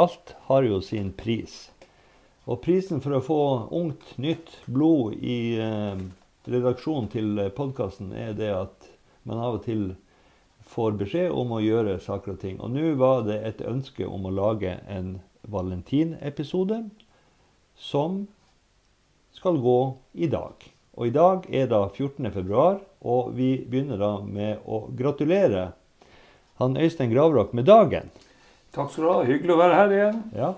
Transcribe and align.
Alt 0.00 0.32
har 0.48 0.64
jo 0.64 0.80
sin 0.80 1.12
pris. 1.12 1.68
Og 2.48 2.62
prisen 2.64 3.04
for 3.04 3.18
å 3.18 3.20
få 3.20 3.42
ungt, 3.68 4.14
nytt 4.16 4.54
blod 4.64 5.20
i 5.20 5.60
eh, 5.60 6.00
redaksjonen 6.48 7.12
til 7.12 7.44
podkasten 7.52 8.16
er 8.16 8.32
det 8.32 8.48
at 8.56 8.88
man 9.28 9.44
av 9.44 9.60
og 9.60 9.66
til 9.68 9.90
får 10.72 10.96
beskjed 11.00 11.32
om 11.36 11.52
å 11.52 11.62
gjøre 11.62 11.98
saker 12.00 12.34
og 12.34 12.40
ting. 12.42 12.58
Og 12.60 12.72
nå 12.72 12.94
var 13.00 13.26
det 13.28 13.40
et 13.46 13.62
ønske 13.68 14.06
om 14.08 14.26
å 14.26 14.34
lage 14.34 14.78
en 14.88 15.18
valentinepisode 15.42 16.82
som 17.76 18.24
skal 19.36 19.58
gå 19.60 19.80
i 20.12 20.28
dag. 20.32 20.68
Og 20.96 21.08
i 21.08 21.14
dag 21.14 21.46
er 21.48 21.70
da 21.72 21.86
14. 21.88 22.28
februar, 22.34 22.82
og 23.00 23.32
vi 23.36 23.54
begynner 23.68 24.00
da 24.00 24.12
med 24.24 24.60
å 24.68 24.84
gratulere 24.96 25.72
han 26.60 26.76
Øystein 26.76 27.10
Gravrock 27.10 27.52
med 27.56 27.66
dagen. 27.66 28.12
Takk 28.72 28.92
skal 28.92 29.04
du 29.04 29.10
ha. 29.10 29.18
Hyggelig 29.26 29.54
å 29.54 29.60
være 29.60 29.78
her 29.80 29.94
igjen. 29.96 30.22
Ja. 30.36 30.54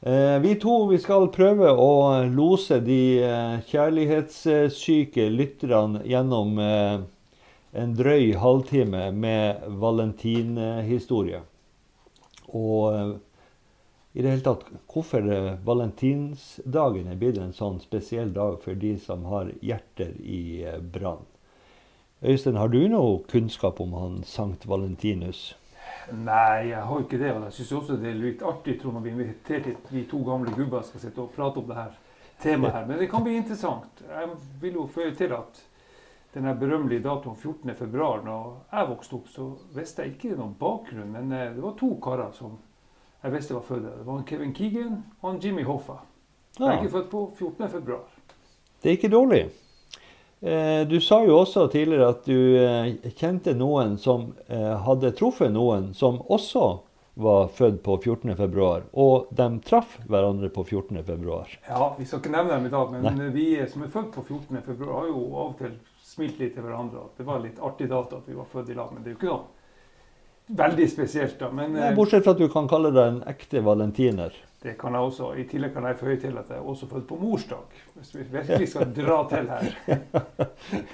Eh, 0.00 0.36
vi 0.44 0.54
to 0.62 0.74
vi 0.92 1.00
skal 1.02 1.26
prøve 1.34 1.72
å 1.74 1.90
lose 2.30 2.78
de 2.84 3.18
eh, 3.26 3.56
kjærlighetssyke 3.66 5.26
lytterne 5.34 6.04
gjennom 6.06 6.60
eh, 6.62 7.00
en 7.72 7.94
drøy 7.94 8.34
halvtime 8.40 9.10
med 9.12 9.64
valentinhistorie. 9.80 11.40
Og 12.48 12.94
eh, 12.94 13.14
i 14.16 14.22
det 14.24 14.32
hele 14.32 14.44
tatt 14.44 14.64
hvorfor 14.88 15.26
eh, 15.30 15.50
valentinsdagen 15.64 17.10
er 17.12 17.20
blitt 17.20 17.40
en 17.42 17.52
sånn 17.56 17.80
spesiell 17.84 18.32
dag 18.34 18.56
for 18.64 18.78
de 18.78 18.94
som 19.02 19.26
har 19.28 19.52
hjerter 19.60 20.16
i 20.24 20.64
eh, 20.64 20.80
brann. 20.80 21.26
Øystein, 22.24 22.56
har 22.58 22.72
du 22.72 22.80
noe 22.90 23.20
kunnskap 23.30 23.80
om 23.80 23.92
han 23.94 24.22
Sankt 24.26 24.66
Valentinus? 24.66 25.52
Nei, 26.10 26.72
jeg 26.72 26.82
har 26.88 27.04
ikke 27.04 27.20
det. 27.20 27.30
Og 27.36 27.44
jeg 27.46 27.56
syns 27.60 27.72
også 27.78 27.98
det 28.00 28.10
er 28.10 28.18
litt 28.18 28.42
artig 28.42 28.78
tror 28.80 28.96
når 28.96 29.04
vi 29.04 29.12
inviterer 29.12 29.68
til 29.68 29.94
vi 29.94 30.02
to 30.08 30.24
gamle 30.26 30.54
gubber 30.56 30.82
skal 30.88 31.04
sitte 31.04 31.22
og 31.22 31.30
prate 31.36 31.60
om 31.60 31.68
det 31.68 31.78
her 31.78 31.92
temaet 32.42 32.74
her. 32.74 32.88
Men 32.88 32.98
det 32.98 33.10
kan 33.12 33.22
bli 33.22 33.36
interessant. 33.38 34.02
Jeg 34.02 34.32
vil 34.62 34.80
jo 34.80 34.88
føye 34.90 35.12
til 35.14 35.36
at 35.36 35.62
den 36.34 36.48
berømmelige 36.60 37.02
datoen 37.02 37.36
14.2, 37.36 38.24
når 38.24 38.48
jeg 38.72 38.88
vokste 38.90 39.14
opp, 39.16 39.28
så 39.32 39.46
visste 39.74 40.02
jeg 40.04 40.12
ikke 40.16 40.36
noen 40.36 40.54
bakgrunn. 40.60 41.12
Men 41.14 41.32
eh, 41.32 41.52
det 41.54 41.62
var 41.64 41.76
to 41.80 41.94
karer 42.04 42.32
som 42.36 42.58
jeg 43.22 43.32
visste 43.34 43.54
var 43.56 43.64
født. 43.66 43.86
Det 43.98 44.06
var 44.06 44.22
Kevin 44.28 44.52
Keegan 44.54 44.98
og 45.22 45.38
Jimmy 45.44 45.64
Hoffa. 45.66 45.98
Ja. 46.58 46.74
ikke 46.76 46.90
født 46.90 47.08
på 47.10 47.22
14.2. 47.38 47.96
Det 48.82 48.90
er 48.92 48.96
ikke 48.98 49.10
dårlig. 49.12 49.40
Eh, 50.40 50.84
Du 50.88 51.00
sa 51.00 51.22
jo 51.26 51.38
også 51.40 51.66
tidligere 51.72 52.08
at 52.12 52.26
du 52.28 52.36
eh, 52.60 52.92
kjente 53.18 53.54
noen 53.58 53.96
som 53.98 54.28
hadde 54.48 55.10
truffet 55.18 55.50
noen 55.54 55.92
som 55.94 56.20
også 56.28 56.68
var 57.18 57.48
født 57.50 57.80
på 57.82 57.96
14. 57.98 58.36
februar, 58.38 58.84
og 58.94 59.26
de 59.34 59.46
traff 59.66 59.96
hverandre 60.06 60.48
på 60.54 60.62
14. 60.62 61.00
februar. 61.02 61.48
Ja, 61.66 61.88
Vi 61.98 62.04
skal 62.06 62.20
ikke 62.20 62.30
nevne 62.30 62.52
dem 62.54 62.66
i 62.66 62.70
dag, 62.70 62.92
men 62.94 63.16
Nei. 63.18 63.30
vi 63.34 63.46
som 63.66 63.82
er 63.82 63.90
født 63.90 64.12
på 64.14 64.22
14.2, 64.22 64.76
har 64.86 65.08
jo 65.10 65.24
av 65.34 65.48
og 65.48 65.56
til 65.58 65.72
smilt 66.08 66.40
litt 66.40 66.56
til 66.56 66.64
hverandre. 66.64 67.04
at 67.04 67.20
Det 67.20 67.26
var 67.28 67.40
litt 67.44 67.60
artig 67.60 67.88
data 67.90 68.18
at 68.18 68.28
vi 68.28 68.36
var 68.36 68.48
født 68.50 68.72
i 68.72 68.76
lag, 68.78 68.90
men 68.92 69.04
det 69.04 69.12
er 69.12 69.16
jo 69.16 69.20
ikke 69.20 69.32
noe 69.32 70.58
veldig 70.58 70.88
spesielt. 70.90 71.38
da, 71.38 71.50
men 71.50 71.72
Nei, 71.76 71.90
eh, 71.90 71.96
Bortsett 71.96 72.24
fra 72.24 72.36
at 72.36 72.42
du 72.42 72.48
kan 72.52 72.68
kalle 72.68 72.92
deg 72.94 73.12
en 73.12 73.22
ekte 73.28 73.62
valentiner. 73.64 74.36
Det 74.62 74.74
kan 74.80 74.96
jeg 74.96 75.10
også. 75.10 75.32
I 75.38 75.46
tillegg 75.46 75.74
kan 75.74 75.86
jeg 75.86 75.98
føye 76.00 76.18
til 76.20 76.38
at 76.40 76.48
jeg 76.50 76.58
er 76.58 76.68
også 76.72 76.88
født 76.90 77.06
på 77.06 77.18
morsdag. 77.20 77.80
Hvis 77.94 78.14
vi 78.16 78.26
virkelig 78.32 78.68
skal 78.72 78.94
dra 78.96 79.22
til 79.30 79.50
her. 79.54 79.72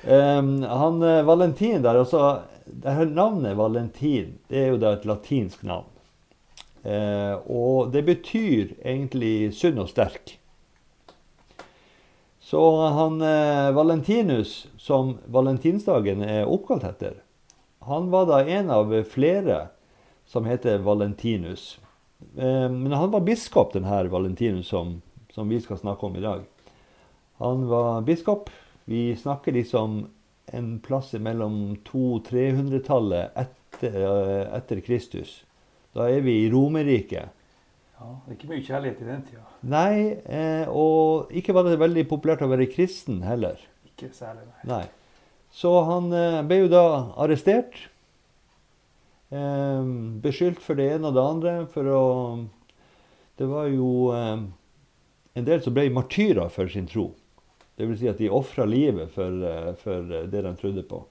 Um, 0.00 0.62
han 0.64 1.02
eh, 1.04 1.18
Valentin 1.28 1.82
der, 1.84 1.98
altså 2.00 2.40
det 2.64 2.92
her 2.96 3.04
Navnet 3.04 3.52
Valentin 3.58 4.38
det 4.48 4.62
er 4.62 4.70
jo 4.72 4.78
da 4.80 4.94
et 4.96 5.04
latinsk 5.04 5.60
navn. 5.68 5.90
Eh, 6.80 7.34
og 7.44 7.92
det 7.92 8.06
betyr 8.06 8.78
egentlig 8.80 9.52
sunn 9.52 9.80
og 9.82 9.90
sterk. 9.92 10.38
Så 12.50 12.86
han 12.86 13.20
eh, 13.22 13.72
Valentinus, 13.72 14.66
som 14.78 15.12
valentinsdagen 15.30 16.24
er 16.26 16.48
oppkalt 16.50 16.82
etter, 16.88 17.20
han 17.86 18.08
var 18.10 18.26
da 18.26 18.40
en 18.42 18.72
av 18.74 18.90
flere 19.06 19.68
som 20.26 20.48
heter 20.50 20.82
Valentinus. 20.82 21.78
Eh, 22.34 22.66
men 22.66 22.92
han 22.92 23.12
var 23.14 23.22
biskop, 23.22 23.76
denne 23.76 24.02
Valentinus 24.10 24.66
som, 24.68 24.96
som 25.30 25.48
vi 25.48 25.60
skal 25.62 25.78
snakke 25.78 26.06
om 26.06 26.16
i 26.18 26.24
dag. 26.24 26.42
Han 27.38 27.68
var 27.70 28.02
biskop. 28.02 28.50
Vi 28.84 29.16
snakker 29.16 29.54
liksom 29.54 30.08
en 30.46 30.80
plass 30.82 31.12
mellom 31.12 31.76
200-300-tallet 31.86 33.38
etter, 33.38 34.00
eh, 34.02 34.46
etter 34.58 34.82
Kristus. 34.82 35.44
Da 35.94 36.10
er 36.10 36.26
vi 36.26 36.40
i 36.42 36.50
Romerriket. 36.50 37.30
Ja, 38.00 38.14
det 38.24 38.32
er 38.32 38.36
ikke 38.38 38.48
mye 38.48 38.64
kjærlighet 38.64 39.00
i 39.02 39.08
den 39.10 39.24
tida. 39.26 39.42
Nei, 39.68 39.94
eh, 40.24 40.70
og 40.72 41.32
ikke 41.36 41.52
var 41.52 41.66
det 41.68 41.76
veldig 41.80 42.06
populært 42.08 42.44
å 42.46 42.48
være 42.48 42.70
kristen 42.72 43.20
heller. 43.26 43.60
Ikke 43.90 44.08
særlig, 44.16 44.46
nei. 44.48 44.62
Nei. 44.70 44.84
Så 45.52 45.72
han 45.84 46.08
eh, 46.16 46.38
ble 46.48 46.62
jo 46.62 46.70
da 46.72 46.84
arrestert. 47.20 47.76
Eh, 49.28 49.92
beskyldt 50.24 50.64
for 50.64 50.80
det 50.80 50.88
ene 50.94 51.10
og 51.10 51.18
det 51.18 51.26
andre. 51.26 51.54
For 51.74 51.92
å 51.92 52.02
Det 53.36 53.48
var 53.48 53.68
jo 53.72 54.10
eh, 54.16 54.42
en 55.36 55.46
del 55.46 55.60
som 55.64 55.76
ble 55.76 55.90
martyrer 55.92 56.48
for 56.52 56.72
sin 56.72 56.88
tro. 56.88 57.10
Det 57.76 57.86
vil 57.88 57.96
si 58.00 58.08
at 58.10 58.18
de 58.20 58.32
ofra 58.32 58.66
livet 58.68 59.12
for, 59.12 59.44
eh, 59.44 59.72
for 59.80 60.08
det 60.28 60.44
de 60.44 60.56
trodde 60.56 60.88
på. 60.88 61.04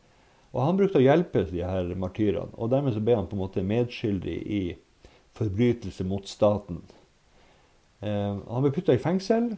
Og 0.49 0.61
han 0.65 0.77
brukte 0.77 0.97
å 0.97 1.05
hjelpe 1.05 1.45
de 1.49 1.61
her 1.61 1.93
martyrene. 1.97 2.53
Og 2.57 2.69
dermed 2.73 2.93
så 2.93 3.01
ble 3.05 3.17
han 3.17 3.29
på 3.29 3.37
en 3.37 3.45
måte 3.45 3.65
medskyldig 3.65 4.37
i 4.49 4.61
forbrytelse 5.39 6.05
mot 6.07 6.27
staten. 6.29 6.81
Eh, 7.99 8.35
han 8.35 8.65
ble 8.65 8.73
putta 8.75 8.95
i 8.95 9.01
fengsel, 9.01 9.53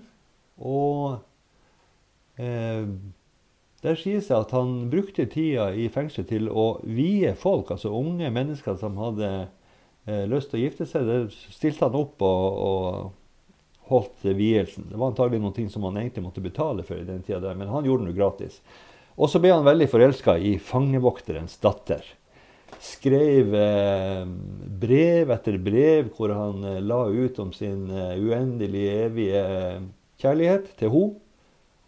og 0.62 1.20
eh, 2.42 2.86
der 3.82 3.98
sies 3.98 4.30
det 4.30 4.38
at 4.38 4.54
han 4.54 4.92
brukte 4.92 5.26
tida 5.30 5.72
i 5.74 5.88
fengsel 5.94 6.28
til 6.30 6.50
å 6.50 6.76
vie 6.86 7.34
folk, 7.38 7.74
altså 7.74 7.94
unge 7.98 8.30
mennesker 8.34 8.78
som 8.82 9.00
hadde 9.02 9.32
eh, 10.06 10.26
lyst 10.30 10.52
til 10.52 10.62
å 10.62 10.64
gifte 10.66 10.90
seg. 10.90 11.10
Der 11.10 11.28
stilte 11.34 11.88
han 11.88 11.98
opp 11.98 12.22
og, 12.26 12.62
og 12.62 13.90
holdt 13.92 14.26
vielsen. 14.38 14.88
Det 14.90 15.00
var 15.00 15.12
antagelig 15.12 15.42
noe 15.44 15.68
som 15.74 15.90
han 15.90 16.00
egentlig 16.02 16.26
måtte 16.28 16.46
betale 16.46 16.86
for 16.88 17.02
i 17.02 17.08
den 17.08 17.26
tida, 17.26 17.56
men 17.58 17.74
han 17.74 17.86
gjorde 17.88 18.10
det 18.10 18.18
gratis. 18.18 18.62
Og 19.18 19.30
så 19.30 19.42
ble 19.42 19.52
han 19.54 19.68
veldig 19.68 19.90
forelska 19.92 20.38
i 20.40 20.56
fangevokterens 20.62 21.58
datter. 21.62 22.06
Skrev 22.80 23.56
eh, 23.56 24.24
brev 24.82 25.32
etter 25.34 25.58
brev 25.62 26.12
hvor 26.16 26.34
han 26.34 26.64
eh, 26.66 26.80
la 26.82 27.04
ut 27.10 27.40
om 27.44 27.52
sin 27.54 27.90
eh, 27.90 28.16
uendelige, 28.18 28.94
evige 29.08 29.44
kjærlighet 30.22 30.72
til 30.80 30.94
henne 30.94 31.20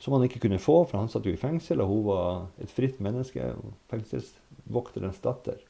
som 0.03 0.17
han 0.17 0.25
ikke 0.27 0.41
kunne 0.43 0.59
få, 0.59 0.81
for 0.89 0.99
han 0.99 1.07
satt 1.07 1.23
jo 1.29 1.31
i 1.31 1.39
fengsel, 1.39 1.79
og 1.79 1.87
hun 1.87 2.01
var 2.09 2.39
et 2.59 2.71
fritt 2.75 2.97
menneske. 2.99 3.53
Fengselsvokterens 3.87 5.21
datter. 5.23 5.61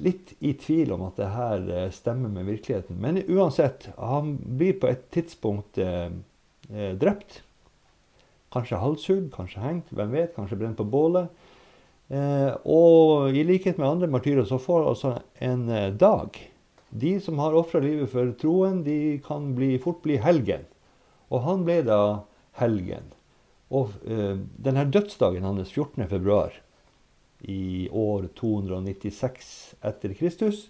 Litt 0.00 0.32
i 0.40 0.54
tvil 0.56 0.94
om 0.94 1.04
at 1.04 1.20
det 1.20 1.28
her 1.34 1.66
stemmer 1.92 2.32
med 2.32 2.48
virkeligheten. 2.48 2.96
Men 2.96 3.20
uansett, 3.28 3.90
han 4.00 4.38
blir 4.40 4.78
på 4.80 4.88
et 4.88 5.04
tidspunkt 5.12 5.76
drept. 5.76 7.42
Kanskje 8.56 8.80
halshugd, 8.80 9.28
kanskje 9.34 9.60
hengt, 9.60 9.92
hvem 9.92 10.16
vet, 10.16 10.32
kanskje 10.32 10.62
brent 10.62 10.80
på 10.80 10.88
bålet. 10.88 11.28
Eh, 12.08 12.52
og 12.70 13.34
i 13.34 13.42
likhet 13.46 13.80
med 13.80 13.88
andre 13.88 14.08
martyrer 14.10 14.46
så 14.46 14.60
får 14.62 14.84
altså 14.92 15.08
en 15.42 15.64
eh, 15.74 15.88
dag 15.90 16.36
De 16.94 17.16
som 17.20 17.40
har 17.42 17.56
ofra 17.58 17.80
livet 17.82 18.12
for 18.12 18.30
troen, 18.38 18.84
de 18.86 19.18
kan 19.24 19.50
bli, 19.56 19.74
fort 19.82 19.98
bli 20.04 20.20
helgen. 20.22 20.62
Og 21.34 21.42
han 21.42 21.64
ble 21.66 21.80
da 21.84 21.98
helgen. 22.60 23.10
Og 23.74 23.90
eh, 24.06 24.38
denne 24.38 24.86
dødsdagen 24.86 25.44
hans, 25.44 25.72
14. 25.74 26.06
februar 26.08 26.54
i 27.42 27.88
år 27.90 28.30
296 28.38 29.50
etter 29.84 30.14
Kristus, 30.16 30.68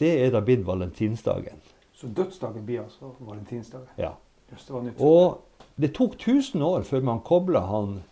det 0.00 0.14
er 0.22 0.32
da 0.32 0.40
blitt 0.40 0.62
valentinsdagen. 0.66 1.58
Så 1.98 2.08
dødsdagen 2.08 2.64
blir 2.66 2.86
altså 2.86 3.12
valentinsdagen. 3.18 3.90
Ja. 3.98 4.14
Det. 4.52 4.94
Og 5.00 5.42
det 5.80 5.94
tok 5.96 6.14
1000 6.18 6.62
år 6.62 6.82
før 6.84 7.04
man 7.06 7.22
kobla 7.24 7.62
han 7.70 8.02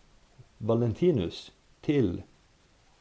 Valentinus 0.58 1.50
til, 1.87 2.23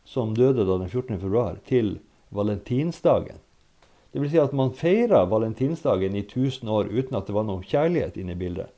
som 0.05 0.33
døde 0.37 0.65
da 0.65 0.79
den 0.79 0.89
14. 0.89 1.19
februar, 1.19 1.59
til 1.67 1.97
valentinsdagen. 2.29 3.39
Det 4.11 4.23
vil 4.23 4.31
si 4.31 4.39
at 4.41 4.55
man 4.57 4.73
feira 4.73 5.21
valentinsdagen 5.29 6.15
i 6.17 6.25
1000 6.25 6.69
år 6.69 6.89
uten 6.89 7.17
at 7.17 7.29
det 7.29 7.35
var 7.35 7.45
noe 7.45 7.65
kjærlighet 7.65 8.17
inne 8.17 8.33
i 8.33 8.39
bildet. 8.39 8.71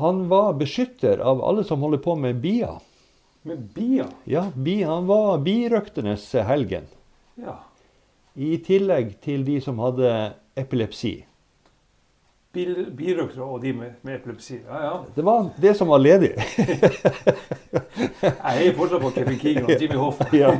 Han 0.00 0.24
var 0.28 0.56
beskytter 0.58 1.22
av 1.22 1.44
alle 1.46 1.62
som 1.64 1.84
holder 1.84 2.02
på 2.02 2.16
med 2.18 2.40
bier. 2.42 2.80
Med 3.46 3.68
bia. 3.76 4.08
Ja, 4.24 4.48
bi, 4.54 4.80
han 4.82 5.06
var 5.06 5.38
birøkternes 5.38 6.24
helgen. 6.48 6.88
Ja. 7.38 7.60
I 8.34 8.56
tillegg 8.66 9.20
til 9.22 9.44
de 9.46 9.60
som 9.62 9.78
hadde 9.78 10.10
epilepsi. 10.58 11.20
Bil, 12.56 12.86
bilrøktere 12.96 13.44
og 13.44 13.60
de 13.60 13.72
med, 13.76 13.96
med 14.06 14.16
epilepsi. 14.16 14.62
Ja, 14.64 14.78
ja. 14.86 14.92
Det 15.16 15.24
var 15.24 15.50
det 15.60 15.74
som 15.76 15.90
var 15.92 16.00
ledig. 16.00 16.32
Jeg 18.22 18.32
heier 18.40 18.76
fortsatt 18.78 19.02
på 19.02 19.10
Kevin 19.12 19.36
Keegan 19.40 19.66
og 19.68 19.82
Jimmy 19.82 19.98
Hoff. 20.00 20.22
ja. 20.42 20.54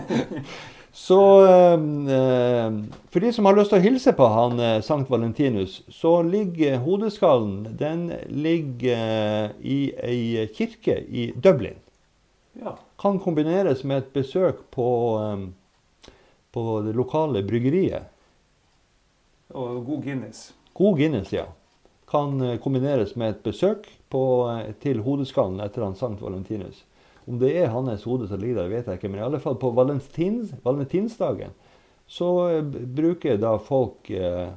Så 0.96 1.20
eh, 1.44 2.76
for 3.12 3.20
de 3.24 3.32
som 3.32 3.48
har 3.48 3.56
lyst 3.56 3.72
til 3.72 3.80
å 3.80 3.84
hilse 3.84 4.12
på 4.16 4.28
han 4.32 4.60
eh, 4.60 4.78
Sankt 4.84 5.10
Valentinus, 5.12 5.82
så 5.92 6.18
ligger 6.24 6.78
hodeskallen 6.84 7.76
Den 7.80 8.06
ligger 8.32 8.96
eh, 8.96 9.50
i 9.60 9.80
ei 9.96 10.46
kirke 10.56 10.96
i 11.00 11.30
Dublin. 11.36 11.76
Ja. 12.60 12.78
Kan 13.00 13.20
kombineres 13.20 13.84
med 13.84 14.04
et 14.04 14.12
besøk 14.16 14.64
på, 14.72 14.88
eh, 15.20 16.12
på 16.52 16.80
det 16.86 16.96
lokale 16.96 17.44
bryggeriet. 17.44 18.08
Og 19.52 19.84
god 19.84 20.02
Guinness. 20.02 20.50
God 20.74 20.96
Guinness, 21.00 21.32
ja. 21.32 21.44
Kan 22.10 22.40
eh, 22.42 22.58
kombineres 22.62 23.16
med 23.18 23.30
et 23.34 23.42
besøk 23.42 23.88
på, 24.12 24.20
eh, 24.52 24.72
til 24.82 25.00
hodeskallen 25.02 25.60
etter 25.64 25.82
han 25.86 25.96
Sankt 25.98 26.22
Valentinus. 26.22 26.84
Om 27.26 27.40
det 27.40 27.56
er 27.58 27.72
hans 27.74 28.04
hode 28.06 28.28
som 28.30 28.38
ligger 28.38 28.60
der, 28.62 28.68
vet 28.70 28.86
jeg 28.86 29.00
ikke, 29.00 29.10
men 29.10 29.18
i 29.20 29.24
alle 29.26 29.40
fall 29.42 29.56
på 29.58 29.72
valentins, 29.74 30.52
valentinsdagen 30.64 31.50
så 32.06 32.28
eh, 32.54 32.62
bruker 32.62 33.40
da 33.42 33.56
folk, 33.58 34.10
eh, 34.14 34.52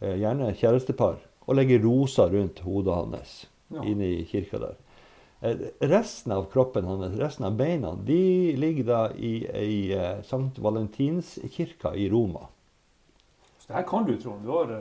gjerne 0.00 0.54
kjærestepar, 0.56 1.18
å 1.44 1.56
legge 1.56 1.76
roser 1.84 2.30
rundt 2.32 2.62
hodet 2.64 2.94
hans 2.96 3.34
Ja. 3.70 3.82
inne 3.86 4.06
i 4.16 4.24
kirka 4.24 4.58
der. 4.58 4.78
Eh, 5.42 5.60
Resten 5.86 6.32
av 6.32 6.46
kroppen 6.50 6.84
hans, 6.88 7.12
resten 7.20 7.44
av 7.46 7.52
beina, 7.60 7.92
de 7.94 8.56
ligger 8.56 8.84
da 8.88 9.02
i 9.14 9.44
ei 9.52 9.92
eh, 9.92 10.22
Sankt 10.24 10.58
Valentinskirka 10.58 11.92
i 11.94 12.08
Roma. 12.10 12.48
Så 13.60 13.68
det 13.68 13.76
her 13.76 13.86
kan 13.88 14.06
du, 14.08 14.16
Trond. 14.16 14.42
Du 14.44 14.50
har 14.50 14.72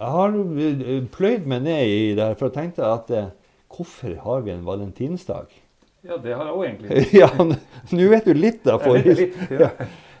Jeg 0.00 0.12
har 0.14 0.36
eh, 0.64 1.02
pløyd 1.12 1.48
meg 1.50 1.66
ned 1.66 1.82
i 1.84 2.04
det 2.16 2.24
her, 2.24 2.36
for 2.38 2.48
jeg 2.48 2.56
tenkte 2.56 2.86
at 2.88 3.10
eh, 3.12 3.32
hvorfor 3.68 4.14
har 4.24 4.46
vi 4.46 4.54
en 4.54 4.68
valentinsdag? 4.68 5.50
Ja, 6.00 6.16
det 6.16 6.32
har 6.32 6.46
jeg 6.48 6.54
òg 6.56 6.62
egentlig. 6.64 7.02
ja, 7.20 7.26
nå 7.92 8.04
vet 8.08 8.24
du 8.24 8.32
litt 8.32 8.62
da. 8.64 8.78
For, 8.80 8.96
litt, 8.96 9.34
ja. 9.52 9.66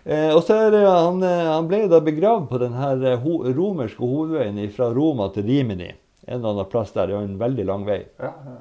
eh, 0.04 0.26
og 0.34 0.42
så 0.44 0.58
er 0.66 0.74
det, 0.74 0.82
han, 0.84 1.22
eh, 1.24 1.46
han 1.48 1.70
ble 1.70 1.86
da 1.88 2.02
begravd 2.04 2.50
på 2.50 2.58
den 2.60 2.76
her 2.76 3.00
ho 3.22 3.38
romerske 3.46 4.04
hovedveien 4.04 4.60
fra 4.76 4.90
Roma 4.92 5.30
til 5.32 5.48
Rimini. 5.48 5.88
En 6.26 6.34
eller 6.36 6.50
annen 6.50 6.68
plass 6.68 6.92
der. 6.92 7.08
Det 7.08 7.16
er 7.16 7.24
en 7.30 7.40
veldig 7.40 7.64
lang 7.70 7.86
vei. 7.88 8.02
Ja, 8.20 8.34
ja. 8.44 8.58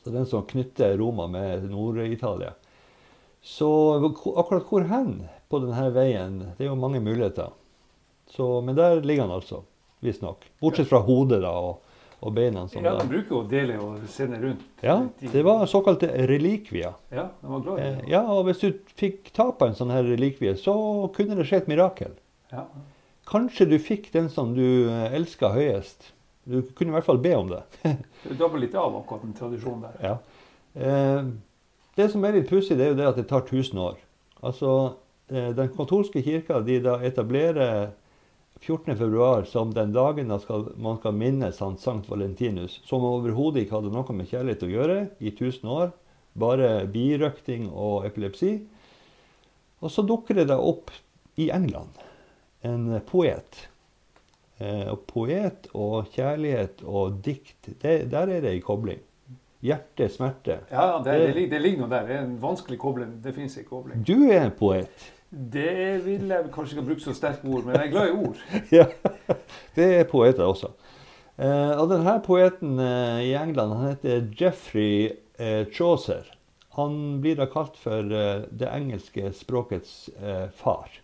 Så 0.00 0.14
den 0.14 0.24
som 0.30 0.46
knytter 0.48 0.96
Roma 0.96 1.28
med 1.28 1.68
Nord-Italia. 1.68 2.54
Så 3.44 3.68
akkurat 4.32 4.64
hvor 4.70 4.88
hen 4.88 5.26
på 5.52 5.60
denne 5.60 5.90
veien, 5.92 6.40
det 6.56 6.64
er 6.64 6.72
jo 6.72 6.80
mange 6.80 7.04
muligheter. 7.04 7.52
Så, 8.32 8.48
men 8.64 8.80
der 8.80 9.04
ligger 9.04 9.26
han 9.26 9.36
altså, 9.36 9.60
visstnok. 10.02 10.44
Bortsett 10.62 10.88
fra 10.90 10.98
hodet 11.06 11.40
da, 11.44 11.50
og, 11.54 11.80
og 12.22 12.34
beina. 12.36 12.66
Som 12.70 12.84
ja, 12.86 12.92
de 12.98 13.06
bruker 13.10 13.36
å 13.38 13.42
dele 13.50 13.78
og 13.82 14.04
sende 14.10 14.38
rundt. 14.42 14.62
Ja, 14.84 14.96
det 15.32 15.42
var 15.46 15.64
såkalte 15.70 16.10
relikvier. 16.30 16.94
Ja, 17.14 17.28
de 17.40 17.52
var 17.52 17.60
glad 17.66 17.78
i 17.78 17.82
Eh, 17.86 17.96
det. 18.00 18.08
ja, 18.12 18.22
og 18.34 18.46
hvis 18.48 18.62
du 18.62 18.72
fikk 18.98 19.32
ta 19.36 19.48
på 19.52 19.66
en 19.70 19.74
sånn 19.78 19.90
her 19.94 20.04
relikvie, 20.06 20.56
så 20.58 20.74
kunne 21.16 21.38
det 21.38 21.46
skje 21.50 21.62
et 21.64 21.70
mirakel. 21.70 22.12
Ja. 22.52 22.66
Kanskje 23.30 23.68
du 23.70 23.78
fikk 23.78 24.10
den 24.12 24.28
som 24.30 24.52
du 24.54 24.64
eh, 24.90 25.14
elska 25.14 25.52
høyest. 25.54 26.10
Du 26.44 26.60
kunne 26.74 26.90
i 26.90 26.96
hvert 26.96 27.06
fall 27.06 27.20
be 27.22 27.36
om 27.38 27.48
det. 27.54 27.62
du 28.26 28.34
dabber 28.34 28.58
litt 28.58 28.74
av 28.74 28.96
akkurat 28.98 29.22
den 29.22 29.34
tradisjonen 29.38 29.84
der. 29.86 29.98
Ja. 30.02 30.16
Eh, 30.74 31.22
det 31.96 32.08
som 32.10 32.24
er 32.24 32.32
litt 32.38 32.48
pussig, 32.50 32.74
det 32.78 32.86
er 32.86 32.92
jo 32.94 32.98
det 32.98 33.06
at 33.12 33.18
det 33.20 33.28
tar 33.30 33.44
1000 33.46 33.78
år. 33.78 33.98
Altså, 34.42 34.70
eh, 35.30 35.50
Den 35.54 35.68
katolske 35.76 36.22
kirka 36.24 36.58
de 36.66 36.80
da 36.82 36.96
etablerer 37.04 37.92
14.2 38.62 39.44
som 39.50 39.72
den 39.74 39.92
dagen 39.92 40.30
man 40.30 40.40
skal, 40.40 40.68
man 40.78 41.00
skal 41.00 41.16
minnes 41.18 41.58
han 41.60 41.74
Sankt 41.82 42.10
Valentinus, 42.10 42.78
som 42.86 43.02
overhodet 43.04 43.64
ikke 43.64 43.80
hadde 43.80 43.90
noe 43.94 44.14
med 44.14 44.30
kjærlighet 44.30 44.62
å 44.62 44.70
gjøre 44.70 44.98
i 45.18 45.32
1000 45.32 45.72
år. 45.72 45.90
Bare 46.38 46.68
birøkting 46.88 47.66
og 47.68 48.06
epilepsi. 48.08 48.54
Og 49.82 49.90
så 49.90 50.04
dukker 50.06 50.38
det 50.38 50.46
da 50.52 50.60
opp 50.62 50.94
i 51.42 51.50
England 51.50 51.98
en 52.62 53.00
poet. 53.08 53.68
Eh, 54.62 54.92
poet 55.10 55.66
og 55.74 56.12
kjærlighet 56.14 56.84
og 56.86 57.18
dikt, 57.24 57.72
det, 57.82 57.96
der 58.12 58.30
er 58.30 58.44
det 58.44 58.52
ei 58.54 58.62
kobling. 58.62 59.00
Hjerte, 59.62 60.08
smerte. 60.10 60.60
Ja, 60.70 61.00
det, 61.02 61.18
det, 61.34 61.48
det 61.50 61.60
ligger 61.62 61.84
noe 61.84 61.90
der. 61.90 62.06
Det 62.06 62.14
er 62.16 62.24
en 62.24 62.38
vanskelig 62.42 62.78
kobling. 62.82 63.18
Det 63.22 63.34
fins 63.34 63.58
en 63.58 63.66
kobling. 63.66 64.06
Du 64.06 64.16
er 64.28 64.40
en 64.46 64.54
poet. 64.58 65.10
Det 65.32 66.04
vil 66.04 66.28
jeg 66.28 66.50
kanskje 66.52 66.76
ikke 66.76 66.86
bruke 66.90 67.04
så 67.04 67.14
sterke 67.16 67.48
ord, 67.48 67.64
men 67.64 67.78
jeg 67.78 67.86
er 67.86 67.92
glad 67.94 68.10
i 68.10 68.16
ord. 68.26 68.40
ja, 68.78 68.84
det 69.76 69.86
er 70.02 70.10
poeter 70.10 70.44
også. 70.44 70.74
Eh, 71.40 71.72
og 71.80 71.88
denne 71.88 72.18
poeten 72.24 72.76
eh, 72.76 73.22
i 73.30 73.32
England 73.40 73.72
han 73.72 73.88
heter 73.94 74.26
Jeffrey 74.36 75.08
eh, 75.40 75.64
Chaucer. 75.72 76.28
Han 76.76 77.20
blir 77.20 77.36
da 77.40 77.46
kalt 77.52 77.76
for 77.80 78.12
eh, 78.12 78.44
det 78.48 78.68
engelske 78.68 79.32
språkets 79.36 80.10
eh, 80.20 80.48
far. 80.56 81.00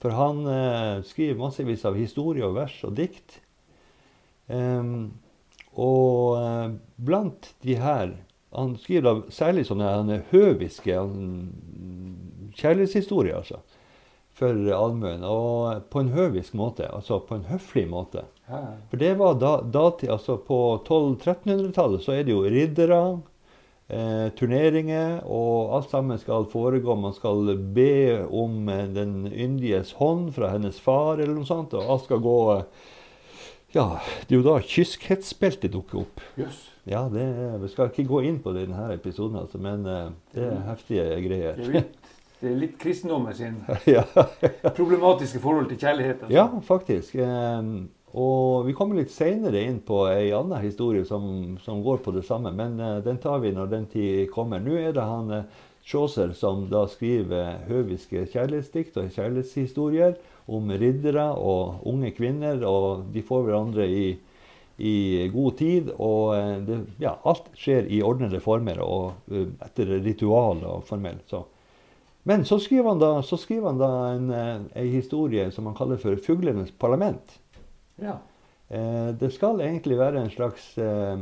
For 0.00 0.12
han 0.16 0.44
eh, 0.48 1.02
skriver 1.08 1.40
massevis 1.40 1.84
av 1.88 1.96
historie 1.96 2.44
og 2.44 2.56
vers 2.56 2.76
og 2.84 2.96
dikt. 2.96 3.40
Og 5.76 6.36
blant 7.02 7.48
de 7.66 7.74
her 7.82 8.12
Han 8.54 8.76
skriver 8.78 9.02
da 9.02 9.32
særlig 9.34 9.64
sånne 9.66 10.20
høviske 10.30 10.94
han, 10.94 11.24
kjærlighetshistorier, 12.56 13.36
altså. 13.40 13.60
For 14.36 14.52
allmuen. 14.76 15.22
Og 15.24 15.86
på 15.92 16.02
en 16.02 16.12
høvisk 16.12 16.56
måte. 16.58 16.88
Altså 16.92 17.22
på 17.24 17.38
en 17.38 17.46
høflig 17.48 17.86
måte. 17.88 18.26
Ja. 18.50 18.60
For 18.90 19.00
det 19.00 19.14
var 19.20 19.38
da, 19.40 19.54
datid, 19.62 20.10
altså 20.12 20.36
på 20.44 20.58
1200-1300-tallet 20.82 22.04
så 22.04 22.18
er 22.18 22.26
det 22.26 22.34
jo 22.34 22.44
riddere, 22.44 23.00
eh, 23.88 24.26
turneringer, 24.36 25.22
og 25.24 25.72
alt 25.78 25.90
sammen 25.94 26.20
skal 26.20 26.46
foregå. 26.52 26.98
Man 27.00 27.16
skal 27.16 27.56
be 27.74 28.26
om 28.28 28.68
eh, 28.68 28.84
den 28.92 29.24
yndiges 29.32 29.96
hånd 30.00 30.34
fra 30.36 30.52
hennes 30.52 30.78
far, 30.84 31.16
eller 31.16 31.34
noe 31.34 31.48
sånt. 31.48 31.74
Og 31.74 31.96
alt 31.96 32.06
skal 32.08 32.22
gå 32.24 32.38
Ja, 33.74 33.98
det 34.28 34.32
er 34.32 34.38
jo 34.38 34.46
da 34.46 34.60
kyskhetsbeltet 34.62 35.72
dukker 35.74 36.04
opp. 36.04 36.20
Yes. 36.38 36.62
Ja, 36.86 37.08
det, 37.10 37.24
vi 37.60 37.68
skal 37.72 37.90
ikke 37.90 38.06
gå 38.06 38.20
inn 38.28 38.38
på 38.44 38.52
det 38.54 38.62
i 38.62 38.68
denne 38.68 38.94
episoden, 38.94 39.40
altså, 39.40 39.58
men 39.58 39.82
eh, 39.90 40.12
det 40.36 40.44
er 40.46 40.60
heftige 40.68 41.06
greier. 41.24 41.88
Det 42.40 42.50
er 42.50 42.56
litt, 42.60 42.78
kristendommen 42.80 43.34
sin 43.34 43.60
ja. 43.96 44.04
problematiske 44.76 45.40
forhold 45.40 45.70
til 45.70 45.80
kjærlighet. 45.80 46.26
altså. 46.26 46.34
Ja, 46.36 46.48
faktisk. 46.66 47.14
Eh, 47.16 47.70
og 48.16 48.64
vi 48.64 48.72
kommer 48.76 48.96
litt 48.96 49.12
seinere 49.12 49.60
inn 49.66 49.82
på 49.84 50.06
ei 50.08 50.30
anna 50.32 50.56
historie 50.62 51.04
som, 51.04 51.56
som 51.60 51.82
går 51.84 52.00
på 52.04 52.14
det 52.16 52.24
samme, 52.24 52.52
men 52.56 52.78
eh, 52.80 53.00
den 53.04 53.18
tar 53.20 53.42
vi 53.42 53.52
når 53.52 53.72
den 53.72 53.88
tid 53.92 54.30
kommer. 54.32 54.62
Nå 54.62 54.78
er 54.80 54.94
det 54.96 55.04
han 55.04 55.32
eh, 55.36 55.64
Chaucer 55.86 56.32
som 56.34 56.64
da 56.70 56.86
skriver 56.90 57.60
høviske 57.68 58.24
kjærlighetsdikt 58.32 58.96
og 58.98 59.12
kjærlighetshistorier 59.14 60.16
om 60.50 60.72
riddere 60.72 61.28
og 61.36 61.84
unge 61.86 62.10
kvinner, 62.16 62.64
og 62.66 63.04
de 63.12 63.22
får 63.26 63.44
hverandre 63.46 63.86
i, 63.86 64.06
i 64.80 64.94
god 65.34 65.58
tid. 65.60 65.92
Og 65.98 66.32
eh, 66.38 66.56
det, 66.70 66.80
ja, 67.04 67.18
alt 67.28 67.52
skjer 67.58 67.90
i 67.92 68.00
ordnede 68.06 68.40
former 68.40 68.80
og 68.86 69.28
etter 69.68 69.98
ritual 70.00 70.64
og 70.64 70.88
formell. 70.88 71.20
Så. 71.28 71.44
Men 72.26 72.44
så 72.44 72.58
skriver 72.58 72.88
han 72.90 72.98
da, 72.98 73.22
så 73.22 73.36
skriver 73.38 73.70
han 73.70 73.78
da 73.78 73.90
en, 74.16 74.30
en, 74.34 74.88
historie 74.90 75.50
som 75.54 75.66
han 75.70 75.76
kaller 75.78 76.00
for 76.02 76.16
'Fuglenes 76.18 76.72
parlament'. 76.74 77.38
Ja. 78.02 78.18
Eh, 78.68 79.14
det 79.14 79.30
skal 79.32 79.60
egentlig 79.60 79.98
være 79.98 80.24
en 80.24 80.30
slags 80.30 80.78
eh, 80.78 81.18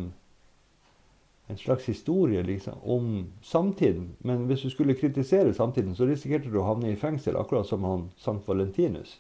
en 1.46 1.58
slags 1.58 1.84
historie 1.84 2.42
liksom, 2.42 2.74
om 2.82 3.26
samtiden. 3.42 4.16
Men 4.18 4.46
hvis 4.46 4.62
du 4.62 4.70
skulle 4.70 4.94
kritisere 4.94 5.54
samtiden, 5.54 5.94
så 5.94 6.06
risikerte 6.06 6.48
du 6.48 6.58
å 6.58 6.68
havne 6.70 6.92
i 6.92 6.96
fengsel, 6.96 7.36
akkurat 7.36 7.68
som 7.68 7.84
han 7.84 8.08
Sankt 8.16 8.48
Valentinus. 8.48 9.18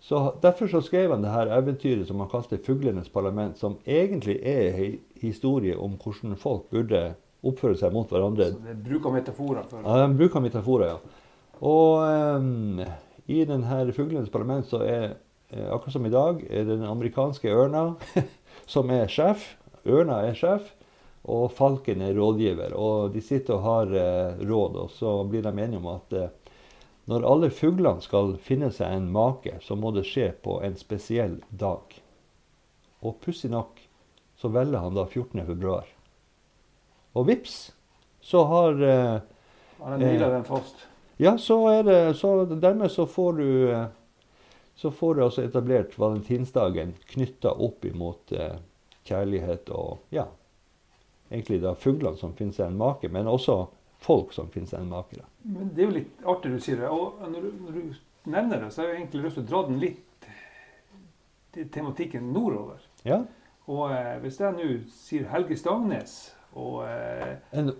Så 0.00 0.34
Derfor 0.42 0.66
så 0.66 0.80
skrev 0.80 1.12
han 1.12 1.22
det 1.22 1.30
her 1.30 1.52
eventyret 1.58 2.08
som 2.08 2.20
han 2.20 2.28
kalte 2.28 2.58
'Fuglenes 2.58 3.12
parlament', 3.12 3.58
som 3.58 3.76
egentlig 3.86 4.40
er 4.42 4.72
en 4.74 4.98
historie 5.20 5.76
om 5.78 5.98
hvordan 6.04 6.36
folk 6.36 6.70
burde 6.70 7.14
oppføre 7.42 7.78
seg 7.78 7.94
mot 7.94 8.10
hverandre 8.10 8.52
Så 8.52 8.60
det 8.62 8.76
bruker 8.84 9.14
metaforer 9.14 9.66
for 9.70 9.82
ja, 9.82 10.06
de 10.06 10.18
bruker 10.18 10.44
metaforer, 10.44 10.94
ja. 10.94 11.22
Og 11.62 12.02
um, 12.42 12.82
i 13.30 13.42
denne 13.46 13.94
Fuglenes 13.94 14.30
parlament 14.34 14.66
så 14.66 14.82
er, 14.82 15.04
eh, 15.50 15.68
akkurat 15.70 15.94
som 15.94 16.06
i 16.06 16.12
dag, 16.12 16.42
er 16.50 16.66
den 16.66 16.82
amerikanske 16.86 17.50
ørna 17.50 17.94
som 18.74 18.90
er 18.90 19.10
sjef. 19.10 19.52
Ørna 19.86 20.24
er 20.26 20.34
sjef, 20.38 20.72
og 21.22 21.52
falken 21.54 22.02
er 22.02 22.16
rådgiver. 22.18 22.74
Og 22.74 23.14
de 23.14 23.22
sitter 23.22 23.58
og 23.58 23.66
har 23.66 23.94
eh, 23.94 24.42
råd, 24.42 24.78
og 24.84 24.90
så 24.90 25.20
blir 25.30 25.46
de 25.46 25.54
enige 25.54 25.78
om 25.78 25.90
at 25.94 26.18
eh, 26.18 26.30
når 27.10 27.26
alle 27.26 27.50
fuglene 27.50 28.02
skal 28.02 28.36
finne 28.42 28.70
seg 28.74 28.94
en 28.94 29.08
make, 29.14 29.56
så 29.62 29.78
må 29.78 29.90
det 29.94 30.06
skje 30.06 30.32
på 30.42 30.60
en 30.66 30.78
spesiell 30.78 31.40
dag. 31.50 31.98
Og 33.02 33.18
pussig 33.22 33.50
nok 33.50 33.80
så 34.38 34.50
velger 34.50 34.82
han 34.82 34.94
da 34.98 35.06
14. 35.06 35.42
februar. 35.46 35.86
Og 37.12 37.26
vips, 37.28 37.56
så 38.20 38.44
har 38.48 38.82
eh, 38.82 40.44
fast. 40.48 40.86
ja, 41.20 41.36
så 41.38 41.58
er 41.72 41.82
det 41.82 41.98
så 42.16 42.44
Dermed 42.46 42.90
så 42.90 43.06
får 43.06 43.32
du 43.40 43.48
eh, 43.72 43.86
så 44.74 44.90
får 44.90 45.14
du 45.14 45.24
altså 45.24 45.42
etablert 45.42 45.98
valentinsdagen 45.98 46.94
knytta 47.06 47.52
opp 47.52 47.84
imot 47.84 48.32
eh, 48.32 48.56
kjærlighet 49.04 49.68
og 49.70 49.98
ja, 50.10 50.24
egentlig 51.30 51.60
da 51.62 51.74
fuglene 51.78 52.18
som 52.18 52.32
finner 52.34 52.56
seg 52.56 52.70
en 52.70 52.80
make, 52.80 53.10
men 53.12 53.28
også 53.30 53.58
folk 54.02 54.32
som 54.34 54.48
finner 54.50 54.72
seg 54.72 54.82
en 54.82 54.90
make. 54.90 55.18
da. 55.20 55.28
Men 55.42 55.70
det 55.74 55.84
er 55.84 55.90
jo 55.90 55.98
litt 55.98 56.26
artig 56.26 56.54
du 56.54 56.58
sier 56.64 56.80
det. 56.82 56.88
Og 56.90 57.20
når 57.22 57.46
du, 57.46 57.52
når 57.66 57.78
du 57.78 58.32
nevner 58.32 58.64
det, 58.64 58.72
så 58.72 58.82
har 58.82 58.90
jeg 58.90 59.02
egentlig 59.02 59.22
lyst 59.26 59.38
til 59.38 59.44
å 59.44 59.50
dra 59.52 59.62
den 59.68 59.78
litt 59.82 60.28
til 61.52 61.68
tematikken 61.68 62.32
nordover. 62.32 62.82
Ja, 63.06 63.22
Og 63.70 63.92
eh, 63.94 64.16
hvis 64.24 64.40
jeg 64.40 64.56
nå 64.56 64.68
sier 64.90 65.28
Helge 65.30 65.56
Stangnes 65.58 66.16
og 66.52 66.84
eh, 66.84 67.36
En 67.58 67.70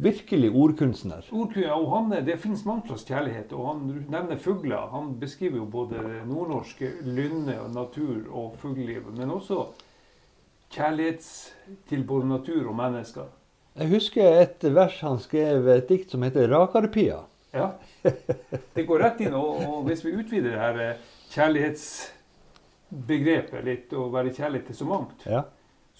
virkelig 0.00 0.48
ordkunstner. 0.50 1.22
Ordkunstner, 1.32 1.72
og 1.76 1.90
han, 1.96 2.10
Det 2.26 2.38
finnes 2.40 2.64
mange 2.64 2.82
slags 2.86 3.04
kjærlighet. 3.04 3.52
og 3.52 3.66
Han 3.68 4.04
nevner 4.10 4.36
fugler. 4.40 4.88
Han 4.92 5.18
beskriver 5.20 5.56
jo 5.60 5.64
både 5.64 5.96
nordnorsk 6.26 6.80
lynne 7.04 7.58
natur 7.74 8.16
og 8.32 8.54
fugleliv, 8.58 9.02
men 9.16 9.30
også 9.30 9.66
kjærlighets 10.74 11.52
til 11.88 12.04
både 12.04 12.26
natur 12.28 12.68
og 12.68 12.74
mennesker. 12.76 13.22
Jeg 13.76 13.88
husker 13.90 14.40
et 14.40 14.64
vers 14.74 15.00
han 15.02 15.18
skrev, 15.18 15.68
et 15.68 15.88
dikt 15.88 16.10
som 16.10 16.22
heter 16.22 16.48
'Rakarpia'. 16.48 17.20
Ja, 17.54 17.68
Det 18.74 18.86
går 18.86 18.98
rett 18.98 19.20
inn. 19.20 19.34
Og, 19.34 19.56
og 19.68 19.82
hvis 19.86 20.04
vi 20.04 20.12
utvider 20.16 20.50
det 20.50 20.60
her 20.60 20.78
eh, 20.80 20.94
kjærlighetsbegrepet 21.34 23.64
litt, 23.64 23.92
og 23.92 24.12
være 24.14 24.30
kjærlig 24.34 24.66
til 24.66 24.74
så 24.76 24.84
mangt, 24.84 25.26
Ja. 25.26 25.40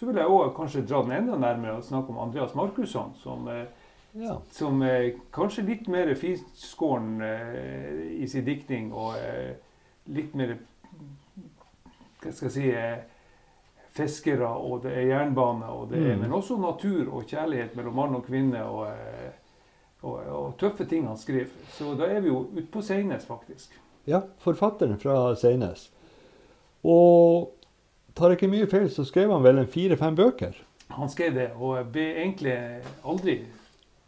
Så 0.05 0.11
vil 0.11 0.21
jeg 0.21 0.29
òg 0.37 0.51
kanskje 0.57 0.83
dra 0.85 1.01
den 1.03 1.13
enda 1.17 1.37
nærmere 1.41 1.79
og 1.79 1.85
snakke 1.87 2.13
om 2.13 2.19
Andreas 2.27 2.55
Markusson, 2.55 3.15
som 3.23 3.49
eh, 3.49 3.65
ja. 4.13 4.37
som 4.53 4.83
er 4.85 5.15
kanskje 5.33 5.65
litt 5.65 5.89
mer 5.89 6.13
finskåren 6.15 7.23
eh, 7.25 8.21
i 8.21 8.29
sin 8.29 8.45
diktning 8.45 8.93
og 8.93 9.17
eh, 9.17 9.55
litt 10.13 10.35
mer 10.37 10.57
Hva 12.23 12.33
skal 12.33 12.49
jeg 12.49 12.55
si 12.55 12.69
eh, 12.73 13.03
Fiskere, 13.95 14.49
og 14.49 14.81
det 14.83 14.91
er 14.99 15.05
jernbane, 15.13 15.69
og 15.71 15.91
det 15.93 16.01
er, 16.01 16.15
Mm. 16.17 16.21
men 16.25 16.33
også 16.35 16.57
natur 16.59 17.13
og 17.15 17.29
kjærlighet 17.31 17.77
mellom 17.77 17.95
mann 17.95 18.15
og 18.17 18.25
kvinne. 18.27 18.65
Og, 18.67 18.89
eh, 18.89 19.31
og, 20.03 20.17
og 20.27 20.57
tøffe 20.59 20.85
ting 20.85 21.07
han 21.07 21.17
skriver. 21.17 21.53
Så 21.77 21.95
da 21.95 22.09
er 22.11 22.21
vi 22.21 22.29
jo 22.29 22.41
ute 22.57 22.67
på 22.73 22.83
Seines, 22.83 23.25
faktisk. 23.25 23.77
Ja, 24.07 24.21
forfatteren 24.43 24.99
fra 24.99 25.35
Seines. 25.39 25.93
Og 26.83 27.53
tar 28.15 28.31
jeg 28.33 28.39
ikke 28.39 28.51
mye 28.53 28.67
feil, 28.71 28.89
så 28.91 29.05
skrev 29.05 29.33
han 29.33 29.43
vel 29.45 29.59
en 29.59 29.67
fire-fem 29.71 30.15
bøker. 30.19 30.55
Han 30.95 31.09
skrev 31.11 31.35
det, 31.35 31.49
og 31.57 31.89
ble 31.93 32.05
egentlig 32.21 32.55
aldri 33.05 33.39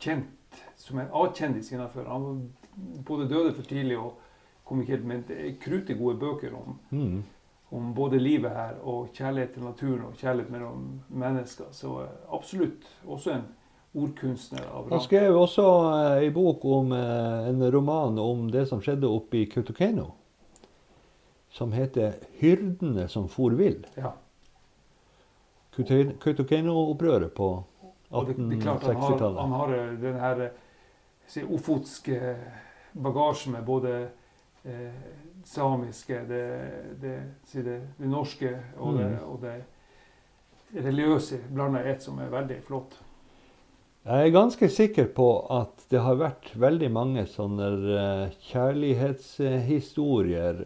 kjent 0.03 0.61
som 0.79 0.99
en 1.03 1.09
A-kjendis 1.13 1.73
innenfor. 1.73 2.07
Han 2.07 2.51
både 3.07 3.29
døde 3.31 3.55
for 3.57 3.67
tidlig 3.67 3.97
og 3.99 4.13
kom 4.67 4.81
ikke 4.83 4.97
helt 4.97 5.07
med 5.09 5.33
krutte 5.63 5.95
gode 5.99 6.19
bøker 6.21 6.55
om 6.55 6.79
Mm. 6.91 7.23
om 7.73 7.95
både 7.95 8.19
livet 8.19 8.51
her 8.51 8.75
og 8.85 9.09
kjærlighet 9.15 9.55
til 9.55 9.63
naturen 9.65 10.05
og 10.07 10.15
kjærlighet 10.21 10.51
mellom 10.51 11.01
mennesker. 11.09 11.65
Så 11.73 12.01
eh, 12.03 12.09
absolutt 12.33 12.85
også 13.07 13.31
en 13.35 13.47
ordkunstner 13.97 14.63
av 14.75 14.91
Han 14.91 15.01
skrev 15.01 15.35
også 15.35 15.65
ei 16.21 16.27
en 16.29 16.35
bok 16.37 16.65
om 16.65 16.93
eh, 16.93 17.49
en 17.49 17.65
roman 17.73 18.19
om 18.19 18.51
det 18.51 18.69
som 18.69 18.81
skjedde 18.81 19.09
oppe 19.09 19.41
i 19.41 19.47
Kautokeino. 19.51 20.13
Som 21.57 21.73
heter 21.73 22.13
'Hyrdene 22.41 23.09
som 23.09 23.29
for 23.33 23.51
vill'. 23.57 23.87
Ja. 23.97 24.11
Kautokeino-opprøret 26.21 27.33
på 27.37 27.65
Og 28.11 28.27
det, 28.27 28.37
det 28.37 28.57
er 28.59 28.63
klart 28.63 28.83
han 28.87 28.97
har, 28.97 29.41
han 29.41 29.51
har 29.53 29.73
eh, 29.75 30.01
den 30.01 30.15
her 30.21 30.41
eh, 30.41 30.49
si, 31.27 31.43
ofotske 31.43 32.37
bagasjen 32.95 33.53
med 33.53 33.65
både 33.67 34.09
eh, 34.65 34.91
samiske, 35.45 36.21
det, 36.29 36.71
det, 37.03 37.23
si 37.45 37.63
det, 37.63 37.81
det 37.99 38.09
norske 38.09 38.53
og 38.79 38.95
det, 38.99 39.07
Mm. 39.11 39.19
og 39.33 39.41
det 39.43 39.65
religiøse 40.85 41.39
blanda 41.53 41.79
i 41.85 41.89
ett, 41.91 42.03
som 42.03 42.19
er 42.19 42.29
veldig 42.31 42.61
flott. 42.67 42.97
Jeg 44.07 44.27
er 44.27 44.31
ganske 44.35 44.69
sikker 44.71 45.07
på 45.15 45.47
at 45.51 45.87
det 45.91 46.01
har 46.01 46.15
vært 46.21 46.53
veldig 46.55 46.91
mange 46.95 47.27
sånne 47.27 47.69
eh, 47.99 48.31
kjærlighetshistorier 48.53 50.65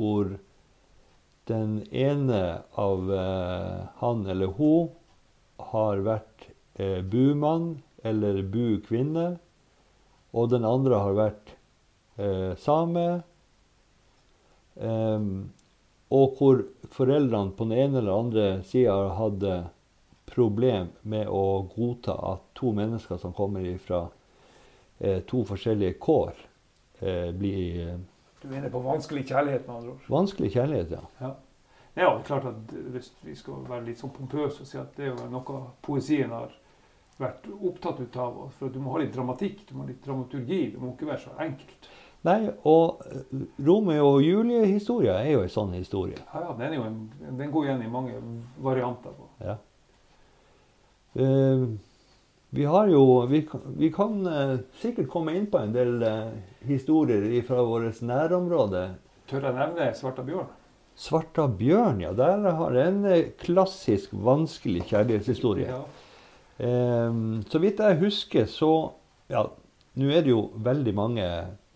hvor 0.00 0.38
den 1.50 1.80
ene 1.92 2.62
av 2.80 3.12
eh, 3.12 3.78
han 4.00 4.24
eller 4.32 4.54
hun 4.56 4.88
har 5.70 6.00
vært 6.06 6.46
eh, 6.80 7.00
bumann 7.04 7.82
eller 8.02 8.40
bukvinne, 8.48 9.34
og 10.32 10.52
den 10.54 10.64
andre 10.64 11.02
har 11.04 11.18
vært 11.18 11.52
eh, 12.16 12.54
same. 12.56 13.08
Og 16.10 16.38
hvor 16.38 16.62
foreldrene 16.94 17.52
på 17.58 17.66
den 17.68 17.82
ene 17.82 18.00
eller 18.00 18.22
andre 18.22 18.46
sida 18.64 18.94
hadde 19.18 19.58
problem 20.30 20.88
med 21.02 21.28
å 21.28 21.66
godta 21.74 22.14
at 22.32 22.46
to 22.58 22.72
mennesker 22.76 23.18
som 23.18 23.34
kommer 23.36 23.66
fra 23.82 24.04
eh, 24.98 25.20
to 25.26 25.42
forskjellige 25.48 25.98
kår, 26.02 26.38
eh, 27.00 27.30
blir 27.34 27.88
eh, 27.88 28.00
Du 28.42 28.48
er 28.48 28.56
inne 28.58 28.70
på 28.72 28.80
vanskelig 28.84 29.26
kjærlighet, 29.28 29.66
med 29.66 29.76
andre 29.76 29.94
ord. 29.94 30.08
vanskelig 30.08 30.52
kjærlighet. 30.54 30.90
Ja. 30.96 31.02
Ja. 31.20 31.34
ja, 31.96 32.08
det 32.14 32.20
er 32.20 32.26
klart 32.26 32.46
at 32.48 32.74
hvis 32.94 33.12
vi 33.22 33.34
skal 33.36 33.64
være 33.68 33.84
litt 33.90 34.00
sånn 34.00 34.14
pompøse 34.16 34.64
og 34.64 34.70
si 34.70 34.78
at 34.80 34.96
det 34.96 35.10
er 35.10 35.30
noe 35.32 35.62
poesien 35.84 36.32
har 36.32 36.54
vært 37.20 37.48
opptatt 37.60 38.00
ut 38.00 38.16
av. 38.16 38.38
For 38.58 38.72
du 38.72 38.78
må 38.80 38.94
ha 38.94 39.02
litt 39.02 39.12
dramatikk, 39.14 39.66
du 39.68 39.74
må 39.76 39.84
ha 39.84 39.90
litt 39.92 40.04
dramaturgi. 40.06 40.62
Det 40.72 40.80
må 40.80 40.94
ikke 40.94 41.10
være 41.10 41.24
så 41.26 41.34
enkelt. 41.44 41.90
Nei, 42.28 42.50
og 42.68 43.04
eh, 43.08 43.44
Romeo 43.64 44.08
og 44.14 44.22
Julie-historia 44.24 45.18
er 45.22 45.34
jo 45.34 45.44
en 45.44 45.52
sånn 45.52 45.76
historie. 45.78 46.18
Ja, 46.20 46.42
ja, 46.48 46.56
den, 46.58 46.74
en, 46.80 47.36
den 47.38 47.52
går 47.52 47.68
igjen 47.68 47.84
i 47.86 47.92
mange 47.92 48.18
varianter. 48.60 49.14
på. 49.16 49.28
Ja. 49.44 49.56
Eh, 51.16 51.64
vi 52.50 52.64
har 52.66 52.88
jo 52.90 53.26
Vi, 53.30 53.42
kan- 53.46 53.74
vi 53.78 53.90
kan 53.94 54.26
eh, 54.26 54.56
sikkert 54.80 55.08
komme 55.08 55.34
inn 55.38 55.46
på 55.50 55.58
en 55.60 55.72
del 55.72 56.02
eh, 56.02 56.30
historier 56.66 57.42
fra 57.46 57.62
vårt 57.62 58.00
nærområde. 58.02 58.88
Tør 59.30 59.44
jeg 59.46 59.54
nevne 59.54 59.90
Svarta 59.94 60.22
bjørn? 60.26 60.48
Svarta 61.00 61.46
bjørn, 61.48 62.00
ja. 62.02 62.10
Der 62.12 62.42
har 62.58 62.74
jeg 62.74 62.88
en 62.92 63.04
eh, 63.06 63.28
klassisk 63.38 64.10
vanskelig 64.12 64.82
kjærlighetshistorie. 64.90 65.68
Ja. 65.70 65.82
Eh, 66.58 67.20
så 67.48 67.58
vidt 67.62 67.78
jeg 67.80 68.00
husker, 68.02 68.46
så 68.50 68.72
Ja, 69.30 69.44
nå 69.94 70.08
er 70.10 70.22
det 70.26 70.32
jo 70.32 70.48
veldig 70.58 70.92
mange 70.98 71.24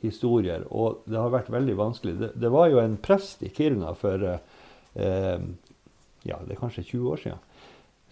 historier, 0.03 0.65
og 0.75 1.05
det 1.07 1.17
har 1.17 1.31
vært 1.33 1.53
veldig 1.55 1.77
vanskelig. 1.79 2.17
Det, 2.19 2.33
det 2.43 2.51
var 2.53 2.67
jo 2.69 2.81
en 2.83 2.97
prest 3.01 3.43
i 3.47 3.49
Kiruna 3.55 3.95
for 3.97 4.21
eh, 4.27 5.39
ja, 6.25 6.37
det 6.43 6.55
er 6.57 6.61
kanskje 6.61 6.83
20 6.91 7.13
år 7.15 7.23
siden, 7.23 7.39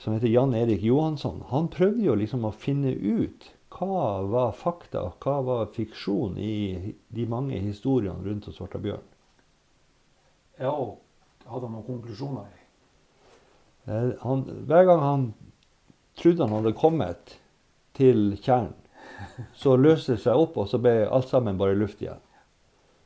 som 0.03 0.17
heter 0.17 0.29
Jan 0.29 0.55
Erik 0.55 0.83
Johansson. 0.83 1.45
Han 1.49 1.69
prøvde 1.71 2.03
jo 2.03 2.15
liksom 2.19 2.43
å 2.45 2.51
finne 2.51 2.91
ut 2.91 3.47
hva 3.73 4.23
var 4.27 4.51
fakta, 4.59 5.05
hva 5.23 5.37
var 5.47 5.71
fiksjon 5.77 6.35
i 6.43 6.95
de 7.15 7.27
mange 7.31 7.61
historiene 7.63 8.19
rundt 8.27 8.49
hos 8.51 8.59
Svarta 8.59 8.81
bjørn. 8.83 9.07
ja, 10.59 10.73
og 10.73 10.99
hadde 11.47 11.69
han 11.69 11.77
noen 11.77 11.87
konklusjoner 11.87 12.51
i? 12.51 12.59
Eh, 13.87 14.11
han, 14.23 14.43
hver 14.67 14.85
gang 14.91 15.01
han 15.03 15.25
trodde 16.19 16.45
han 16.45 16.59
hadde 16.59 16.75
kommet 16.79 17.39
til 17.97 18.35
kjernen, 18.43 18.75
så 19.55 19.77
løste 19.87 20.17
det 20.17 20.25
seg 20.27 20.39
opp, 20.39 20.59
og 20.59 20.69
så 20.71 20.83
ble 20.83 21.07
alt 21.07 21.31
sammen 21.31 21.59
bare 21.59 21.79
luft 21.79 22.03
igjen. 22.03 22.21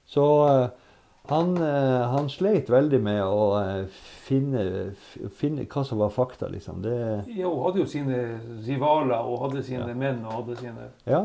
Så 0.09 0.25
eh, 0.49 0.67
han, 1.29 1.57
eh, 1.57 2.03
han 2.13 2.29
sleit 2.29 2.69
veldig 2.71 3.01
med 3.03 3.23
å 3.25 3.47
eh, 3.61 3.87
finne, 4.27 4.93
finne 5.39 5.65
hva 5.67 5.85
som 5.85 5.99
var 5.99 6.11
fakta, 6.15 6.49
liksom. 6.53 6.83
Det, 6.83 6.95
Ja, 7.37 7.49
hun 7.49 7.65
hadde 7.65 7.81
jo 7.83 7.87
sine 7.91 8.21
rivaler 8.67 9.19
og 9.27 9.41
hadde 9.47 9.63
sine 9.65 9.89
Ja. 9.89 9.95
menn 9.95 10.25
og 10.25 10.33
hadde 10.43 10.57
sine 10.61 10.89
ja. 11.07 11.25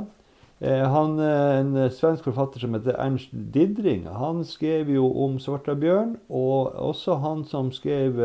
Eh, 0.62 0.84
Han, 0.88 1.20
en 1.20 1.90
svensk 1.90 2.24
forfatter 2.24 2.60
som 2.60 2.74
heter 2.74 2.94
Ernst 3.02 3.30
Didring, 3.34 4.06
han 4.06 4.44
skrev 4.46 4.90
jo 4.94 5.08
om 5.26 5.40
Svarta 5.40 5.74
bjørn, 5.74 6.18
og 6.30 6.76
også 6.76 7.16
han 7.20 7.46
som 7.46 7.72
skrev 7.72 8.20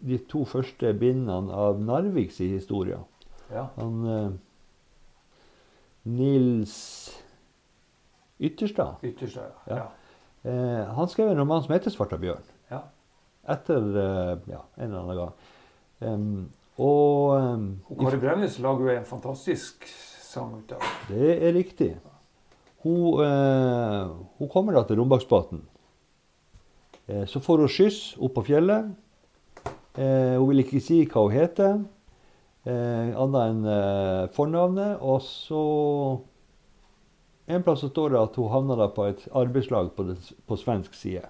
de, 0.00 0.18
to 0.28 0.44
første 0.44 0.94
bindene 0.96 1.52
av 1.52 1.80
Narviks 1.80 2.38
historie. 2.38 2.96
Ja. 3.52 3.66
Han 3.76 4.38
Nils 6.04 7.20
Ytterstad. 8.40 8.96
Ytterstad, 9.02 9.52
Ja. 9.66 9.76
Ja. 9.76 9.86
Eh, 10.44 10.94
han 10.96 11.08
skrev 11.08 11.30
en 11.30 11.40
roman 11.40 11.62
som 11.64 11.72
heter 11.72 11.90
'Svarta 11.90 12.18
bjørn'. 12.20 12.50
Ja. 12.70 12.82
Etter 13.48 13.80
eh, 13.80 14.38
ja, 14.52 14.62
en 14.76 14.90
eller 14.90 15.00
annen 15.00 15.16
gang. 15.16 15.32
Um, 16.00 16.50
og 16.76 17.36
um, 17.38 17.68
Kari 18.00 18.18
Bremnes 18.18 18.58
lager 18.58 18.90
jo 18.90 18.96
en 18.98 19.06
fantastisk 19.06 19.86
sang 20.34 20.56
ut 20.58 20.72
av 20.74 20.82
det. 20.82 21.14
det 21.14 21.34
er 21.48 21.54
riktig. 21.54 21.94
Hun, 22.84 23.22
eh, 23.24 24.10
hun 24.38 24.50
kommer 24.52 24.74
da 24.76 24.82
til 24.84 24.98
Rombaksbotn. 25.00 25.62
Eh, 27.08 27.24
så 27.30 27.40
får 27.40 27.64
hun 27.64 27.72
skyss 27.72 28.00
opp 28.20 28.34
på 28.36 28.44
fjellet. 28.50 28.90
Eh, 29.94 30.34
hun 30.36 30.48
vil 30.50 30.64
ikke 30.64 30.82
si 30.82 31.04
hva 31.06 31.22
hun 31.24 31.32
heter, 31.32 31.78
eh, 32.66 33.14
annet 33.14 33.40
enn 33.46 33.64
eh, 33.70 34.26
fornavnet. 34.34 34.98
Og 35.00 35.22
så 35.24 35.62
En 37.46 37.62
plass 37.62 37.82
så 37.84 37.90
står 37.90 38.14
det 38.14 38.20
at 38.20 38.36
hun 38.40 38.52
havna 38.52 38.76
da 38.80 38.88
på 38.92 39.08
et 39.10 39.24
arbeidslag 39.36 39.90
på, 39.96 40.06
det, 40.08 40.16
på 40.48 40.56
svensk 40.56 40.94
side. 40.96 41.26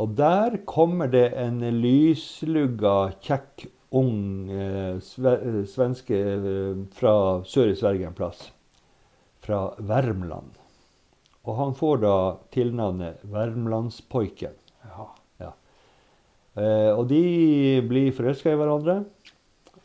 Og 0.00 0.14
der 0.16 0.62
kommer 0.68 1.10
det 1.12 1.26
en 1.36 1.60
lyslugga, 1.82 3.12
kjekk, 3.20 3.66
ung 3.90 4.48
eh, 4.54 4.96
eh, 4.96 5.60
svenske 5.66 6.16
eh, 6.16 6.80
fra 6.94 7.14
sør 7.44 7.72
i 7.72 7.76
Sverige 7.76 8.08
en 8.08 8.16
plass. 8.16 8.46
Fra 9.44 9.74
Värmland. 9.76 10.56
Og 11.44 11.56
han 11.58 11.74
får 11.74 12.02
da 12.04 12.16
tilnavnet 12.54 13.24
Värmlandspoiken. 13.28 14.56
ja. 14.86 15.08
Eh, 16.60 16.90
og 16.94 17.06
de 17.10 17.80
blir 17.88 18.14
forelska 18.14 18.52
i 18.52 18.58
hverandre. 18.58 19.02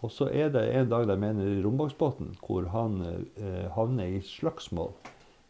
Og 0.03 0.11
så 0.11 0.27
er 0.29 0.51
det 0.53 0.65
en 0.75 0.89
dag 0.91 1.07
de 1.09 1.17
mener 1.19 1.47
i 1.49 1.61
Rombaksbotn 1.63 2.35
hvor 2.43 2.67
han 2.73 2.99
eh, 3.05 3.67
havner 3.75 4.17
i 4.17 4.23
slagsmål 4.25 4.91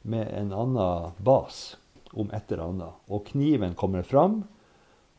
med 0.05 0.29
en 0.37 0.53
annen 0.53 1.15
bas 1.25 1.75
om 2.13 2.29
et 2.33 2.51
eller 2.51 2.69
annet. 2.69 2.99
Og 3.09 3.25
kniven 3.31 3.75
kommer 3.77 4.05
fram, 4.05 4.43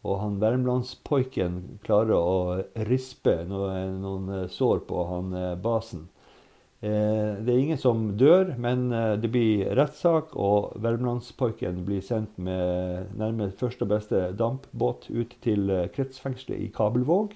og 0.07 0.21
han 0.23 0.39
Värmlandspoiken 0.41 1.81
klarer 1.85 2.17
å 2.17 2.37
rispe 2.89 3.41
noen, 3.49 3.99
noen 4.05 4.35
eh, 4.43 4.51
sår 4.53 4.85
på 4.89 5.07
han 5.11 5.35
eh, 5.35 5.55
basen. 5.59 6.07
Eh, 6.85 7.33
det 7.43 7.53
er 7.53 7.59
ingen 7.59 7.81
som 7.81 8.05
dør, 8.21 8.53
men 8.61 8.91
eh, 8.95 9.15
det 9.21 9.31
blir 9.33 9.73
rettssak, 9.79 10.37
og 10.37 10.77
Värmlandspoiken 10.85 11.83
blir 11.89 12.05
sendt 12.05 12.37
med 12.39 13.11
nærmest 13.19 13.59
første 13.63 13.87
og 13.87 13.95
beste 13.95 14.23
dampbåt 14.39 15.09
ut 15.11 15.35
til 15.45 15.73
eh, 15.73 15.89
kretsfengselet 15.95 16.63
i 16.63 16.71
Kabelvåg, 16.75 17.35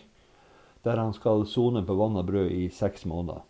der 0.84 1.00
han 1.00 1.12
skal 1.16 1.46
sone 1.46 1.82
på 1.86 1.96
vann 1.98 2.16
og 2.16 2.26
brød 2.28 2.50
i 2.52 2.68
seks 2.72 3.04
måneder. 3.08 3.42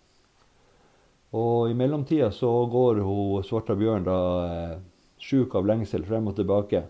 Og 1.37 1.70
i 1.70 1.76
mellomtida 1.78 2.30
så 2.34 2.50
går 2.66 3.04
hun 3.06 3.44
Svarta 3.46 3.76
Bjørn 3.78 4.06
da 4.06 4.18
eh, 4.46 4.80
sjuk 5.22 5.54
av 5.54 5.68
lengsel 5.68 6.02
frem 6.08 6.26
og 6.26 6.34
tilbake. 6.38 6.82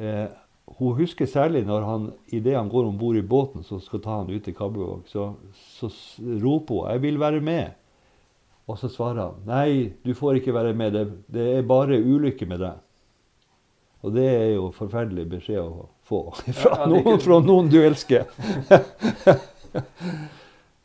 Eh, 0.00 0.26
hun 0.78 0.96
husker 0.96 1.28
særlig 1.28 1.66
når 1.68 1.84
han 1.84 2.06
idet 2.32 2.56
han 2.56 2.70
går 2.72 2.88
om 2.88 2.96
bord 2.98 3.18
i 3.20 3.26
båten 3.26 3.66
som 3.66 3.82
skal 3.84 4.00
ta 4.00 4.20
han 4.22 4.32
ut 4.32 4.46
til 4.46 4.56
Kabelvåg, 4.56 5.04
så, 5.12 5.34
så 5.76 5.90
roper 6.40 6.74
hun 6.74 6.88
'Jeg 6.90 7.02
vil 7.02 7.20
være 7.20 7.40
med'. 7.40 7.74
Og 8.66 8.78
så 8.78 8.88
svarer 8.88 9.20
han 9.20 9.44
'Nei, 9.44 9.92
du 10.04 10.14
får 10.14 10.40
ikke 10.40 10.54
være 10.54 10.72
med. 10.72 10.92
Det, 10.92 11.12
det 11.28 11.58
er 11.58 11.62
bare 11.62 12.00
ulykke 12.00 12.46
med 12.46 12.60
deg'. 12.60 12.80
Og 14.02 14.12
det 14.12 14.24
er 14.24 14.54
jo 14.54 14.70
forferdelig 14.70 15.28
beskjed 15.28 15.60
å 15.60 15.88
få 16.08 16.20
fra, 16.36 16.76
Ja, 16.82 16.86
noen, 16.90 17.18
fra 17.22 17.40
noen 17.44 17.70
du 17.72 17.80
elsker. 17.84 18.28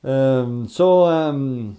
um, 0.01 0.65
så 0.77 0.89
um, 1.09 1.77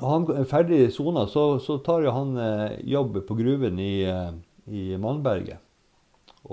han 0.00 0.26
er 0.36 0.44
ferdig 0.48 0.82
i 0.84 0.90
sona, 0.92 1.26
så, 1.26 1.58
så 1.62 1.78
tar 1.84 2.04
jo 2.04 2.12
han 2.14 2.36
eh, 2.38 2.76
jobb 2.92 3.22
på 3.26 3.34
gruven 3.38 3.78
i, 3.80 4.04
eh, 4.04 4.30
i 4.70 4.84
Malmberget. 5.00 5.58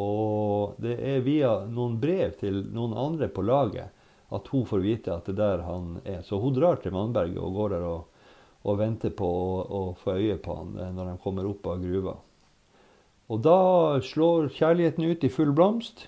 Og 0.01 0.79
det 0.81 0.95
er 0.97 1.23
via 1.23 1.51
noen 1.69 1.99
brev 2.01 2.33
til 2.39 2.63
noen 2.73 2.95
andre 2.97 3.29
på 3.31 3.43
laget 3.45 3.91
at 4.33 4.47
hun 4.51 4.65
får 4.67 4.81
vite 4.83 5.13
at 5.13 5.27
det 5.29 5.35
er 5.35 5.41
der 5.41 5.65
han 5.67 5.91
er. 6.03 6.21
Så 6.25 6.39
hun 6.41 6.55
drar 6.55 6.81
til 6.81 6.95
Malmberget 6.95 7.39
og 7.39 7.59
går 7.59 7.75
der 7.75 7.85
og, 7.87 8.23
og 8.65 8.79
venter 8.79 9.13
på 9.15 9.27
å, 9.27 9.59
å 9.61 9.81
få 9.99 10.17
øye 10.17 10.39
på 10.41 10.55
han 10.57 10.73
eh, 10.79 10.93
når 10.95 11.11
de 11.11 11.19
kommer 11.23 11.51
opp 11.51 11.69
av 11.71 11.83
gruva. 11.83 12.15
Og 13.31 13.41
da 13.41 13.59
slår 14.05 14.51
kjærligheten 14.53 15.07
ut 15.09 15.23
i 15.25 15.31
full 15.33 15.53
blomst. 15.55 16.07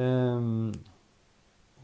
Um, 0.00 0.72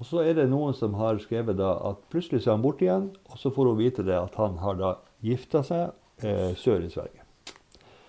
og 0.00 0.08
så 0.08 0.24
er 0.26 0.36
det 0.36 0.48
noen 0.50 0.74
som 0.76 0.96
har 0.98 1.20
skrevet 1.22 1.56
da 1.58 1.72
at 1.88 2.00
plutselig 2.12 2.42
så 2.42 2.52
er 2.52 2.58
han 2.58 2.64
borte 2.64 2.84
igjen, 2.84 3.06
og 3.30 3.38
så 3.40 3.52
får 3.54 3.70
hun 3.70 3.78
vite 3.78 4.04
det 4.06 4.16
at 4.18 4.34
han 4.40 4.58
har 4.60 4.76
da 4.80 4.90
gifta 5.24 5.62
seg 5.64 6.26
eh, 6.26 6.52
sør 6.58 6.84
i 6.84 6.90
Sverige. 6.92 7.22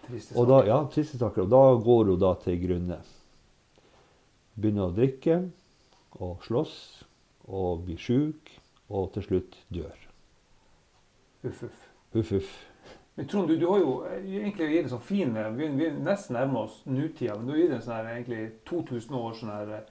Triste 0.07 0.35
Og 0.39 0.49
da, 0.49 0.61
ja, 0.67 0.81
triste 0.91 1.19
saker. 1.19 1.45
Og 1.45 1.51
da 1.51 1.61
går 1.83 2.11
hun 2.11 2.19
da 2.19 2.33
til 2.43 2.59
grunne. 2.63 2.99
Begynner 4.57 4.89
å 4.89 4.95
drikke 4.95 5.41
og 6.17 6.43
slåss 6.47 6.77
og 7.47 7.85
blir 7.87 7.99
sjuk, 8.01 8.51
og 8.91 9.11
til 9.15 9.23
slutt 9.23 9.55
dør. 9.71 10.07
Uff, 11.47 11.63
uff. 11.63 11.83
Uff, 12.15 12.31
huff. 12.31 12.51
Men 13.17 13.27
Trond, 13.27 13.47
du, 13.47 13.57
du 13.57 13.65
har 13.67 13.79
jo 13.81 13.93
eh, 14.05 14.25
egentlig 14.43 14.67
gitt 14.75 14.83
en 14.85 14.91
sånn 14.91 15.05
fin 15.07 15.37
eh, 15.41 15.47
Vi, 15.57 15.67
vi 15.79 15.87
nesten 16.05 16.35
nærmer 16.37 16.67
oss 16.67 16.83
nutida, 16.85 17.33
men 17.37 17.47
du 17.47 17.55
har 17.55 17.61
gitt 17.63 17.71
en 17.73 17.81
sånn 17.81 17.95
her 17.97 18.09
egentlig 18.11 18.41
2000 18.69 19.15
år 19.17 19.31
sånn 19.39 19.53
her 19.55 19.71
eh, 19.79 19.87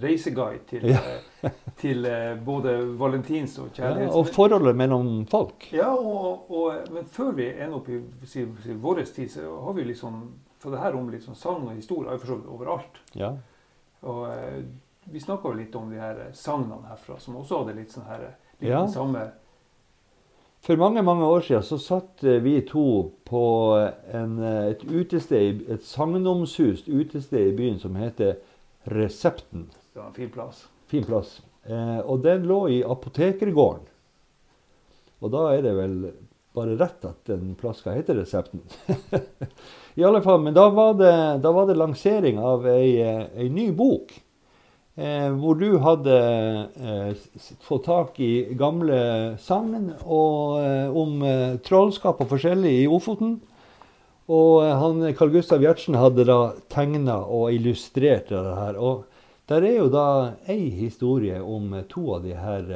reiseguide 0.00 0.62
til, 0.70 0.86
Ja. 0.88 1.50
til 1.82 2.06
både 2.46 2.72
valentins 2.96 3.58
og 3.60 3.66
Ja, 3.76 3.90
kjærlighets... 3.90 4.14
og 4.16 4.30
forholdet 4.32 4.78
mellom 4.80 5.10
folk. 5.28 5.66
Ja, 5.76 5.90
og, 5.92 6.48
og, 6.48 6.88
men 6.94 7.04
før 7.12 7.34
vi 7.36 7.50
ender 7.52 7.76
opp 7.82 7.90
i 7.92 7.98
si, 8.24 8.46
si, 8.64 8.78
vår 8.86 9.02
tid, 9.04 9.28
så 9.34 9.52
har 9.66 9.76
vi 9.76 9.84
liksom 9.90 10.22
For 10.62 10.72
det 10.72 10.80
her 10.80 10.96
om 10.96 11.10
sånn 11.20 11.36
sang 11.36 11.66
og 11.66 11.76
historie 11.76 12.08
er 12.08 12.16
jo 12.16 12.22
for 12.22 12.30
så 12.30 12.38
vidt 12.38 12.50
overalt. 12.54 12.98
Ja. 13.18 13.32
Og 14.06 14.22
vi 15.10 15.20
snakka 15.20 15.50
jo 15.50 15.58
litt 15.58 15.74
om 15.76 15.90
de 15.90 15.98
her 15.98 16.20
sagnene 16.38 16.86
herfra, 16.88 17.18
som 17.20 17.36
også 17.40 17.64
hadde 17.64 17.74
litt 17.80 17.92
sånn 17.92 18.06
her 18.06 18.28
litt 18.60 18.70
Ja. 18.70 18.86
samme 18.86 19.26
For 20.62 20.78
mange 20.78 21.02
mange 21.02 21.26
år 21.26 21.40
siden 21.42 21.64
så 21.66 21.78
satt 21.82 22.22
eh, 22.22 22.38
vi 22.42 22.60
to 22.62 22.86
på 23.26 23.44
en, 24.14 24.36
eh, 24.38 24.68
et 24.70 24.84
utested, 24.86 25.64
et 25.66 25.82
sagnomsust 25.82 26.86
utested 26.86 27.48
i 27.48 27.56
byen 27.56 27.80
som 27.82 27.96
heter 27.98 28.36
Resepten. 28.86 29.66
Det 29.92 29.98
var 29.98 30.12
en 30.12 30.14
fin 30.14 30.30
plass. 30.30 30.68
Fin 30.86 31.04
plass. 31.04 31.40
Eh, 31.66 31.98
og 31.98 32.22
den 32.22 32.46
lå 32.46 32.60
i 32.70 32.82
apotekergården. 32.86 33.88
Og 35.22 35.34
da 35.34 35.48
er 35.56 35.66
det 35.66 35.74
vel 35.78 35.96
bare 36.54 36.76
rett 36.78 37.04
at 37.10 37.26
den 37.26 37.56
plass 37.58 37.82
skal 37.82 37.98
hete 37.98 38.14
Resepten. 38.20 38.62
I 39.98 40.06
alle 40.06 40.22
fall, 40.22 40.40
Men 40.46 40.54
da 40.54 40.68
var 40.70 40.94
det, 40.94 41.14
da 41.42 41.52
var 41.52 41.66
det 41.66 41.78
lansering 41.78 42.38
av 42.38 42.66
ei, 42.70 43.00
eh, 43.02 43.26
ei 43.34 43.48
ny 43.50 43.72
bok. 43.74 44.14
Eh, 44.94 45.30
hvor 45.40 45.56
du 45.56 45.78
hadde 45.80 46.16
eh, 46.76 47.12
fått 47.64 47.86
tak 47.86 48.18
i 48.20 48.52
gamle 48.60 49.38
sagn 49.40 49.86
eh, 49.88 50.88
om 50.92 51.22
eh, 51.24 51.54
trollskap 51.64 52.20
og 52.20 52.28
forskjellig 52.34 52.74
i 52.82 52.90
Ofoten. 52.92 53.38
Og 54.28 54.58
eh, 54.66 54.74
han, 54.76 55.00
Carl 55.16 55.32
Gustav 55.32 55.64
Gjertsen 55.64 55.96
hadde 55.96 56.26
da 56.28 56.36
tegna 56.68 57.22
og 57.24 57.54
illustrert 57.56 58.28
det 58.28 58.42
her. 58.58 58.76
Og 58.76 59.06
der 59.48 59.64
er 59.64 59.78
jo 59.78 59.88
da 59.92 60.06
ei 60.52 60.68
historie 60.76 61.40
om 61.40 61.72
eh, 61.72 61.88
to 61.88 62.10
av 62.18 62.28
de 62.28 62.36
her 62.36 62.74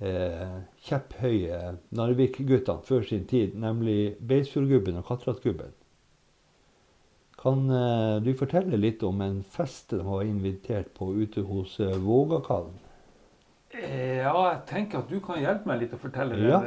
kjepphøye 0.00 1.74
Narvik-guttene 1.92 2.80
før 2.88 3.02
sin 3.04 3.26
tid, 3.28 3.52
nemlig 3.52 4.14
Beisfjordgubben 4.24 4.96
og 4.96 5.04
Katratgubben. 5.10 5.74
Kan 7.42 7.70
eh, 7.70 8.16
du 8.22 8.34
fortelle 8.36 8.76
litt 8.76 9.02
om 9.06 9.20
en 9.24 9.40
fest 9.48 9.94
de 9.94 10.02
var 10.04 10.26
invitert 10.28 10.92
på 10.96 11.08
ute 11.16 11.40
hos 11.48 11.78
eh, 11.80 11.96
Vågakallen? 11.96 12.74
Eh, 13.70 14.18
Ja, 14.20 14.34
jeg 14.50 14.60
tenker 14.68 15.00
at 15.00 15.08
du 15.08 15.20
kan 15.24 15.40
hjelpe 15.40 15.70
meg 15.70 15.80
litt 15.84 15.94
å 15.96 16.00
fortelle 16.02 16.36
det. 16.36 16.50
Ja. 16.50 16.60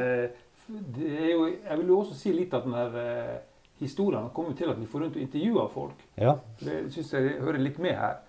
Det, 0.95 1.09
er 1.11 1.29
jo, 1.33 1.45
jeg 1.51 1.77
vil 1.77 1.91
jo 1.91 1.99
også 1.99 2.17
si 2.17 2.33
litt 2.33 2.55
at 2.57 2.65
den 2.65 2.97
eh, 3.03 3.35
historien 3.83 4.23
har 4.25 4.33
kommet 4.33 4.57
til 4.57 4.71
at 4.71 4.79
vi 4.79 4.87
får 4.89 5.05
rundt 5.05 5.19
og 5.19 5.25
intervjuer 5.27 5.69
folk. 5.73 6.01
Ja. 6.17 6.37
Det 6.63 6.79
syns 6.95 7.13
jeg 7.13 7.35
hører 7.43 7.61
litt 7.61 7.81
med 7.83 7.99
her. 7.99 8.21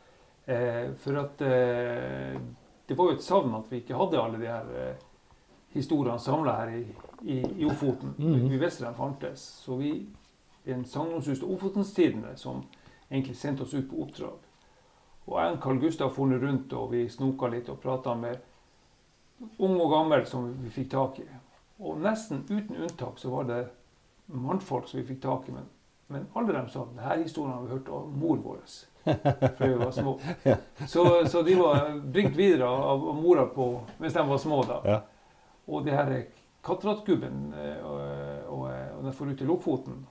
For 1.00 1.16
at 1.16 1.38
det 1.40 2.96
var 2.98 3.06
jo 3.08 3.14
et 3.14 3.22
savn 3.24 3.54
at 3.56 3.70
vi 3.70 3.78
ikke 3.80 3.96
hadde 3.96 4.18
alle 4.20 4.40
de 4.42 4.50
her 4.50 4.66
historiene 5.72 6.20
samla 6.20 6.58
her 6.58 6.74
i, 6.74 6.82
i, 7.22 7.38
i 7.62 7.64
Ofoten. 7.64 8.12
Mhm. 8.18 8.50
Vi 8.50 8.58
visste 8.60 8.84
de 8.84 8.92
fantes. 8.98 9.46
Så 9.64 9.78
vi 9.80 9.94
en 10.64 10.84
sagnomsust 10.84 11.42
Ofotenstidende 11.42 12.36
som 12.36 12.62
egentlig 13.08 13.36
sendte 13.36 13.62
oss 13.62 13.74
ut 13.74 13.90
på 13.90 14.02
oppdrag. 14.02 14.38
Og 15.24 15.38
jeg 15.40 15.52
og 15.52 15.62
Carl 15.62 15.78
Gustav 15.80 16.10
for 16.12 16.40
rundt 16.40 16.72
og 16.72 16.90
vi 16.92 17.06
snoka 17.08 17.48
litt 17.52 17.68
og 17.72 17.80
prata 17.80 18.14
med 18.14 18.40
ung 19.58 19.78
og 19.80 19.90
gammel 19.90 20.26
som 20.28 20.50
vi 20.62 20.72
fikk 20.72 20.90
tak 20.92 21.20
i. 21.22 21.28
Og 21.84 22.00
nesten 22.00 22.44
uten 22.48 22.76
unntak 22.76 23.18
så 23.18 23.30
var 23.32 23.48
det 23.48 23.62
mannfolk 24.26 24.88
som 24.88 25.00
vi 25.00 25.06
fikk 25.08 25.22
tak 25.22 25.48
i. 25.48 25.54
Men, 25.56 25.70
men 26.06 26.26
alle 26.34 26.52
dem 26.52 26.68
sa 26.68 26.84
denne 26.84 27.22
historien 27.22 27.54
har 27.54 27.64
vi 27.64 27.72
hørt 27.72 27.88
av 27.88 28.12
mor 28.12 28.42
vår. 28.44 28.60
Før 29.58 29.66
vi 29.68 29.74
var 29.80 29.90
små. 29.90 30.18
Så, 30.88 31.26
så 31.28 31.42
de 31.42 31.56
var 31.60 31.90
bringt 31.98 32.36
videre 32.36 32.68
av, 32.68 33.08
av 33.08 33.18
mora 33.20 33.44
på, 33.46 33.68
mens 33.98 34.16
de 34.16 34.24
var 34.28 34.40
små. 34.40 34.62
da. 34.68 34.80
Ja. 34.84 35.00
Og 35.66 35.84
det 35.84 35.96
her 35.96 36.12
er 36.12 36.24
eh, 37.52 37.84
og, 37.84 38.00
og, 38.48 38.62
og 38.68 39.04
den 39.04 39.12
får 39.12 39.32
ut 39.32 39.38
til 39.38 39.46
Lofoten 39.46 40.06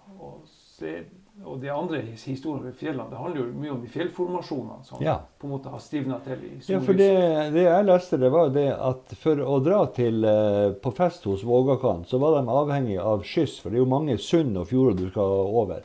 og, 1.43 1.59
de 1.61 1.69
andre 1.73 2.01
his- 2.01 2.25
historiene 2.29 2.69
ved 2.69 2.75
fjellene, 2.77 3.09
det 3.09 3.17
handler 3.17 3.39
jo 3.41 3.45
mye 3.57 3.71
om 3.73 3.81
de 3.81 3.89
fjellformasjonene 3.89 4.85
som 4.85 5.01
ja. 5.03 5.15
på 5.39 5.47
en 5.47 5.53
måte 5.55 5.71
har 5.73 5.81
stivna 5.81 6.19
til 6.25 6.43
i 6.45 6.51
Ja, 6.69 6.79
for 6.83 6.93
det, 6.97 7.09
det 7.55 7.65
jeg 7.65 7.87
leste, 7.89 8.19
det 8.21 8.29
var 8.33 8.53
det 8.53 8.67
at 8.75 9.15
for 9.21 9.41
å 9.41 9.57
dra 9.63 9.81
til, 9.95 10.23
eh, 10.29 10.69
på 10.77 10.93
fest 10.95 11.25
hos 11.29 11.43
Vågakan, 11.47 12.05
så 12.09 12.19
var 12.21 12.37
de 12.37 12.53
avhengig 12.53 12.99
av 13.01 13.25
skyss, 13.27 13.59
for 13.61 13.69
det 13.73 13.81
er 13.81 13.85
jo 13.85 13.89
mange 13.95 14.17
sund 14.21 14.57
og 14.61 14.69
fjorder 14.69 15.01
du 15.03 15.09
skal 15.09 15.35
over. 15.63 15.83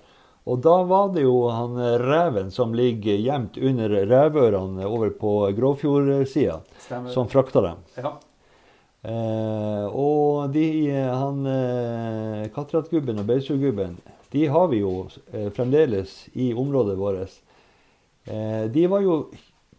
Og 0.48 0.62
da 0.64 0.76
var 0.88 1.10
det 1.12 1.26
jo 1.26 1.48
han 1.52 1.76
eh, 1.80 1.96
reven 2.00 2.52
som 2.54 2.72
ligger 2.76 3.18
gjemt 3.20 3.58
under 3.60 3.92
revørene 4.08 4.86
over 4.88 5.10
på 5.16 5.34
Gråfjordsida, 5.56 6.60
som 7.12 7.28
frakta 7.28 7.64
dem. 7.64 7.82
Ja. 8.00 8.14
Eh, 9.08 9.84
og 9.94 10.50
de, 10.52 10.68
eh, 10.90 11.08
han 11.14 11.44
eh, 11.46 12.48
Katratgubben 12.54 13.20
og 13.20 13.28
Beisfjordgubben, 13.28 13.94
de 14.32 14.46
har 14.52 14.68
vi 14.68 14.82
jo 14.82 15.08
eh, 15.32 15.48
fremdeles 15.54 16.28
i 16.32 16.50
området 16.54 16.96
vårt. 16.98 17.38
Eh, 18.24 18.64
de 18.70 18.86
var 18.86 19.04
jo 19.04 19.20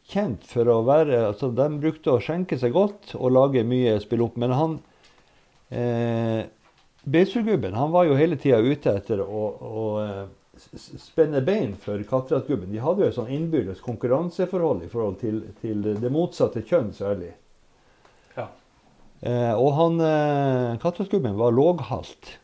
kjent 0.10 0.46
for 0.50 0.70
å 0.72 0.80
være 0.88 1.20
altså 1.28 1.52
De 1.54 1.68
brukte 1.78 2.16
å 2.16 2.22
skjenke 2.24 2.58
seg 2.58 2.74
godt 2.74 3.14
og 3.20 3.36
lage 3.36 3.66
mye 3.68 4.00
spill 4.02 4.26
opp. 4.26 4.40
Men 4.42 4.56
han 4.58 4.80
eh, 5.70 6.48
Beisurgubben 7.10 7.78
han 7.78 7.94
var 7.94 8.10
jo 8.10 8.18
hele 8.18 8.38
tida 8.42 8.60
ute 8.60 8.98
etter 9.00 9.22
å, 9.24 9.44
å 9.54 9.86
eh, 10.02 10.26
spenne 11.00 11.42
bein 11.46 11.76
for 11.80 12.02
Katteratgubben. 12.04 12.72
De 12.74 12.82
hadde 12.84 13.06
jo 13.06 13.12
et 13.12 13.18
sånn 13.18 13.32
innbyrdes 13.34 13.84
konkurranseforhold 13.86 14.84
i 14.86 14.92
forhold 14.92 15.20
til, 15.22 15.44
til 15.62 15.86
det 16.02 16.12
motsatte 16.14 16.66
kjønn 16.68 16.92
særlig. 16.98 17.32
Ja. 18.36 18.50
Eh, 19.22 19.54
og 19.54 19.72
han 19.78 20.04
eh, 20.04 20.78
Katteratgubben 20.82 21.38
var 21.40 21.56
låghalt. 21.56 22.36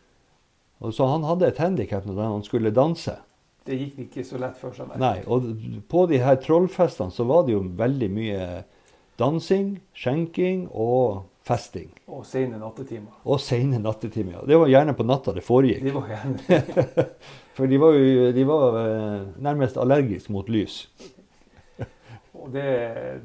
Så 0.94 1.08
han 1.10 1.24
hadde 1.26 1.48
et 1.50 1.62
handikap 1.62 2.06
når 2.06 2.22
han 2.22 2.44
skulle 2.46 2.74
danse. 2.76 3.18
Det 3.66 3.78
gikk 3.80 4.02
ikke 4.06 4.26
så 4.28 4.40
lett 4.42 4.58
for 4.60 4.76
seg. 4.78 4.92
Nei, 5.02 5.24
og 5.26 5.48
på 5.90 6.06
de 6.12 6.20
her 6.22 6.38
trollfestene 6.42 7.14
så 7.14 7.26
var 7.26 7.48
det 7.48 7.56
jo 7.56 7.64
veldig 7.80 8.10
mye 8.14 8.42
dansing, 9.18 9.80
skjenking 9.98 10.68
og 10.70 11.24
festing. 11.46 11.90
Og 12.10 12.26
sene 12.30 12.60
nattetimer. 12.62 13.16
Og 13.26 13.42
sene 13.42 13.80
nattetimer. 13.82 14.38
ja. 14.38 14.44
Det 14.46 14.60
var 14.62 14.70
gjerne 14.70 14.96
på 14.98 15.06
natta 15.08 15.34
det 15.34 15.46
foregikk. 15.46 15.82
De 15.86 15.94
var 15.96 16.12
gjerne 16.14 17.06
For 17.58 17.72
de 17.72 17.80
var 17.80 17.96
jo 17.96 18.32
de 18.36 18.46
var, 18.50 18.80
eh, 18.82 19.20
nærmest 19.42 19.78
allergiske 19.82 20.34
mot 20.34 20.50
lys. 20.52 20.84
Og 22.36 22.52
det, 22.54 22.66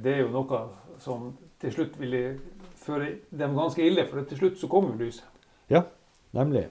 det 0.01 0.15
er 0.15 0.23
jo 0.23 0.31
noe 0.33 0.63
som 1.03 1.33
til 1.61 1.75
slutt 1.75 1.99
ville 2.01 2.39
føre 2.81 3.11
dem 3.37 3.57
ganske 3.59 3.83
ille, 3.85 4.07
for 4.09 4.25
til 4.29 4.39
slutt 4.39 4.61
så 4.61 4.71
kom 4.71 4.93
jo 4.93 5.01
lyset. 5.01 5.27
Nemlig. 6.37 6.69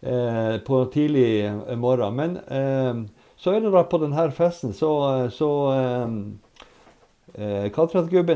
Eh, 0.00 0.58
på 0.58 0.84
tidlig 0.84 1.46
eh, 1.46 1.76
morgen. 1.76 2.16
Men 2.16 2.36
eh, 2.36 3.10
så 3.36 3.52
er 3.52 3.60
det 3.60 3.72
da 3.72 3.84
på 3.88 4.00
denne 4.02 4.28
festen 4.36 4.74
så, 4.76 4.90
så 5.32 5.50
eh, 5.72 6.16
eh, 7.34 7.70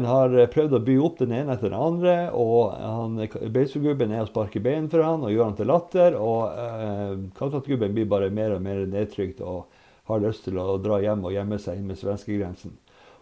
har 0.08 0.38
prøvd 0.54 0.76
å 0.78 0.82
by 0.86 0.96
opp 1.04 1.20
den 1.20 1.34
ene 1.36 1.54
etter 1.54 1.68
den 1.68 1.80
andre. 1.80 2.16
Og 2.32 2.72
han, 2.72 3.20
er 3.20 4.24
å 4.24 4.30
sparke 4.30 4.64
bein 4.64 4.88
for 4.92 5.04
han 5.04 5.26
og 5.26 5.34
gjøre 5.34 5.50
han 5.50 5.58
til 5.60 5.70
latter. 5.72 6.16
Og 6.16 6.64
eh, 6.64 7.14
Katteratgubben 7.36 7.94
blir 7.96 8.08
bare 8.08 8.32
mer 8.32 8.56
og 8.56 8.64
mer 8.64 8.86
nedtrykt 8.88 9.44
og 9.44 9.68
har 10.10 10.24
lyst 10.24 10.48
til 10.48 10.58
å 10.58 10.78
dra 10.82 10.98
hjem 11.04 11.28
og 11.28 11.36
gjemme 11.36 11.60
seg 11.60 11.78
inn 11.78 11.92
med 11.92 12.00
svenskegrensen. 12.00 12.72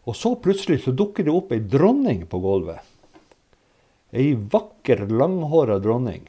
Og 0.09 0.14
så 0.16 0.33
plutselig 0.40 0.85
så 0.87 0.94
dukker 0.96 1.27
det 1.27 1.35
opp 1.35 1.51
ei 1.53 1.61
dronning 1.61 2.22
på 2.31 2.38
gulvet. 2.40 2.81
Ei 4.14 4.31
vakker, 4.33 5.05
langhåra 5.11 5.77
dronning. 5.85 6.22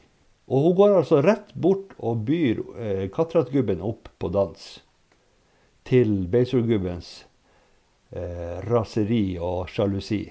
Og 0.50 0.64
hun 0.66 0.76
går 0.80 0.96
altså 0.98 1.20
rett 1.22 1.52
bort 1.54 1.94
og 2.02 2.24
byr 2.26 2.62
eh, 2.74 3.04
Katteratgubben 3.14 3.82
opp 3.86 4.10
på 4.18 4.30
dans. 4.34 4.64
Til 5.86 6.26
Beisorgubbens 6.30 7.12
eh, 8.10 8.58
raseri 8.66 9.38
og 9.38 9.70
sjalusi. 9.70 10.24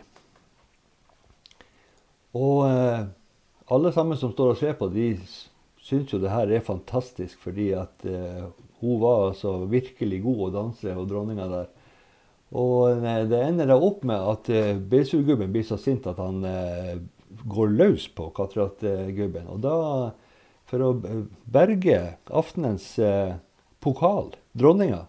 Og 2.35 2.65
eh, 2.67 3.07
alle 3.71 3.93
sammen 3.95 4.19
som 4.19 4.33
står 4.35 4.53
og 4.53 4.59
ser 4.59 4.75
på, 4.77 4.89
de 4.91 5.13
syns 5.79 6.11
jo 6.13 6.19
det 6.21 6.33
her 6.33 6.51
er 6.51 6.65
fantastisk, 6.65 7.39
fordi 7.41 7.71
at 7.79 8.05
eh, 8.05 8.43
hun 8.83 8.99
var 9.01 9.29
altså 9.29 9.55
virkelig 9.71 10.21
god 10.25 10.41
å 10.45 10.53
danse, 10.53 10.95
og 10.95 11.07
dronninga 11.09 11.47
der. 11.51 11.69
Og 12.59 13.05
eh, 13.05 13.23
det 13.29 13.39
ender 13.45 13.71
da 13.71 13.79
opp 13.79 14.03
med 14.07 14.19
at 14.33 14.51
eh, 14.53 14.75
Beisfjordgubben 14.91 15.55
blir 15.55 15.65
så 15.67 15.79
sint 15.79 16.07
at 16.09 16.19
han 16.21 16.43
eh, 16.47 16.99
går 17.29 17.75
løs 17.75 18.07
på 18.15 18.29
Katrat-gubben. 18.35 19.47
Og 19.51 19.61
da, 19.63 19.75
for 20.69 20.85
å 20.85 20.91
berge 21.49 21.99
aftenens 22.25 22.91
eh, 23.01 23.37
pokal, 23.83 24.33
dronninga, 24.57 25.05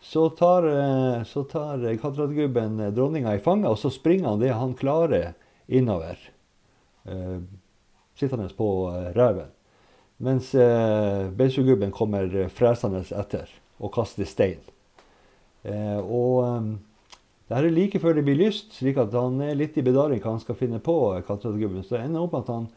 så 0.00 0.28
tar, 0.30 0.66
eh, 0.66 1.22
så 1.24 1.44
tar 1.44 1.84
Katteratgubben 2.00 2.80
eh, 2.80 2.92
dronninga 2.96 3.34
i 3.36 3.42
fanget, 3.44 3.70
og 3.70 3.78
så 3.78 3.92
springer 3.92 4.32
han 4.32 4.42
det 4.42 4.52
han 4.56 4.74
klarer 4.74 5.34
innover. 5.66 6.18
Eh, 7.04 7.40
sittende 8.18 8.48
på 8.56 8.70
eh, 8.94 9.10
reven. 9.16 9.50
Mens 10.20 10.54
eh, 10.54 11.30
Beisfjordgubben 11.30 11.92
kommer 11.96 12.28
eh, 12.36 12.52
fresende 12.52 13.04
etter 13.16 13.48
og 13.80 13.92
kaster 13.94 14.28
stein. 14.28 14.60
Eh, 15.62 15.98
og 16.00 16.44
eh, 16.44 16.70
det 17.58 17.66
er 17.66 17.74
like 17.74 17.98
før 17.98 18.14
det 18.14 18.22
blir 18.22 18.38
lyst, 18.38 18.76
slik 18.78 18.98
at 19.02 19.14
han 19.18 19.40
er 19.42 19.56
litt 19.58 19.78
i 19.78 19.82
bedaring 19.82 20.20
hva 20.22 20.36
han 20.36 20.42
skal 20.42 20.54
finne 20.54 20.78
på. 20.78 20.94
så 21.26 21.48
ender 21.50 21.88
det 21.90 22.04
ender 22.04 22.20
opp 22.22 22.36
at 22.38 22.46
han, 22.52 22.68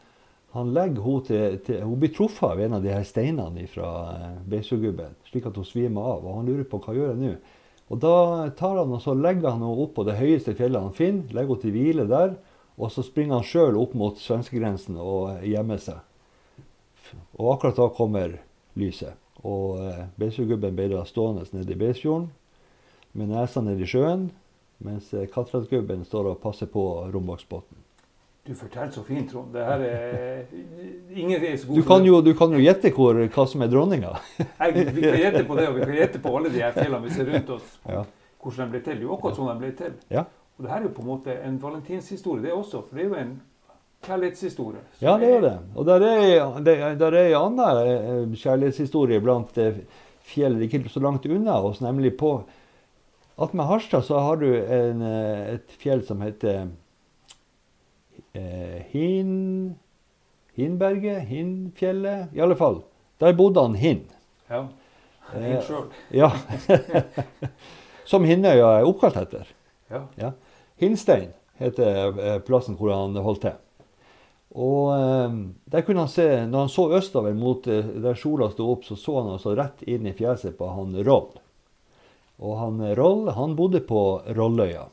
han 0.50 0.72
legger 0.74 1.02
hun 1.02 1.22
til, 1.22 1.58
til 1.62 1.82
Hun 1.82 2.00
blir 2.00 2.10
truffet 2.10 2.48
av 2.48 2.60
en 2.60 2.74
av 2.74 2.82
de 2.82 2.90
her 2.90 3.04
steinene 3.06 3.68
fra 3.70 3.90
eh, 4.50 4.62
slik 5.30 5.46
at 5.46 5.54
hun 5.54 5.64
svimer 5.64 6.02
av. 6.02 6.26
Og 6.26 6.40
han 6.40 6.50
lurer 6.50 6.66
på 6.66 6.82
hva 6.82 6.94
gjør 6.96 7.14
jeg 7.14 7.22
nå. 7.22 7.36
Og 7.92 8.02
da 8.02 8.50
tar 8.58 8.80
han 8.80 8.90
og 8.90 9.02
så 9.04 9.14
legger 9.14 9.52
han 9.52 9.62
henne 9.62 9.86
opp 9.86 9.94
på 9.94 10.08
det 10.08 10.18
høyeste 10.18 10.56
fjellet 10.58 10.82
han 10.82 10.96
finner, 10.96 11.30
legger 11.30 11.54
henne 11.54 11.62
til 11.62 11.76
hvile 11.78 12.10
der. 12.10 12.36
Og 12.74 12.90
så 12.90 13.06
springer 13.06 13.38
han 13.38 13.46
sjøl 13.46 13.78
opp 13.78 13.94
mot 13.94 14.18
svenskegrensen 14.18 14.98
og 14.98 15.36
eh, 15.36 15.52
gjemmer 15.54 15.78
seg. 15.78 16.02
Og 17.38 17.54
akkurat 17.54 17.78
da 17.78 17.92
kommer 17.94 18.40
lyset. 18.74 19.14
Og 19.46 19.78
eh, 19.84 20.06
Beisfjordgubben 20.18 20.74
ble 20.74 20.90
da 20.96 21.06
stående 21.06 21.46
nede 21.54 21.76
i 21.76 21.78
Beisfjorden 21.78 22.32
med 23.14 23.30
nesa 23.30 23.62
nede 23.62 23.84
i 23.84 23.86
sjøen, 23.86 24.32
mens 24.78 25.12
eh, 25.14 25.28
står 25.28 26.30
og 26.30 26.40
passer 26.42 26.66
på 26.66 26.84
rombaksbåten. 27.12 27.84
Du 28.44 28.54
forteller 28.54 28.90
så 28.92 29.02
fint, 29.02 29.30
Trond. 29.30 29.54
Det 29.54 29.62
her 29.64 29.80
er 29.80 30.42
Ingen 31.16 31.44
er 31.44 31.56
så 31.56 31.66
god 31.66 31.76
Du 31.76 31.82
kan 31.88 32.04
jo, 32.04 32.20
du 32.20 32.34
kan 32.36 32.52
jo 32.52 32.60
gjette 32.60 32.90
hvor, 32.92 33.16
hva 33.16 33.46
som 33.48 33.62
er 33.64 33.70
dronninga. 33.72 34.10
Vi 34.36 35.00
kan 35.00 35.20
gjette 35.24 35.44
på 35.48 35.56
det, 35.56 35.68
og 35.70 35.78
vi 35.78 35.86
kan 35.86 35.94
gjette 35.96 36.20
på 36.20 36.34
alle 36.36 36.52
de 36.52 36.60
her 36.60 36.74
fjellene 36.76 37.06
vi 37.06 37.14
ser 37.14 37.30
rundt 37.32 37.54
oss. 37.56 37.78
Ja. 37.88 38.02
Hvordan 38.42 38.66
de 38.68 38.74
ble 38.74 38.82
til. 38.84 38.98
Det 38.98 39.00
er 39.00 39.08
jo 39.08 39.16
akkurat 39.16 39.38
sånn 39.38 39.48
de 39.48 39.56
ble 39.62 39.72
til. 39.78 39.94
Ja. 40.12 40.26
Og 40.58 40.66
det 40.66 40.70
her 40.74 40.82
er 40.82 40.86
jo 40.90 40.92
på 40.98 41.02
en 41.06 41.08
måte 41.08 41.38
en 41.40 41.56
valentinshistorie, 41.62 42.44
det 42.44 42.52
også. 42.52 42.82
For 42.84 42.98
det 42.98 43.06
er 43.06 43.08
jo 43.08 43.18
en 43.22 43.32
kjærlighetshistorie. 44.04 44.82
Ja, 45.00 45.16
det 45.18 45.30
er 45.38 45.40
det. 45.46 45.54
Og 45.74 45.88
der 45.88 46.04
er, 46.10 46.94
der 47.00 47.16
er 47.22 47.30
en 47.30 47.38
annen 47.40 47.80
eh, 47.94 48.36
kjærlighetshistorie 48.42 49.24
blant 49.24 49.56
eh, 49.56 49.80
fjell 50.24 50.60
ikke 50.68 50.84
så 50.92 51.00
langt 51.00 51.24
unna 51.24 51.56
oss, 51.64 51.80
nemlig 51.84 52.12
på 52.20 52.36
Attmed 53.36 53.66
Harstad 53.66 54.04
så 54.06 54.18
har 54.18 54.36
du 54.36 54.48
en, 54.54 55.02
eh, 55.02 55.54
et 55.54 55.78
fjell 55.80 56.04
som 56.06 56.22
heter 56.22 56.68
eh, 58.32 58.82
Hin... 58.92 59.74
Hinberget? 60.54 61.24
Hinnfjellet? 61.26 62.30
I 62.30 62.40
alle 62.40 62.54
fall. 62.54 62.84
Der 63.18 63.34
bodde 63.34 63.62
han 63.62 63.74
Hinn. 63.74 64.04
Ja. 64.46 64.68
Eh. 65.34 65.58
Ja. 66.14 66.30
som 68.10 68.24
Hinnøya 68.28 68.68
er 68.78 68.86
oppkalt 68.86 69.18
etter. 69.18 69.50
Ja. 69.90 70.30
Hinnstein 70.78 71.32
heter 71.58 72.14
eh, 72.14 72.38
plassen 72.46 72.78
hvor 72.78 72.94
han 72.94 73.18
holdt 73.18 73.48
til. 73.48 73.58
Og 74.54 74.92
eh, 74.94 75.38
der 75.74 75.82
kunne 75.86 76.06
han 76.06 76.12
se, 76.12 76.28
når 76.46 76.66
han 76.66 76.70
så 76.70 76.86
østover 77.00 77.34
mot 77.34 77.66
eh, 77.66 77.96
der 78.04 78.18
sola 78.18 78.50
sto 78.52 78.68
opp, 78.70 78.86
så 78.86 78.94
så 78.98 79.18
han 79.20 79.34
altså 79.34 79.56
rett 79.58 79.82
inn 79.90 80.06
i 80.06 80.14
fjeset 80.14 80.54
på 80.58 80.70
han 80.70 80.94
Roll. 81.02 81.32
Og 82.42 82.58
han 82.58 82.80
eh, 82.80 82.94
Roll, 82.98 83.28
han 83.36 83.56
bodde 83.58 83.82
på 83.86 84.22
Rolløya. 84.36 84.88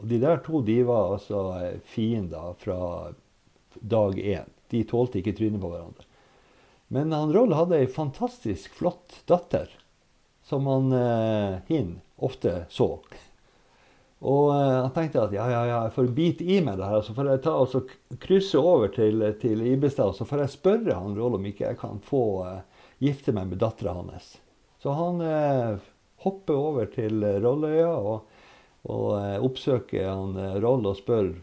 Og 0.00 0.08
de 0.10 0.18
der 0.22 0.42
to, 0.44 0.60
de 0.66 0.80
var 0.86 1.14
altså 1.16 1.44
eh, 1.60 1.78
fiender 1.88 2.56
fra 2.60 3.12
dag 3.80 4.18
én. 4.18 4.50
De 4.70 4.82
tålte 4.88 5.20
ikke 5.20 5.36
trynet 5.38 5.62
på 5.62 5.70
hverandre. 5.70 6.08
Men 6.92 7.12
han 7.14 7.32
Roll 7.34 7.54
hadde 7.56 7.78
ei 7.80 7.90
fantastisk 7.90 8.74
flott 8.76 9.22
datter, 9.30 9.70
som 10.44 10.66
han 10.70 10.92
eh, 10.92 11.60
hin 11.70 11.96
ofte 12.16 12.64
så. 12.70 12.90
Og 14.24 14.50
eh, 14.54 14.76
han 14.82 14.92
tenkte 14.94 15.24
at 15.24 15.34
ja, 15.36 15.46
ja, 15.50 15.62
ja, 15.68 15.80
jeg 15.86 15.94
får 15.96 16.12
bite 16.16 16.46
i 16.48 16.60
meg 16.64 16.78
det 16.80 16.90
her, 16.90 17.02
så 17.04 17.16
får 17.16 17.32
jeg 17.32 17.42
ta 17.44 17.56
og 17.60 17.70
så 17.72 17.82
krysse 18.22 18.60
over 18.60 18.92
til, 18.94 19.24
til 19.40 19.64
Ibestad, 19.68 20.12
og 20.12 20.18
så 20.18 20.28
får 20.28 20.44
jeg 20.44 20.54
spørre 20.54 21.00
han 21.00 21.16
Roll 21.18 21.38
om 21.38 21.48
ikke 21.50 21.68
jeg 21.68 21.80
kan 21.80 22.00
få 22.04 22.24
eh, 22.48 22.62
gifte 23.04 23.34
meg 23.36 23.50
med 23.50 23.60
dattera 23.62 23.96
hans. 23.98 24.36
Så 24.82 24.94
han 24.96 25.20
eh, 25.24 25.82
hopper 26.24 26.56
over 26.56 26.88
til 26.92 27.24
Rolløya 27.44 27.90
og, 27.92 28.30
og 28.90 29.08
eh, 29.18 29.42
oppsøker 29.44 30.08
han 30.08 30.38
eh, 30.40 30.56
Roll 30.64 30.86
og 30.88 30.96
spør 30.98 31.34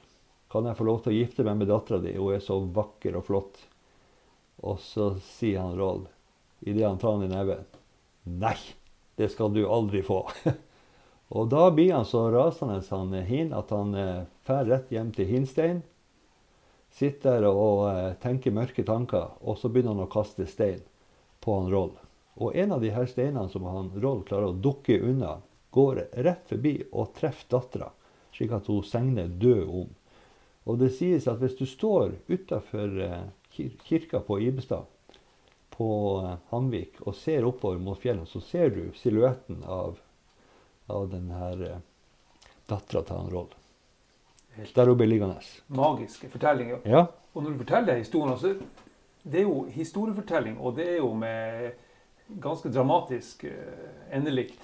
kan 0.52 0.68
jeg 0.68 0.78
få 0.78 0.88
lov 0.88 1.04
til 1.04 1.14
å 1.14 1.16
gifte 1.16 1.46
meg 1.48 1.62
med 1.62 1.70
dattera 1.72 2.02
di, 2.04 2.18
hun 2.18 2.36
er 2.36 2.42
så 2.44 2.58
vakker 2.60 3.16
og 3.16 3.24
flott. 3.24 3.62
Og 4.68 4.82
så 4.84 5.14
sier 5.24 5.62
han 5.64 5.78
Roll, 5.80 6.02
idet 6.60 6.84
han 6.84 7.00
tar 7.00 7.16
han 7.16 7.24
i 7.24 7.30
neven, 7.32 7.62
nei, 8.28 8.58
det 9.16 9.30
skal 9.32 9.54
du 9.56 9.64
aldri 9.64 10.04
få. 10.04 10.26
Og 11.32 11.48
da 11.48 11.70
blir 11.72 11.94
han 11.96 12.04
så 12.04 12.26
rasende 12.34 12.82
han 12.90 13.14
Hin 13.24 13.56
at 13.56 13.72
han 13.72 13.96
eh, 13.96 14.28
fer 14.44 14.68
rett 14.68 14.92
hjem 14.92 15.16
til 15.16 15.32
Hinstein. 15.32 15.80
Sitter 16.92 17.48
og 17.48 17.88
tenker 18.20 18.52
mørke 18.52 18.84
tanker, 18.84 19.38
og 19.40 19.56
så 19.56 19.72
begynner 19.72 19.96
han 19.96 20.04
å 20.04 20.12
kaste 20.12 20.44
stein 20.52 20.84
på 21.40 21.56
han 21.56 21.72
Roll. 21.72 21.94
Og 22.40 22.56
en 22.56 22.72
av 22.72 22.82
de 22.82 22.92
her 22.96 23.08
steinene 23.10 23.50
som 23.52 23.66
han 23.68 23.92
Roll 24.02 24.24
klarer 24.28 24.52
å 24.52 24.60
dukke 24.68 25.00
unna, 25.00 25.40
går 25.72 26.06
rett 26.26 26.48
forbi 26.50 26.76
og 26.92 27.14
treffer 27.16 27.48
dattera, 27.52 27.90
slik 28.36 28.52
at 28.56 28.68
hun 28.68 28.84
segner 28.84 29.28
død 29.28 29.68
om. 29.82 29.90
Og 30.68 30.80
det 30.80 30.92
sies 30.96 31.28
at 31.32 31.40
hvis 31.42 31.58
du 31.60 31.66
står 31.66 32.18
utafor 32.28 32.98
eh, 33.02 33.28
kirka 33.88 34.20
på 34.26 34.40
Ibestad, 34.44 34.88
på 35.72 35.90
eh, 36.26 36.38
Hamvik, 36.52 37.00
og 37.06 37.16
ser 37.16 37.48
oppover 37.48 37.80
mot 37.80 38.00
fjellet, 38.00 38.28
så 38.30 38.44
ser 38.44 38.76
du 38.76 38.84
silhuetten 39.00 39.64
av 39.64 40.00
av 40.92 41.10
den 41.10 41.32
her 41.32 41.64
eh, 41.72 41.78
dattera 42.68 43.04
til 43.04 43.16
han 43.16 43.30
Roll. 43.32 43.50
Der 44.76 44.88
hun 44.88 44.98
blir 44.98 45.08
liggende. 45.08 45.40
magiske 45.68 46.30
fortellinger. 46.30 46.82
Ja. 46.84 47.06
Og 47.34 47.44
når 47.44 47.52
du 47.52 47.62
forteller 47.64 48.02
historien, 48.02 48.38
så 48.38 48.56
det 49.24 49.40
er 49.40 49.48
jo 49.48 49.66
historiefortelling, 49.72 50.58
og 50.60 50.76
det 50.76 50.90
er 50.90 50.98
jo 50.98 51.14
med 51.14 51.72
ganske 52.40 52.70
dramatisk 52.70 53.44
eh, 53.44 53.90
endelikt. 54.12 54.62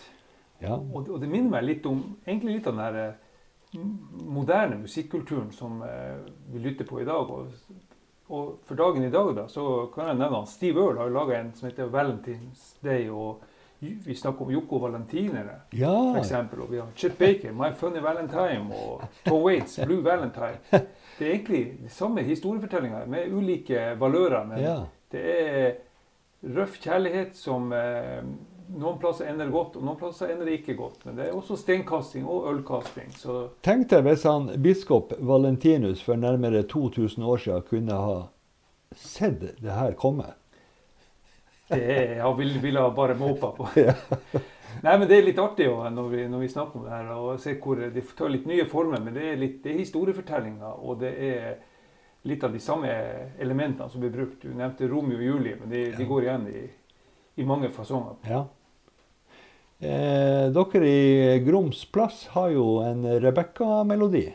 ja. 0.59 0.75
Og, 0.75 1.19
det 1.21 1.29
minner 1.29 1.57
meg 1.57 1.67
litt 1.67 1.85
om 1.85 2.03
egentlig 2.25 2.57
litt 2.57 2.67
av 2.67 2.77
den 2.77 2.85
her 2.85 3.01
eh, 3.01 3.81
moderne 4.37 4.79
musikkulturen 4.81 5.51
som 5.51 5.81
eh, 5.83 6.23
vi 6.53 6.63
lytter 6.63 6.85
på 6.85 7.01
i 7.01 7.05
dag. 7.05 7.29
Og, 7.29 7.51
og 8.27 8.55
for 8.65 8.79
dagen 8.79 9.03
i 9.03 9.11
dag 9.13 9.35
da, 9.35 9.47
så 9.51 9.87
kan 9.93 10.11
jeg 10.11 10.21
nevne 10.21 10.41
at 10.41 10.51
Steve 10.51 10.81
Earle 10.81 11.03
har 11.03 11.13
laga 11.13 11.37
en 11.39 11.53
som 11.55 11.69
heter 11.69 11.91
Valentine's 11.93 12.73
Day. 12.83 13.09
og 13.09 13.43
vi 13.79 14.15
snakker 14.15 14.45
om 14.45 14.51
Joko 14.51 14.77
Valentinere, 14.77 15.59
ja. 15.69 16.17
eksempel. 16.17 16.61
Og 16.61 16.71
vi 16.71 16.79
har 16.79 16.87
Chip 16.95 17.17
Baker, 17.17 17.51
My 17.53 17.73
Funny 17.77 17.99
Valentine, 18.01 18.73
og 18.73 19.03
Tom 19.23 19.43
Waits, 19.43 19.79
Blue 19.85 20.03
Valentine. 20.03 20.57
Det 21.17 21.27
er 21.27 21.31
egentlig 21.31 21.77
de 21.83 21.89
samme 21.89 22.21
historiefortellinger 22.21 23.05
med 23.05 23.33
ulike 23.33 23.95
valører. 23.99 24.43
Men 24.45 24.59
ja. 24.61 24.79
det 25.11 25.23
er 25.37 25.71
røff 26.43 26.77
kjærlighet 26.83 27.35
som 27.37 27.71
eh, 27.73 28.21
noen 28.75 28.97
plasser 29.01 29.29
ender 29.31 29.49
godt, 29.51 29.77
og 29.79 29.85
noen 29.87 29.99
plasser 29.99 30.33
ender 30.33 30.49
ikke 30.51 30.75
godt. 30.77 31.05
Men 31.05 31.19
det 31.19 31.27
er 31.27 31.37
også 31.37 31.57
steinkasting 31.59 32.27
og 32.27 32.49
ølkasting. 32.51 33.13
Så 33.15 33.37
Tenk 33.65 33.89
deg 33.91 34.03
hvis 34.07 34.25
han 34.27 34.51
biskop 34.63 35.15
Valentinus 35.19 36.03
for 36.03 36.19
nærmere 36.19 36.63
2000 36.67 37.23
år 37.23 37.43
siden 37.45 37.69
kunne 37.69 38.01
ha 38.03 38.17
sett 38.95 39.41
det 39.61 39.73
her 39.73 39.95
komme. 39.99 40.33
det 41.69 42.17
jeg 42.17 42.37
ville 42.37 42.61
vil 42.63 42.79
bare 42.95 43.17
måpa 43.17 43.51
på. 43.57 43.67
Ja. 43.87 43.95
Nei, 44.83 44.93
men 44.99 45.07
Det 45.07 45.15
er 45.17 45.23
litt 45.25 45.39
artig 45.41 45.65
også, 45.71 45.89
når, 45.89 46.09
vi, 46.11 46.23
når 46.29 46.41
vi 46.43 46.47
snakker 46.51 46.77
om 46.77 46.83
det 46.85 46.91
her, 46.93 47.07
og 47.15 47.39
ser 47.41 47.55
hvor 47.63 47.79
det 47.81 48.03
tar 48.17 48.29
litt 48.29 48.45
nye 48.45 48.65
former. 48.69 49.01
Men 49.01 49.15
det 49.15 49.23
er, 49.31 49.39
litt, 49.41 49.55
det 49.63 49.71
er 49.73 49.79
historiefortellinger, 49.81 50.83
og 50.85 50.99
det 51.01 51.13
er 51.17 51.55
litt 52.27 52.43
av 52.43 52.53
de 52.53 52.59
samme 52.59 52.91
elementene 53.39 53.89
som 53.89 54.01
blir 54.03 54.11
brukt. 54.13 54.41
Du 54.43 54.53
nevnte 54.53 54.87
Romeo 54.91 55.17
og 55.17 55.23
Julie, 55.23 55.55
men 55.59 55.69
de, 55.71 55.85
de 55.97 56.05
går 56.09 56.27
igjen 56.27 56.47
i, 56.51 56.63
i 57.41 57.45
mange 57.47 57.69
fasonger. 57.73 58.15
Ja. 58.27 58.43
Eh, 59.79 60.47
dere 60.51 60.87
i 60.89 61.39
Groms 61.45 61.83
plass 61.93 62.23
har 62.33 62.49
jo 62.49 62.79
en 62.81 63.03
Rebekka-melodi. 63.21 64.25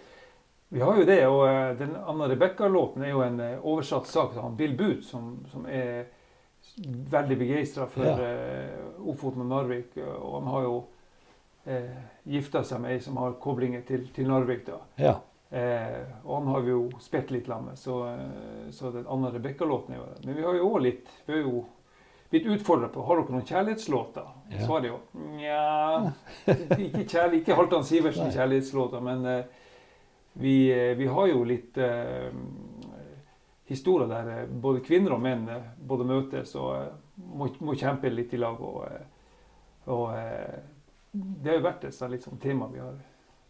Vi 0.73 0.81
har 0.81 0.97
jo 1.01 1.05
det, 1.05 1.19
og 1.29 1.43
eh, 1.49 1.73
den 1.81 1.97
Anna 2.07 2.29
Rebekka-låten 2.31 3.03
er 3.05 3.11
jo 3.13 3.25
en 3.27 3.41
eh, 3.43 3.59
oversatt 3.61 4.07
sak 4.09 4.37
av 4.41 4.55
Bill 4.57 4.77
Booth, 4.79 5.03
som, 5.09 5.35
som 5.51 5.67
er 5.67 6.07
veldig 7.13 7.37
begeistra 7.43 7.89
for 7.91 8.07
Ja. 8.07 8.15
eh, 8.23 8.87
Ofoten 9.03 9.43
og 9.43 9.51
Narvik. 9.51 9.99
Og 9.99 10.39
han 10.39 10.49
har 10.55 10.63
jo 10.69 10.77
eh, 11.67 11.91
gifta 12.31 12.63
seg 12.65 12.81
med 12.85 12.95
ei 12.95 13.03
som 13.03 13.19
har 13.21 13.35
koblinger 13.43 13.83
til, 13.89 14.07
til 14.15 14.31
Narvik. 14.31 14.63
da. 14.71 14.79
Ja. 15.03 15.17
Eh, 15.53 16.01
og 16.25 16.39
han 16.39 16.47
har 16.49 16.63
vi 16.65 16.73
jo 16.73 16.83
spilt 17.01 17.31
litt 17.35 17.47
sammen 17.47 17.75
med, 17.75 17.79
så, 17.79 17.99
eh, 18.09 18.71
så 18.73 18.91
den 18.95 19.07
Anna 19.07 19.29
Rebekka-låten 19.35 19.93
er 19.93 19.99
jo 19.99 20.07
det. 20.09 20.27
Men 20.27 20.39
vi 20.39 20.47
har 20.47 20.57
jo 20.57 20.69
òg 20.71 20.85
litt 20.87 21.11
Vi 21.27 21.35
har 21.35 21.43
jo 21.43 21.65
blitt 22.33 22.47
utfordra 22.47 22.89
på 22.89 23.03
har 23.05 23.21
dere 23.21 23.35
noen 23.35 23.45
kjærlighetslåter. 23.45 24.29
Ja. 24.55 24.63
Svaret 24.65 24.87
er 24.87 24.95
jo 24.95 25.27
nja 25.35 26.13
Ikke, 26.79 27.05
kjærlig, 27.05 27.43
ikke 27.43 27.59
Halvdan 27.59 27.85
Sivertsen 27.85 28.33
kjærlighetslåter, 28.33 29.05
men 29.05 29.27
eh, 29.29 29.45
vi, 30.33 30.73
eh, 30.73 30.95
vi 30.97 31.07
har 31.07 31.27
jo 31.29 31.45
litt 31.45 31.77
eh, 31.79 32.33
historier 33.69 34.09
der 34.09 34.31
eh, 34.33 34.47
både 34.49 34.81
kvinner 34.81 35.19
og 35.19 35.21
menn 35.21 35.45
både 35.77 36.09
møtes 36.09 36.57
og 36.57 36.97
må, 37.21 37.51
må 37.61 37.77
kjempe 37.77 38.09
litt 38.09 38.33
i 38.33 38.41
lag. 38.41 38.57
Og, 38.57 38.89
og 39.93 40.17
det 41.13 41.51
har 41.51 41.61
jo 41.61 41.67
vært 41.69 41.85
et 41.91 42.05
litt 42.09 42.25
sånn 42.25 42.41
tema 42.41 42.73
vi 42.73 42.81
har 42.81 42.97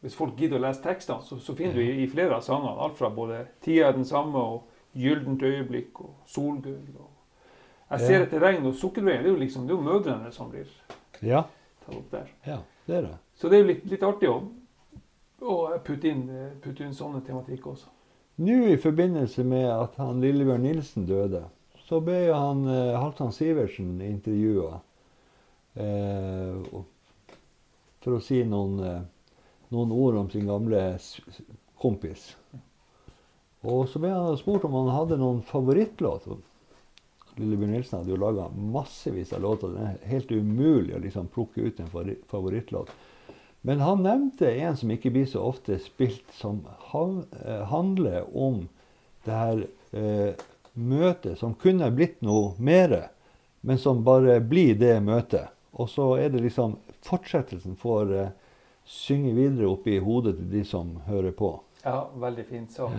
hvis 0.02 0.16
folk 0.18 0.34
gidder 0.38 0.58
å 0.58 0.64
lese 0.66 0.82
tekstene, 0.82 1.22
så, 1.22 1.38
så 1.38 1.54
finner 1.54 1.78
du 1.78 1.82
i, 1.84 2.02
i 2.02 2.08
flere 2.10 2.36
av 2.36 2.42
sangene 2.42 2.74
alt 2.82 2.96
fra 2.98 3.10
både 3.14 3.44
'Tida 3.62 3.88
er 3.88 3.96
den 3.96 4.06
samme' 4.08 4.38
og 4.38 4.62
'Gyllent 4.98 5.42
øyeblikk' 5.42 6.00
og 6.02 6.14
'Solgull'. 6.26 6.98
Og 6.98 7.10
'Jeg 7.90 8.00
ser 8.00 8.18
Ja. 8.18 8.22
etter 8.26 8.40
regn' 8.40 8.66
og 8.66 8.74
'Sukkerveien'. 8.74 9.22
Det 9.22 9.30
er 9.30 9.34
jo 9.36 9.38
liksom, 9.44 9.62
det 9.68 9.70
er 9.70 9.78
jo 9.78 9.88
mødrene 9.88 10.32
som 10.32 10.50
blir 10.50 10.66
ja. 11.22 11.44
tatt 11.86 11.96
opp 11.96 12.10
der. 12.10 12.26
Ja, 12.46 12.58
det 12.86 12.96
er 12.96 13.00
det. 13.08 13.16
Så 13.34 13.48
det 13.48 13.58
er 13.58 13.62
jo 13.62 13.70
litt, 13.70 13.84
litt 13.90 14.02
artig 14.02 14.28
å, 14.28 14.36
å 15.40 15.56
putte, 15.84 16.08
inn, 16.08 16.26
putte 16.62 16.84
inn 16.84 16.94
sånne 16.94 17.22
tematikk 17.26 17.66
også. 17.66 17.86
Nå 18.42 18.62
i 18.72 18.76
forbindelse 18.80 19.44
med 19.44 19.68
at 19.70 19.96
han 20.00 20.20
Lillebjørn 20.20 20.62
Nilsen 20.64 21.06
døde, 21.06 21.44
så 21.86 22.00
ble 22.00 22.32
han 22.32 22.64
eh, 22.66 22.94
Halvdan 22.98 23.32
Sivertsen 23.34 24.00
intervjua 24.00 24.80
eh, 25.74 26.70
for 28.02 28.16
å 28.16 28.20
si 28.24 28.40
noen, 28.48 28.78
eh, 28.86 29.02
noen 29.72 29.92
ord 29.92 30.20
om 30.20 30.30
sin 30.30 30.48
gamle 30.48 30.82
kompis. 31.80 32.32
Og 33.62 33.87
så 33.88 34.00
ble 34.02 34.11
han 34.12 34.38
spurt 34.38 34.64
om 34.66 34.74
han 34.80 34.90
hadde 34.92 35.20
noen 35.20 35.42
favorittlåt. 35.46 36.26
Lillebjørn 37.38 37.72
Nilsen 37.72 38.00
hadde 38.00 38.12
jo 38.12 38.20
laga 38.20 38.48
massevis 38.52 39.32
av 39.32 39.44
låter. 39.44 39.72
Det 39.72 39.87
er 39.87 40.11
helt 40.11 40.32
umulig 40.35 40.96
å 40.96 41.02
liksom 41.02 41.30
plukke 41.32 41.64
ut 41.64 41.80
en 41.80 41.90
favorittlåt. 42.28 42.90
Men 43.62 43.80
han 43.80 44.02
nevnte 44.02 44.50
en 44.50 44.76
som 44.76 44.90
ikke 44.90 45.12
blir 45.14 45.26
så 45.30 45.44
ofte 45.46 45.78
spilt, 45.78 46.26
som 46.35 46.64
eh, 46.66 47.62
handler 47.70 48.26
om 48.35 48.64
det 49.24 49.38
her 49.38 49.62
eh, 49.94 50.46
møtet 50.74 51.38
som 51.38 51.54
kunne 51.54 51.92
blitt 51.94 52.18
noe 52.26 52.56
mere, 52.58 53.04
men 53.62 53.78
som 53.78 54.02
bare 54.04 54.40
blir 54.42 54.74
det 54.80 54.96
møtet. 55.06 55.54
Og 55.78 55.88
så 55.88 56.08
er 56.18 56.35
det 56.35 56.42
liksom 56.42 56.74
fortsettelsen 57.06 57.78
får 57.78 58.14
eh, 58.18 58.32
synge 58.85 59.33
videre 59.37 59.71
oppi 59.71 59.97
i 59.97 60.03
hodet 60.03 60.37
til 60.37 60.51
de 60.53 60.64
som 60.64 60.97
hører 61.07 61.35
på. 61.37 61.55
Ja, 61.85 62.07
veldig 62.14 62.47
fint 62.47 62.73
Så. 62.73 62.90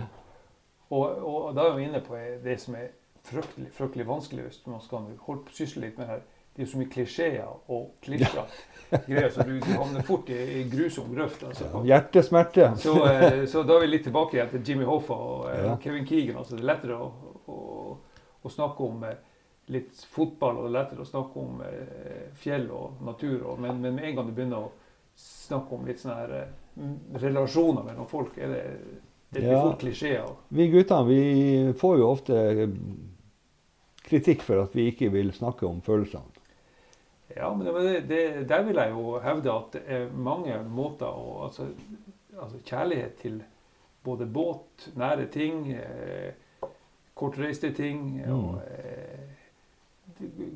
Og, 0.90 1.24
og 1.24 1.54
da 1.56 1.64
er 1.68 1.76
vi 1.76 1.86
inne 1.88 2.00
på 2.04 2.18
det 2.44 2.58
som 2.60 2.76
er 2.78 2.92
fryktelig, 3.24 3.70
fryktelig 3.72 4.06
vanskelig 4.06 4.44
hvis 4.44 4.60
man 4.66 4.82
skal 4.84 5.08
holde 5.26 5.46
på 5.46 5.56
sysle 5.56 5.86
litt 5.86 5.98
med 5.98 6.06
det 6.06 6.12
her. 6.12 6.24
Det 6.54 6.62
er 6.62 6.66
jo 6.68 6.70
så 6.70 6.78
mye 6.78 6.90
klisjeer 6.92 7.70
og 7.74 7.86
klisjer. 8.04 8.50
Greier, 9.08 9.30
så 9.34 9.42
du, 9.42 9.56
du 9.58 9.72
havner 9.74 10.04
fort 10.06 10.28
i, 10.30 10.36
i 10.60 10.62
grusom 10.70 11.08
grøft. 11.10 11.42
Altså. 11.48 11.80
Hjertesmerte. 11.88 12.68
Så, 12.78 12.92
eh, 13.10 13.40
så 13.50 13.64
da 13.66 13.74
er 13.74 13.82
vi 13.82 13.88
litt 13.90 14.04
tilbake 14.06 14.36
igjen 14.36 14.52
til 14.52 14.62
Jimmy 14.68 14.86
Hoffa 14.86 15.16
og 15.18 15.48
eh, 15.50 15.64
Ja. 15.64 15.72
Kevin 15.82 16.06
Keegan. 16.06 16.38
Altså, 16.38 16.54
det 16.54 16.62
er 16.62 16.68
lettere 16.70 17.00
å, 17.00 17.08
å, 17.50 17.96
å 18.44 18.52
snakke 18.52 18.86
om 18.86 19.02
eh, 19.08 19.18
litt 19.74 20.04
fotball, 20.14 20.60
og 20.60 20.68
det 20.68 20.70
er 20.70 20.76
lettere 20.76 21.02
å 21.02 21.08
snakke 21.08 21.42
om 21.42 21.60
fjell 22.38 22.68
og 22.76 23.02
natur. 23.02 23.38
Og, 23.40 23.58
men, 23.64 23.80
men 23.82 23.96
med 23.96 24.10
en 24.10 24.18
gang 24.20 24.30
du 24.30 24.34
begynner 24.36 24.68
å 24.68 24.72
snakke 25.16 25.74
om 25.76 25.86
litt 25.86 26.00
sånne 26.02 26.16
her, 26.20 26.36
eh, 26.42 27.18
relasjoner 27.22 27.84
mellom 27.86 28.06
folk, 28.10 28.36
er 28.38 28.48
det, 28.48 28.62
det 29.34 29.40
blir 29.42 29.50
Ja. 29.52 29.62
fort 29.62 29.80
klisjeer. 29.80 30.30
Vi 30.48 30.68
guttene 30.72 31.06
vi 31.08 31.72
får 31.78 31.98
jo 31.98 32.10
ofte 32.10 32.38
eh, 32.64 32.68
kritikk 34.04 34.42
for 34.42 34.62
at 34.62 34.74
vi 34.76 34.88
ikke 34.92 35.10
vil 35.12 35.32
snakke 35.32 35.66
om 35.66 35.80
følelsene. 35.84 36.30
Ja, 37.36 37.48
men 37.56 37.66
det, 37.66 38.00
det, 38.08 38.48
der 38.48 38.62
vil 38.62 38.76
jeg 38.76 38.90
jo 38.92 39.18
hevde 39.24 39.50
at 39.50 39.72
det 39.72 39.82
er 39.90 40.10
mange 40.12 40.58
måter 40.70 41.08
å 41.08 41.46
altså, 41.48 41.70
altså 42.38 42.60
kjærlighet 42.68 43.16
til 43.22 43.40
både 44.04 44.26
båt, 44.28 44.90
nære 45.00 45.26
ting, 45.32 45.72
eh, 45.72 46.34
kortreiste 47.16 47.72
ting 47.74 48.20
og 48.28 48.60
eh, 48.68 49.23
de 49.23 49.23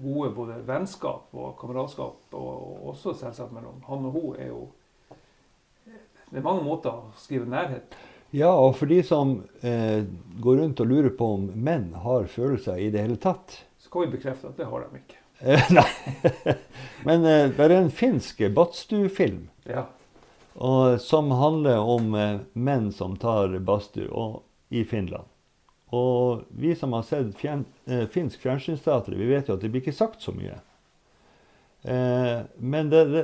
gode 0.02 0.30
både 0.36 0.58
vennskap 0.66 1.34
og 1.34 1.56
kameratskap, 1.60 2.20
og, 2.32 2.50
og 2.62 2.92
også 2.92 3.14
selvsagt 3.18 3.52
mellom 3.54 3.80
han 3.88 4.06
og 4.08 4.14
hun, 4.14 4.36
er 4.38 4.52
jo 4.52 4.68
Det 6.28 6.38
er 6.38 6.44
mange 6.44 6.62
måter 6.62 6.92
å 6.92 7.12
skrive 7.16 7.48
nærhet. 7.48 7.96
Ja, 8.36 8.50
og 8.52 8.74
for 8.76 8.90
de 8.90 8.98
som 9.06 9.38
eh, 9.64 10.02
går 10.44 10.58
rundt 10.60 10.80
og 10.84 10.90
lurer 10.90 11.14
på 11.16 11.30
om 11.38 11.46
menn 11.56 11.94
har 12.04 12.26
følelser 12.28 12.76
i 12.76 12.90
det 12.92 13.06
hele 13.06 13.16
tatt 13.16 13.62
Så 13.80 13.88
kan 13.88 14.04
vi 14.04 14.18
bekrefte 14.18 14.50
at 14.50 14.58
det 14.60 14.66
har 14.68 14.84
de 14.84 15.00
ikke. 15.00 15.16
eh, 15.48 15.70
Nei. 15.72 15.86
Men 17.08 17.24
eh, 17.24 17.46
det 17.56 17.64
er 17.64 17.76
en 17.78 17.90
finsk 17.94 18.44
badstue-film 18.54 19.46
Ja. 19.68 19.86
som 21.00 21.30
handler 21.30 21.80
om 21.80 22.14
eh, 22.14 22.40
menn 22.52 22.92
som 22.92 23.16
tar 23.16 23.56
badstue 23.64 24.28
i 24.68 24.84
Finland. 24.84 25.24
Og 25.96 26.42
vi 26.50 26.74
som 26.76 26.92
har 26.92 27.02
sett 27.08 27.30
fjern, 27.40 27.64
eh, 27.86 28.06
finsk 28.12 28.40
fjernsynsteater, 28.44 29.14
vi 29.16 29.26
vet 29.30 29.48
jo 29.48 29.54
at 29.56 29.60
det 29.64 29.70
blir 29.72 29.80
ikke 29.80 29.96
sagt 29.96 30.20
så 30.20 30.34
mye. 30.36 30.58
Eh, 31.82 32.40
men 32.58 32.90
det, 32.90 33.04
det, 33.12 33.22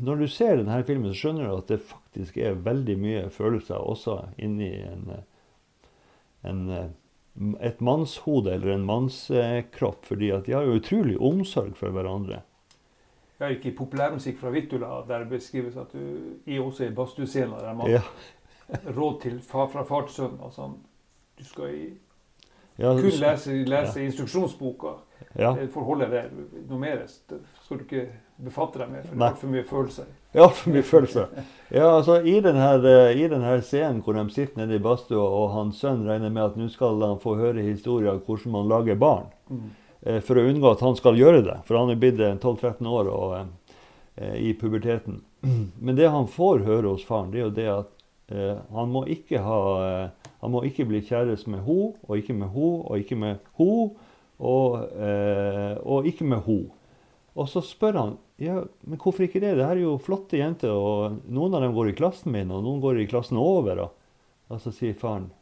når 0.00 0.16
du 0.22 0.28
ser 0.30 0.56
denne 0.56 0.78
filmen, 0.86 1.10
så 1.12 1.18
skjønner 1.26 1.48
du 1.50 1.56
at 1.58 1.72
det 1.72 1.80
faktisk 1.84 2.38
er 2.40 2.54
veldig 2.64 2.96
mye 3.02 3.24
følelser 3.34 3.82
også 3.82 4.20
inni 4.38 4.70
en, 4.86 5.02
eh, 5.12 5.90
en, 6.48 6.62
eh, 6.70 6.86
et 7.68 7.80
mannshode 7.84 8.54
eller 8.54 8.76
en 8.78 8.86
mannskropp. 8.88 10.06
fordi 10.06 10.30
at 10.32 10.46
de 10.46 10.52
har 10.56 10.64
jo 10.64 10.78
utrolig 10.80 11.18
omsorg 11.20 11.76
for 11.76 11.90
hverandre. 11.92 12.40
Jeg 13.36 13.44
har 13.44 13.66
i 13.68 13.76
populærmusikk 13.76 14.38
fra 14.40 14.48
Vittula, 14.54 15.02
der 15.08 15.18
det 15.26 15.28
beskrives 15.34 15.76
at 15.76 15.92
du 15.92 16.38
i 16.46 16.56
også 16.56 16.86
i 16.86 16.94
badstuscena 16.96 17.58
der 17.60 17.74
man 17.76 17.90
Ja, 17.90 18.00
råd 18.96 19.20
til 19.20 19.40
far, 19.44 19.68
fra 19.68 19.82
far 19.84 20.06
til 20.06 20.14
sønn. 20.14 20.38
Altså, 20.40 20.62
han- 20.62 20.78
du 21.36 21.44
skal 21.44 21.74
i 21.74 21.90
Ja, 22.76 22.90
kun 22.92 23.06
lese, 23.08 23.54
lese, 23.64 23.98
ja. 24.00 24.04
instruksjonsboka. 24.06 24.94
ja. 25.38 25.54
Det 25.56 25.68
får 25.72 25.84
holde 25.84 26.06
det. 26.12 26.24
Noe 26.68 26.78
mer 26.78 27.02
skal 27.08 27.78
du 27.78 27.84
ikke 27.86 28.02
befatte 28.36 28.78
deg 28.82 28.90
med, 28.92 29.06
for 29.06 29.14
det 29.16 29.22
er 29.22 29.30
altfor 29.30 29.48
mye 29.54 29.64
følelser. 29.64 30.10
Ja, 30.36 30.42
altfor 30.44 30.74
mye 30.74 30.82
følelser. 30.84 31.26
Ja, 31.72 31.86
altså 31.96 32.18
I 32.20 32.34
denne, 32.44 32.66
i 33.16 33.24
denne 33.32 33.54
scenen 33.64 34.02
hvor 34.04 34.12
de 34.18 34.26
sitter 34.34 34.60
nede 34.60 34.76
i 34.76 34.82
badstua, 34.84 35.24
og 35.24 35.54
hans 35.54 35.80
sønn 35.80 36.04
regner 36.08 36.28
med 36.34 36.44
at 36.50 36.58
nå 36.60 36.68
skal 36.74 37.00
han 37.00 37.16
få 37.22 37.36
høre 37.40 37.64
historier 37.64 38.12
om 38.12 38.20
hvordan 38.26 38.52
man 38.58 38.68
lager 38.68 39.00
barn, 39.00 39.32
Mm. 39.48 39.70
eh, 40.02 40.20
for 40.20 40.36
å 40.36 40.42
unngå 40.50 40.72
at 40.74 40.80
han 40.82 40.96
skal 40.98 41.14
gjøre 41.16 41.44
det. 41.46 41.56
For 41.64 41.78
han 41.78 41.90
er 41.90 41.96
blitt 42.02 42.20
eh, 42.20 42.34
12-13 42.36 42.86
år 42.90 43.08
og 43.08 43.34
eh, 44.18 44.34
i 44.42 44.52
puberteten. 44.58 45.22
Men 45.80 45.96
det 45.96 46.08
han 46.10 46.26
får 46.28 46.64
høre 46.66 46.88
hos 46.92 47.04
faren, 47.06 47.30
det 47.30 47.40
er 47.40 47.44
jo 47.46 47.52
det 47.56 47.68
at 47.72 47.92
eh, 48.34 48.56
han 48.74 48.90
må 48.92 49.04
ikke 49.06 49.38
ha 49.46 49.60
eh, 49.86 50.25
Han 50.46 50.54
må 50.54 50.60
ikke 50.62 50.84
bli 50.86 51.00
kjæreste 51.02 51.50
med 51.50 51.64
ho, 51.66 51.96
og 52.06 52.20
ikke 52.20 52.36
med 52.38 52.52
ho, 52.54 52.68
og 52.86 53.00
ikke 53.02 53.16
med 53.18 53.40
ho, 53.58 53.70
og, 54.38 54.76
eh, 54.94 55.72
og 55.82 56.06
ikke 56.06 56.22
med 56.22 56.44
ho. 56.46 56.60
Og 57.34 57.48
så 57.50 57.58
spør 57.66 57.98
han 57.98 58.12
ja, 58.38 58.60
men 58.86 59.00
hvorfor 59.00 59.24
ikke 59.24 59.40
det? 59.42 59.56
Det 59.58 59.64
her 59.66 59.74
er 59.74 59.82
jo 59.82 59.96
flotte 59.98 60.38
jenter, 60.38 60.70
og 60.70 61.18
noen 61.26 61.56
av 61.56 61.64
dem 61.64 61.74
går 61.74 61.90
i 61.90 61.96
klassen 61.98 62.30
min, 62.30 62.52
og 62.54 62.62
noen 62.62 62.78
går 62.84 63.00
i 63.02 63.08
klassen 63.10 63.40
over. 63.42 63.80
Og, 63.88 63.90
og 64.52 64.62
så 64.62 64.70
sier 64.76 64.94
faren 65.00 65.32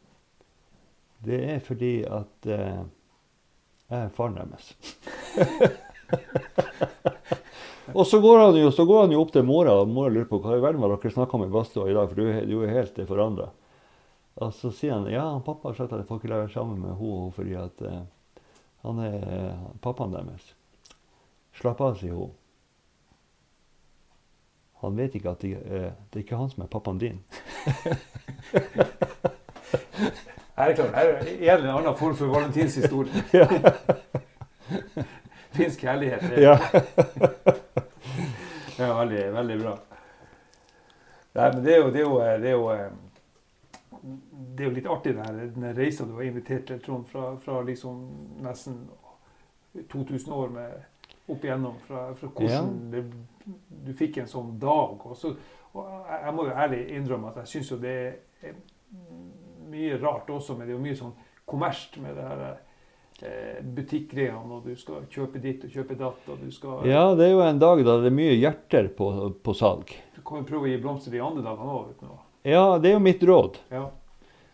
det 1.24 1.40
er 1.52 1.60
fordi 1.64 1.92
at 2.08 2.48
eh, 2.52 2.80
jeg 3.90 3.98
er 3.98 4.10
faren 4.16 4.40
deres. 4.40 4.72
og 7.98 8.08
så 8.08 8.20
går, 8.24 8.40
han 8.40 8.58
jo, 8.62 8.72
så 8.72 8.88
går 8.88 9.04
han 9.04 9.12
jo 9.12 9.20
opp 9.20 9.36
til 9.36 9.44
mora, 9.44 9.76
og 9.82 9.92
mora 9.92 10.12
lurer 10.16 10.28
på 10.32 10.40
hva 10.40 10.56
i 10.56 10.64
verden 10.64 10.80
var 10.80 10.96
dere 10.96 11.12
snakka 11.12 11.36
om 11.36 11.44
i 11.44 11.52
badstua 11.52 11.90
i 11.92 11.96
dag, 11.96 12.08
for 12.08 12.16
du, 12.20 12.24
du 12.48 12.56
er 12.64 12.76
helt 12.78 13.04
forandra. 13.08 13.52
Og 14.42 14.54
så 14.54 14.70
sier 14.74 14.96
han 14.96 15.06
ja, 15.12 15.26
pappa 15.46 15.70
har 15.70 15.78
sagt 15.78 15.92
at 15.92 16.02
jeg 16.02 16.08
får 16.08 16.20
ikke 16.20 16.32
være 16.34 16.52
sammen 16.54 16.80
med 16.82 16.96
henne 16.98 17.32
fordi 17.36 17.54
at 17.58 17.82
eh, 17.86 18.00
han 18.82 18.98
er 19.04 19.20
eh, 19.22 19.66
pappaen 19.82 20.14
deres. 20.14 20.54
Slapp 21.54 21.80
av, 21.84 21.94
sier 22.00 22.16
hun. 22.18 22.32
Han 24.82 24.98
vet 24.98 25.14
ikke 25.14 25.30
at 25.30 25.44
det, 25.44 25.54
eh, 25.54 25.92
det 26.10 26.18
er 26.18 26.24
ikke 26.26 26.40
han 26.40 26.50
som 26.50 26.66
er 26.66 26.72
pappaen 26.72 26.98
din. 27.00 27.22
Her 30.54 30.70
er 30.70 30.74
klart, 30.74 30.94
her 30.94 31.08
er 31.50 31.58
en 31.58 31.66
annen 31.66 31.96
form 31.98 32.14
for 32.14 32.26
valentinshistorie. 32.30 33.10
historie. 33.32 33.72
Finsk 35.56 35.80
kjærlighet. 35.80 36.22
Ja. 36.38 36.58
Ja, 38.78 38.92
veldig, 39.00 39.24
veldig 39.34 39.56
bra. 39.64 39.72
Nei, 41.34 41.48
men 41.56 41.64
det 41.64 41.74
er 41.74 41.80
jo, 41.82 41.90
det 41.90 42.00
er 42.00 42.06
jo, 42.06 42.18
det 42.42 42.48
er 42.48 42.54
jo, 42.54 42.70
det 44.04 44.64
er 44.64 44.68
jo 44.68 44.74
litt 44.76 44.88
artig, 44.90 45.14
den, 45.16 45.24
her, 45.24 45.52
den 45.54 45.76
reisa 45.76 46.04
du 46.04 46.12
var 46.16 46.26
invitert 46.26 46.66
til, 46.68 46.80
Trond, 46.84 47.06
fra, 47.08 47.30
fra 47.40 47.62
liksom 47.64 48.02
nesten 48.44 48.82
2000 49.92 50.34
år 50.34 50.52
med 50.52 50.74
opp 51.32 51.44
igjennom. 51.44 51.78
Fra, 51.86 52.06
fra 52.18 52.28
hvordan 52.28 52.74
det, 52.92 53.04
du 53.86 53.92
fikk 53.96 54.20
en 54.20 54.28
sånn 54.30 54.54
dag. 54.60 55.00
Og, 55.00 55.16
så, 55.16 55.32
og 55.72 55.88
jeg, 55.88 56.20
jeg 56.26 56.36
må 56.36 56.46
jo 56.48 56.58
ærlig 56.66 56.82
innrømme 56.98 57.32
at 57.32 57.40
jeg 57.42 57.52
syns 57.54 57.72
jo 57.72 57.80
det 57.80 57.96
er 58.44 58.58
mye 59.72 59.96
rart 60.02 60.28
også, 60.30 60.58
men 60.58 60.68
det 60.68 60.74
er 60.74 60.78
jo 60.78 60.84
mye 60.84 61.00
sånn 61.00 61.16
kommersielt 61.48 61.98
med 62.04 62.16
det 62.18 62.28
her 62.28 62.44
eh, 62.50 63.64
butikkgreiene, 63.76 64.44
og 64.58 64.68
du 64.68 64.76
skal 64.80 65.08
kjøpe 65.12 65.40
ditt 65.42 65.64
og 65.66 65.72
kjøpe 65.72 65.96
datt, 65.98 66.28
og 66.28 66.44
du 66.44 66.52
skal 66.54 66.86
ja, 66.88 67.06
det 67.16 67.28
er 67.28 67.34
jo 67.34 67.42
en 67.44 67.60
dag 67.60 67.82
da 67.84 67.98
det 68.04 68.12
er 68.12 68.16
mye 68.20 68.36
hjerter 68.36 68.92
på, 68.96 69.10
på 69.44 69.56
salg. 69.56 69.96
Du 70.14 70.22
kan 70.24 70.44
jo 70.44 70.48
prøve 70.52 70.68
å 70.68 70.72
gi 70.72 70.80
blomster 70.84 71.16
de 71.16 71.24
andre 71.24 71.44
dagene 71.44 71.80
òg. 71.80 72.14
Ja, 72.44 72.78
det 72.78 72.90
er 72.90 72.98
jo 72.98 73.04
mitt 73.04 73.22
råd. 73.24 73.56
Ja. 73.72 73.86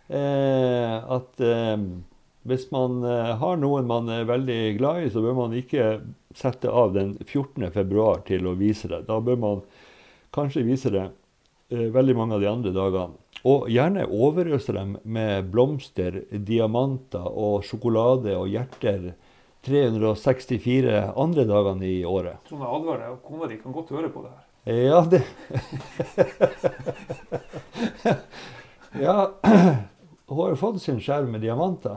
Eh, 0.09 0.97
at 1.11 1.43
eh, 1.43 1.77
hvis 2.47 2.69
man 2.71 3.03
eh, 3.03 3.33
har 3.41 3.57
noen 3.59 3.89
man 3.91 4.09
er 4.15 4.29
veldig 4.29 4.59
glad 4.79 5.05
i, 5.05 5.09
så 5.11 5.23
bør 5.25 5.35
man 5.41 5.57
ikke 5.59 5.89
sette 6.37 6.71
av 6.71 6.95
den 6.95 7.17
14. 7.27 7.67
februar 7.75 8.23
til 8.29 8.47
å 8.47 8.55
vise 8.59 8.89
det. 8.93 9.03
Da 9.09 9.19
bør 9.21 9.41
man 9.43 9.65
kanskje 10.35 10.63
vise 10.69 10.93
det 10.95 11.09
eh, 11.09 11.89
veldig 11.91 12.15
mange 12.17 12.39
av 12.39 12.45
de 12.45 12.51
andre 12.51 12.73
dagene. 12.77 13.19
Og 13.51 13.67
gjerne 13.73 14.07
overøse 14.07 14.75
dem 14.77 14.95
med 15.03 15.49
blomster, 15.51 16.23
diamanter 16.31 17.25
og 17.27 17.65
sjokolade 17.67 18.37
og 18.37 18.51
hjerter 18.53 19.15
364 19.67 21.01
andre 21.19 21.47
dagene 21.49 21.89
i 21.89 21.99
året. 22.07 22.39
Trond, 22.49 22.65
advarer 22.65 23.17
og 23.17 23.25
kona 23.27 23.51
di 23.51 23.59
kan 23.61 23.75
godt 23.75 23.93
høre 23.97 24.13
på 24.13 24.23
det 24.25 24.33
her. 24.33 24.47
Ja, 24.65 25.07
det 25.11 25.23
Ja, 29.01 29.31
hun 30.27 30.39
har 30.39 30.49
jo 30.49 30.57
fått 30.57 30.83
sin 30.83 31.01
skjerv 31.01 31.29
med 31.31 31.41
diamanter. 31.41 31.97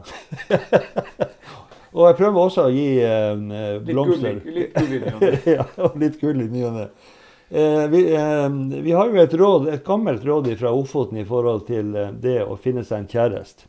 og 1.93 2.07
jeg 2.07 2.15
prøver 2.19 2.39
også 2.39 2.61
å 2.67 2.73
gi 2.73 3.01
eh, 3.01 3.35
blomster. 3.83 4.33
litt 4.45 4.73
gull 4.77 4.85
i 4.85 4.87
ny 4.93 4.99
og 5.09 5.19
ne. 5.25 5.31
ja, 5.57 5.65
og 5.85 5.91
litt 6.01 6.21
gull 6.21 6.39
i 6.45 6.47
ny 6.53 6.61
og 6.69 6.73
ne. 6.77 6.87
Eh, 7.53 7.87
vi, 7.87 8.15
eh, 8.15 8.49
vi 8.81 8.91
har 8.91 9.09
jo 9.09 9.21
et 9.21 9.33
råd, 9.33 9.67
et 9.69 9.83
gammelt 9.85 10.23
råd 10.25 10.47
fra 10.57 10.71
Ofoten 10.73 11.19
i 11.21 11.25
forhold 11.25 11.67
til 11.67 11.91
eh, 11.95 12.09
det 12.17 12.39
å 12.41 12.55
finne 12.57 12.81
seg 12.81 13.03
en 13.03 13.11
kjæreste. 13.11 13.67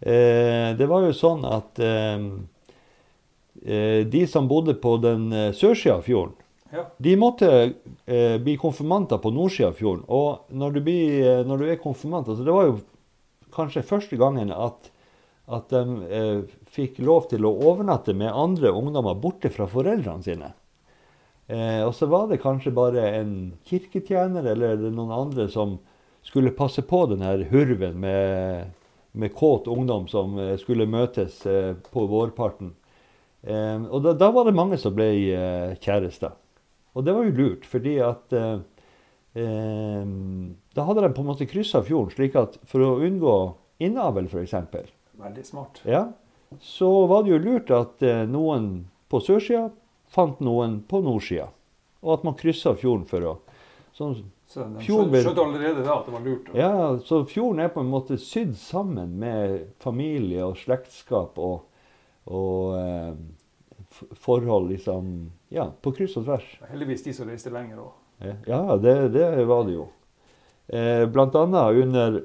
Eh, 0.00 0.72
det 0.78 0.86
var 0.88 1.04
jo 1.04 1.12
sånn 1.16 1.44
at 1.44 1.80
de 3.60 4.20
som 4.30 4.46
bodde 4.48 4.72
på 4.80 4.94
den 5.02 5.26
sørsida 5.52 5.98
av 5.98 6.06
fjorden, 6.06 6.32
Ja. 6.70 6.84
de 7.02 7.16
måtte 7.18 7.48
eh, 8.06 8.36
bli 8.38 8.54
konfirmanter 8.60 9.18
på 9.18 9.32
nordsida 9.34 9.72
av 9.72 9.78
fjorden. 9.80 10.04
Og 10.06 10.52
når 10.54 10.76
du, 10.76 10.80
blir, 10.86 11.16
eh, 11.26 11.42
når 11.46 11.58
du 11.58 11.66
er 11.66 11.80
konfirmant 11.82 12.28
altså 12.30 12.46
Det 12.46 12.54
var 12.54 12.68
jo 12.68 12.76
kanskje 13.50 13.82
første 13.82 14.18
gangen 14.20 14.52
at, 14.54 14.90
at 15.50 15.72
de 15.74 15.82
eh, 16.06 16.56
fikk 16.70 17.00
lov 17.02 17.26
til 17.32 17.48
å 17.48 17.56
overnatte 17.72 18.14
med 18.14 18.30
andre 18.30 18.70
ungdommer 18.70 19.18
borte 19.18 19.50
fra 19.50 19.66
foreldrene 19.70 20.22
sine. 20.22 20.52
Eh, 21.50 21.82
og 21.82 21.94
så 21.98 22.06
var 22.06 22.28
det 22.30 22.42
kanskje 22.44 22.70
bare 22.74 23.08
en 23.18 23.32
kirketjener 23.66 24.46
eller 24.52 24.84
noen 24.94 25.10
andre 25.10 25.48
som 25.50 25.80
skulle 26.22 26.54
passe 26.54 26.84
på 26.86 27.00
den 27.10 27.24
her 27.26 27.42
hurven 27.50 27.96
med, 27.98 28.70
med 29.18 29.34
kåt 29.34 29.66
ungdom 29.66 30.06
som 30.08 30.38
eh, 30.38 30.54
skulle 30.60 30.86
møtes 30.86 31.40
eh, 31.50 31.72
på 31.90 32.06
vårparten. 32.06 32.76
Og 33.40 34.02
da, 34.04 34.12
da 34.20 34.26
var 34.36 34.44
det 34.44 34.52
mange 34.52 34.76
som 34.76 34.92
ble 34.92 35.06
kjærester. 35.80 36.34
Og 36.94 37.04
det 37.06 37.14
var 37.14 37.24
jo 37.28 37.34
lurt, 37.36 37.66
fordi 37.70 37.96
at 38.02 38.32
eh, 38.32 38.58
eh, 39.34 40.04
Da 40.74 40.86
hadde 40.88 41.04
de 41.06 41.12
på 41.14 41.22
en 41.24 41.30
måte 41.30 41.46
kryssa 41.50 41.82
fjorden, 41.86 42.12
slik 42.14 42.36
at 42.40 42.58
for 42.68 42.82
å 42.86 42.96
unngå 43.06 43.36
innavl, 43.80 44.26
f.eks., 44.30 44.54
Veldig 45.20 45.44
smart. 45.44 45.82
ja, 45.84 46.06
så 46.60 46.88
var 47.06 47.22
det 47.26 47.34
jo 47.34 47.38
lurt 47.44 47.70
at 47.76 48.02
eh, 48.02 48.24
noen 48.26 48.86
på 49.10 49.20
sørsida 49.22 49.68
fant 50.10 50.40
noen 50.42 50.80
på 50.88 51.02
nordsida. 51.04 51.48
Og 52.02 52.14
at 52.16 52.24
man 52.24 52.34
kryssa 52.40 52.72
fjorden 52.80 53.04
for 53.06 53.26
å 53.28 53.34
sånn, 53.94 54.14
Så 54.50 54.64
de 54.64 54.82
skjønte, 54.82 55.20
allerede 55.44 55.84
da 55.84 55.98
at 56.00 56.06
det 56.08 56.14
var 56.14 56.24
lurt. 56.24 56.48
å- 56.50 56.56
Ja, 56.56 56.72
så 57.04 57.20
fjorden 57.28 57.60
er 57.62 57.68
på 57.68 57.80
en 57.84 57.90
måte 57.92 58.16
sydd 58.18 58.56
sammen 58.56 59.12
med 59.20 59.68
familie 59.78 60.42
og 60.48 60.56
slektskap 60.56 61.36
og, 61.38 61.60
og 62.26 62.74
eh, 62.80 63.12
forhold 64.18 64.70
liksom 64.72 65.30
Ja, 65.50 65.70
på 65.82 65.92
kryss 65.96 66.16
og 66.20 66.28
tvers. 66.28 66.46
Heldigvis 66.70 67.02
de 67.06 67.14
som 67.16 67.30
reiste 67.30 67.50
lenger 67.50 67.82
òg. 67.82 67.96
Ja, 68.46 68.76
det, 68.76 68.94
det 69.16 69.44
var 69.48 69.64
det 69.66 69.74
jo. 69.78 69.88
Eh, 70.68 71.06
blant 71.10 71.34
annet 71.34 71.80
under 71.82 72.20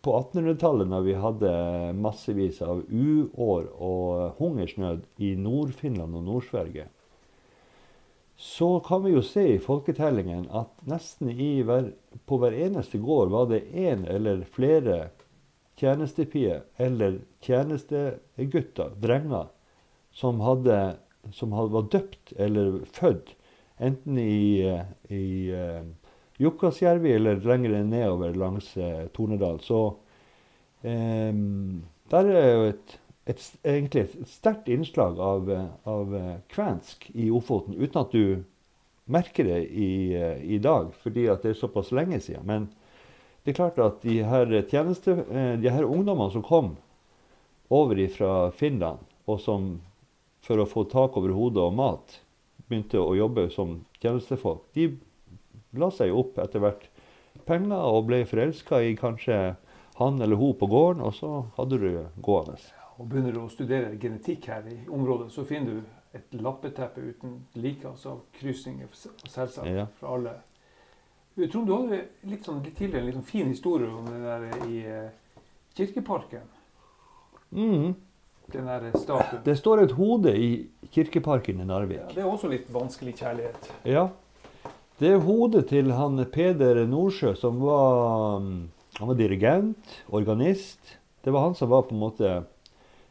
på 0.00 0.14
1800-tallet, 0.16 0.88
når 0.88 1.02
vi 1.04 1.16
hadde 1.18 1.50
massevis 1.98 2.62
av 2.64 2.84
uår 2.88 3.66
og 3.76 4.38
hungersnød 4.38 5.02
i 5.20 5.34
Nord-Finland 5.36 6.16
og 6.16 6.24
Nord-Sverige, 6.24 6.86
så 8.40 8.78
kan 8.80 9.02
vi 9.04 9.12
jo 9.12 9.20
se 9.20 9.42
i 9.56 9.60
folketellingen 9.60 10.46
at 10.56 10.70
nesten 10.88 11.28
i 11.28 11.60
hver, 11.66 11.90
på 12.24 12.38
hver 12.40 12.56
eneste 12.56 13.02
gård 13.02 13.28
var 13.34 13.50
det 13.50 13.66
én 13.76 14.06
eller 14.08 14.46
flere 14.48 15.10
tjenestepier 15.76 16.62
eller 16.80 17.18
tjenestegutter, 17.44 18.94
drenger, 19.00 19.50
som, 20.12 20.40
hadde, 20.40 20.96
som 21.32 21.52
hadde, 21.56 21.74
var 21.74 21.88
døpt 21.92 22.32
eller 22.38 22.80
født 22.96 23.34
enten 23.80 24.18
i, 24.20 24.60
eh, 24.68 25.14
i 25.16 25.52
uh, 25.52 25.86
Jukkasjärvi 26.40 27.12
eller 27.16 27.40
lenger 27.40 27.82
nedover 27.84 28.34
langs 28.34 28.76
uh, 28.76 29.06
Tornedal. 29.16 29.60
Så 29.60 29.96
um, 30.82 31.84
der 32.12 32.28
er 32.28 32.50
jo 32.52 32.66
et, 32.68 32.96
et, 33.26 33.44
egentlig 33.64 34.04
et 34.04 34.28
sterkt 34.28 34.68
innslag 34.68 35.20
av, 35.20 35.48
av 35.88 36.16
kvensk 36.52 37.08
i 37.14 37.30
Ofoten, 37.32 37.78
uten 37.78 38.02
at 38.02 38.12
du 38.12 38.42
merker 39.10 39.48
det 39.48 39.62
i, 39.72 40.12
i 40.54 40.58
dag, 40.62 40.92
fordi 41.02 41.24
at 41.30 41.42
det 41.42 41.54
er 41.54 41.58
såpass 41.58 41.90
lenge 41.94 42.20
siden. 42.20 42.44
Men 42.46 42.68
det 43.44 43.54
er 43.54 43.62
klart 43.62 43.80
at 43.80 44.02
de 44.04 44.20
her, 44.26 44.52
tjeneste, 44.70 45.16
de 45.62 45.72
her 45.72 45.86
ungdommene 45.86 46.30
som 46.34 46.44
kom 46.46 46.74
over 47.70 48.00
fra 48.12 48.50
Finland, 48.54 49.00
og 49.26 49.40
som 49.40 49.78
for 50.40 50.60
å 50.62 50.68
få 50.68 50.84
tak 50.90 51.16
over 51.20 51.34
hodet 51.36 51.62
og 51.62 51.74
mat 51.76 52.18
begynte 52.68 53.00
å 53.02 53.14
jobbe 53.18 53.48
som 53.50 53.80
tjenestefolk, 54.00 54.62
de 54.74 54.92
la 55.78 55.90
seg 55.94 56.14
opp 56.14 56.38
etter 56.38 56.62
hvert 56.62 56.86
penger 57.46 57.78
og 57.78 58.06
ble 58.08 58.22
forelska 58.28 58.80
i 58.82 58.96
kanskje 58.98 59.56
han 60.00 60.20
eller 60.22 60.36
hun 60.40 60.54
på 60.56 60.66
gården, 60.70 61.02
og 61.04 61.14
så 61.14 61.30
hadde 61.58 61.78
du 61.78 61.88
det 61.90 62.06
gående. 62.22 62.56
og 63.00 63.08
begynner 63.08 63.32
du 63.32 63.40
å 63.40 63.48
studere 63.48 63.96
genetikk 63.96 64.46
her 64.52 64.66
i 64.68 64.76
området, 64.88 65.30
så 65.32 65.44
finner 65.48 65.78
du 65.80 65.82
et 66.12 66.34
lappeteppe 66.36 67.00
uten 67.00 67.38
like, 67.54 67.86
altså 67.88 68.20
krysninger 68.36 68.88
selvsagt 68.92 69.66
Ja. 69.70 69.86
fra 70.00 70.14
alle. 70.14 70.34
Trond, 71.48 71.66
du 71.66 71.72
hadde 71.72 72.00
litt, 72.24 72.44
sånn, 72.44 72.62
litt 72.64 72.76
tidligere 72.76 73.00
en 73.00 73.06
litt 73.06 73.14
sånn 73.14 73.24
fin 73.30 73.48
historie 73.48 73.88
om 73.88 74.04
det 74.04 74.20
der 74.20 74.66
i 74.68 74.80
eh, 74.84 75.10
Kirkeparken. 75.76 76.48
Mm. 77.52 77.94
Den 78.52 78.66
der 78.68 78.90
statuen. 78.96 79.42
Det 79.44 79.56
står 79.58 79.84
et 79.84 79.94
hode 79.98 80.34
i 80.36 80.50
Kirkeparken 80.90 81.60
i 81.62 81.66
Narvik. 81.68 82.00
Ja, 82.02 82.08
det 82.14 82.24
er 82.24 82.30
også 82.30 82.50
litt 82.50 82.70
vanskelig 82.74 83.16
kjærlighet. 83.20 83.70
Ja. 83.88 84.08
Det 85.00 85.14
er 85.14 85.22
hodet 85.24 85.68
til 85.70 85.92
han 85.96 86.20
Peder 86.32 86.82
Nordsjø, 86.88 87.34
som 87.38 87.60
var, 87.62 88.40
mm, 88.44 88.56
han 88.98 89.08
var 89.08 89.16
dirigent, 89.16 89.94
organist. 90.08 90.98
Det 91.24 91.32
var 91.32 91.46
han 91.48 91.56
som 91.56 91.70
var 91.72 91.86
på 91.88 91.96
en 91.96 92.02
måte 92.02 92.32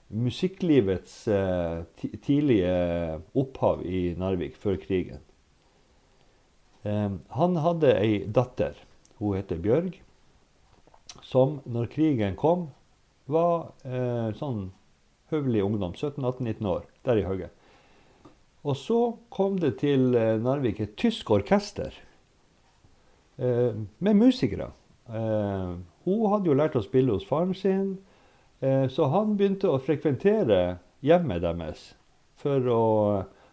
musikklivets 0.09 1.27
eh, 1.27 1.81
tidlige 2.25 3.21
opphav 3.37 3.81
i 3.85 4.13
Narvik 4.17 4.57
før 4.57 4.77
krigen. 4.81 5.21
Han 6.83 7.57
hadde 7.59 7.91
ei 7.99 8.23
datter, 8.25 8.77
hun 9.19 9.35
heter 9.35 9.59
Bjørg, 9.59 9.97
som 11.25 11.59
når 11.67 11.89
krigen 11.91 12.37
kom, 12.39 12.69
var 13.29 13.73
eh, 13.85 14.31
sånn 14.39 14.69
høvelig 15.31 15.63
ungdom, 15.65 15.93
17-18-19 15.93 16.69
år, 16.69 16.85
der 17.05 17.21
i 17.21 17.25
høyet. 17.27 17.55
Og 18.67 18.75
så 18.75 18.99
kom 19.31 19.57
det 19.61 19.77
til 19.79 20.13
eh, 20.19 20.35
Narvik 20.41 20.81
et 20.83 20.97
tysk 20.99 21.31
orkester 21.31 21.93
eh, 23.39 23.77
med 24.03 24.19
musikere. 24.19 24.71
Eh, 25.07 25.77
hun 26.05 26.25
hadde 26.33 26.51
jo 26.51 26.57
lært 26.57 26.75
å 26.75 26.83
spille 26.83 27.15
hos 27.15 27.27
faren 27.27 27.55
sin, 27.55 27.93
eh, 28.59 28.87
så 28.91 29.07
han 29.13 29.37
begynte 29.39 29.71
å 29.71 29.79
frekventere 29.79 30.79
hjemmet 31.05 31.45
deres. 31.45 31.93
For 32.39 32.67
å, 32.71 32.83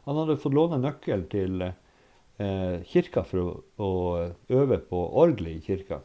han 0.07 0.21
hadde 0.23 0.39
fått 0.43 0.59
låne 0.59 0.81
nøkkel 0.83 1.27
til 1.31 1.69
eh, 1.69 2.83
kirka 2.91 3.23
for 3.27 3.43
å, 3.43 3.49
å 3.79 3.91
øve 4.59 4.81
på 4.91 5.07
orgelet 5.23 5.61
i 5.61 5.65
kirka. 5.71 6.01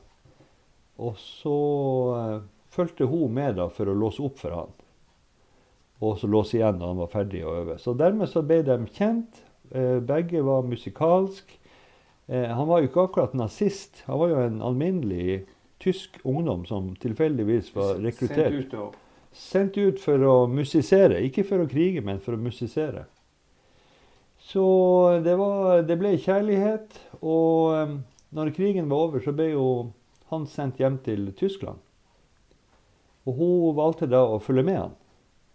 Og 1.01 1.17
så 1.17 1.57
eh, 2.19 2.37
fulgte 2.71 3.09
hun 3.09 3.33
med 3.33 3.57
da 3.57 3.65
for 3.73 3.89
å 3.89 3.97
låse 3.97 4.21
opp 4.21 4.37
for 4.41 4.53
han 4.61 4.77
og 6.01 6.17
så 6.17 6.27
låse 6.27 6.57
igjen 6.57 6.79
når 6.81 6.93
han 6.93 7.01
var 7.03 7.11
ferdig 7.11 7.43
å 7.45 7.55
øve. 7.61 7.77
Så 7.79 7.93
dermed 7.97 8.29
så 8.31 8.41
ble 8.45 8.61
de 8.65 8.77
kjent. 8.95 9.43
Eh, 9.69 9.99
begge 10.03 10.41
var 10.43 10.65
musikalsk. 10.65 11.53
Eh, 12.27 12.47
han 12.49 12.67
var 12.67 12.81
jo 12.81 12.89
ikke 12.89 13.05
akkurat 13.05 13.37
nazist. 13.37 14.01
Han 14.07 14.19
var 14.23 14.33
jo 14.33 14.41
en 14.41 14.61
alminnelig 14.65 15.43
tysk 15.81 16.17
ungdom 16.23 16.65
som 16.65 16.91
tilfeldigvis 17.01 17.69
var 17.75 18.01
rekruttert. 18.01 18.73
Sendt 19.31 19.77
ut 19.77 20.01
for 20.01 20.25
å 20.25 20.35
musisere. 20.49 21.21
Ikke 21.23 21.45
for 21.47 21.61
å 21.61 21.69
krige, 21.69 22.01
men 22.03 22.19
for 22.19 22.35
å 22.35 22.41
musisere. 22.41 23.05
Så 24.41 24.65
det, 25.23 25.37
var, 25.37 25.83
det 25.85 25.99
ble 26.01 26.15
kjærlighet. 26.17 26.97
Og 27.21 27.77
eh, 27.77 27.93
når 28.33 28.55
krigen 28.57 28.89
var 28.89 29.05
over, 29.05 29.21
så 29.21 29.35
ble 29.37 29.51
jo 29.53 29.67
han 30.33 30.49
sendt 30.49 30.81
hjem 30.81 30.97
til 31.05 31.29
Tyskland. 31.37 31.77
Og 33.29 33.37
hun 33.37 33.77
valgte 33.77 34.09
da 34.09 34.23
å 34.25 34.41
følge 34.41 34.65
med 34.65 34.79
han. 34.79 34.97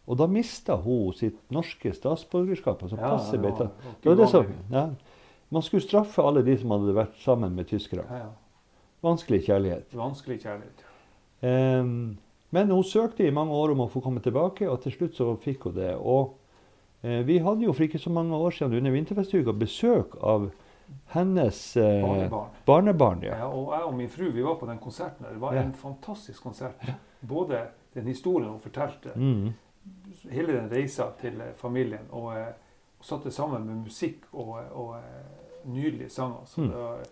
Og 0.09 0.17
da 0.19 0.27
mista 0.31 0.77
hun 0.77 1.13
sitt 1.13 1.39
norske 1.51 1.93
statsborgerskap. 1.93 2.83
altså 2.83 2.97
passet 2.97 3.41
ble 3.43 3.51
tatt. 3.59 3.73
Det 4.03 4.09
var 4.13 4.17
det 4.17 4.29
som, 4.31 4.47
ja. 4.71 4.89
Man 5.51 5.63
skulle 5.63 5.83
straffe 5.83 6.23
alle 6.23 6.43
de 6.43 6.57
som 6.59 6.71
hadde 6.71 6.95
vært 6.95 7.17
sammen 7.23 7.55
med 7.55 7.67
tyskere. 7.69 8.05
ja, 8.11 8.17
ja. 8.17 8.33
Vanskelig 9.03 9.43
kjærlighet. 9.47 9.93
Vanskelig 9.95 10.41
kjærlighet. 10.43 10.85
Um, 11.43 12.17
men 12.51 12.71
hun 12.71 12.83
søkte 12.85 13.27
i 13.27 13.31
mange 13.35 13.53
år 13.55 13.71
om 13.75 13.81
å 13.85 13.89
få 13.93 14.01
komme 14.03 14.21
tilbake, 14.25 14.69
og 14.71 14.81
til 14.83 14.93
slutt 14.95 15.15
så 15.19 15.37
fikk 15.43 15.67
hun 15.69 15.75
det. 15.77 15.93
Og 15.99 16.33
uh, 17.05 17.21
vi 17.29 17.39
hadde 17.39 17.67
jo 17.67 17.73
for 17.77 17.85
ikke 17.87 17.99
så 18.03 18.11
mange 18.11 18.35
år 18.35 18.51
siden 18.57 18.75
under 18.79 18.91
vinterfestuka 18.95 19.53
besøk 19.53 20.17
av 20.23 20.49
hennes 21.11 21.59
eh, 21.77 22.03
Barnebarn. 22.03 22.51
barnebarn. 22.67 23.23
Ja. 23.27 23.37
Ja, 23.43 23.47
og 23.51 23.73
jeg 23.75 23.87
og 23.89 23.95
min 23.99 24.09
fru 24.09 24.29
vi 24.31 24.43
var 24.47 24.55
på 24.61 24.67
den 24.69 24.79
konserten. 24.79 25.27
Det 25.33 25.41
var 25.43 25.55
Ja. 25.55 25.63
en 25.67 25.73
fantastisk 25.75 26.43
konsert. 26.43 26.79
Både 27.27 27.65
den 27.95 28.07
historien 28.07 28.51
hun 28.51 28.61
fortalte, 28.61 29.11
Mm. 29.17 29.53
Hele 30.31 30.53
den 30.53 30.71
reisa 30.73 31.11
til 31.21 31.41
eh, 31.41 31.55
familien, 31.57 32.07
og, 32.11 32.33
eh, 32.39 32.53
og 32.99 33.05
satte 33.05 33.31
sammen 33.31 33.67
med 33.67 33.85
musikk 33.85 34.25
og, 34.33 34.57
og 34.73 34.97
eh, 34.97 35.69
nydelige 35.69 36.11
sanger. 36.11 36.45
Så 36.47 36.61
Mm. 36.61 36.71
det 36.71 37.09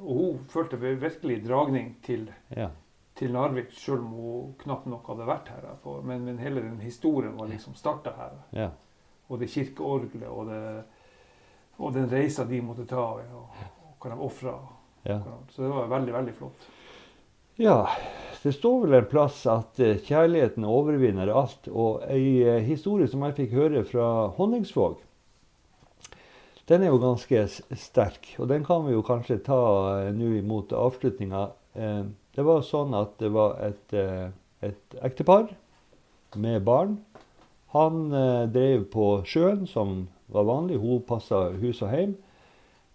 og 0.00 0.14
hun 0.18 0.38
følte 0.50 0.76
virkelig 0.76 1.44
dragning 1.48 1.92
til, 2.02 2.30
ja. 2.56 2.68
til 3.14 3.32
Narvik, 3.32 3.70
selv 3.70 4.00
om 4.00 4.06
hun 4.06 4.54
knapt 4.58 4.86
nok 4.90 5.06
hadde 5.06 5.26
vært 5.28 5.48
her. 5.48 5.76
For, 5.82 6.02
men, 6.02 6.24
men 6.24 6.38
hele 6.38 6.60
den 6.60 6.80
historien 6.80 7.36
var 7.38 7.46
liksom 7.46 7.74
starta 7.74 8.10
her. 8.16 8.32
ja. 8.52 8.68
Og 9.28 9.38
det 9.40 9.48
kirkeorgelet 9.50 10.28
og, 10.28 10.46
det, 10.46 10.82
og 11.78 11.94
den 11.94 12.10
reisa 12.12 12.44
de 12.44 12.60
måtte 12.62 12.84
ta, 12.86 12.96
og, 12.96 13.22
og 13.30 13.96
hva 14.02 14.10
de 14.10 14.20
ofra. 14.22 14.52
ja. 15.04 15.20
Så 15.50 15.62
det 15.62 15.70
var 15.70 15.86
veldig, 15.86 16.12
veldig 16.14 16.34
flott. 16.34 16.66
Ja, 17.56 17.88
det 18.42 18.52
står 18.52 18.82
vel 18.82 18.94
en 18.98 19.08
plass 19.08 19.38
at 19.48 19.78
eh, 19.80 19.96
kjærligheten 20.04 20.64
overvinner 20.68 21.30
alt. 21.32 21.68
Og 21.72 22.02
ei 22.04 22.42
eh, 22.44 22.62
historie 22.66 23.08
som 23.08 23.24
jeg 23.24 23.36
fikk 23.38 23.54
høre 23.56 23.84
fra 23.88 24.08
Honningsvåg, 24.36 24.98
den 26.68 26.82
er 26.82 26.90
jo 26.90 27.00
ganske 27.00 27.46
sterk. 27.80 28.34
Og 28.42 28.50
den 28.50 28.66
kan 28.66 28.84
vi 28.84 28.92
jo 28.92 29.04
kanskje 29.06 29.38
ta 29.46 29.60
eh, 30.02 30.10
nå 30.12 30.34
imot 30.40 30.74
avslutninga. 30.76 31.48
Det 31.76 32.44
var 32.44 32.62
sånn 32.64 32.94
at 32.96 33.18
det 33.20 33.28
var 33.34 33.58
et, 33.60 33.92
et 34.64 34.94
ektepar 35.04 35.50
med 36.40 36.62
barn. 36.64 36.94
Han 37.74 38.06
drev 38.48 38.86
på 38.88 39.08
sjøen, 39.28 39.66
som 39.68 40.06
var 40.32 40.46
vanlig. 40.48 40.78
Hun 40.80 41.02
passa 41.04 41.50
hus 41.60 41.82
og. 41.84 42.14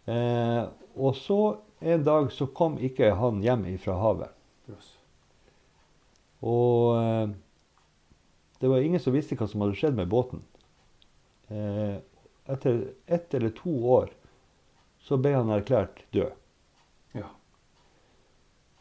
Eh, 0.10 0.64
og 0.98 1.16
så 1.16 1.40
en 1.80 2.04
dag 2.04 2.32
så 2.34 2.50
kom 2.50 2.80
ikke 2.82 3.14
han 3.18 3.42
hjem 3.46 3.68
fra 3.82 4.00
havet. 4.02 4.41
Og 6.42 6.98
eh, 6.98 7.34
det 8.62 8.70
var 8.70 8.82
ingen 8.82 9.02
som 9.02 9.14
visste 9.14 9.38
hva 9.38 9.48
som 9.50 9.64
hadde 9.64 9.78
skjedd 9.78 9.98
med 9.98 10.10
båten. 10.10 10.44
Eh, 11.48 11.98
etter 12.52 12.84
ett 13.06 13.34
eller 13.34 13.54
to 13.58 13.74
år 13.96 14.12
så 15.02 15.18
ble 15.18 15.34
han 15.34 15.50
erklært 15.54 16.04
død. 16.14 16.34
Ja. 17.18 17.30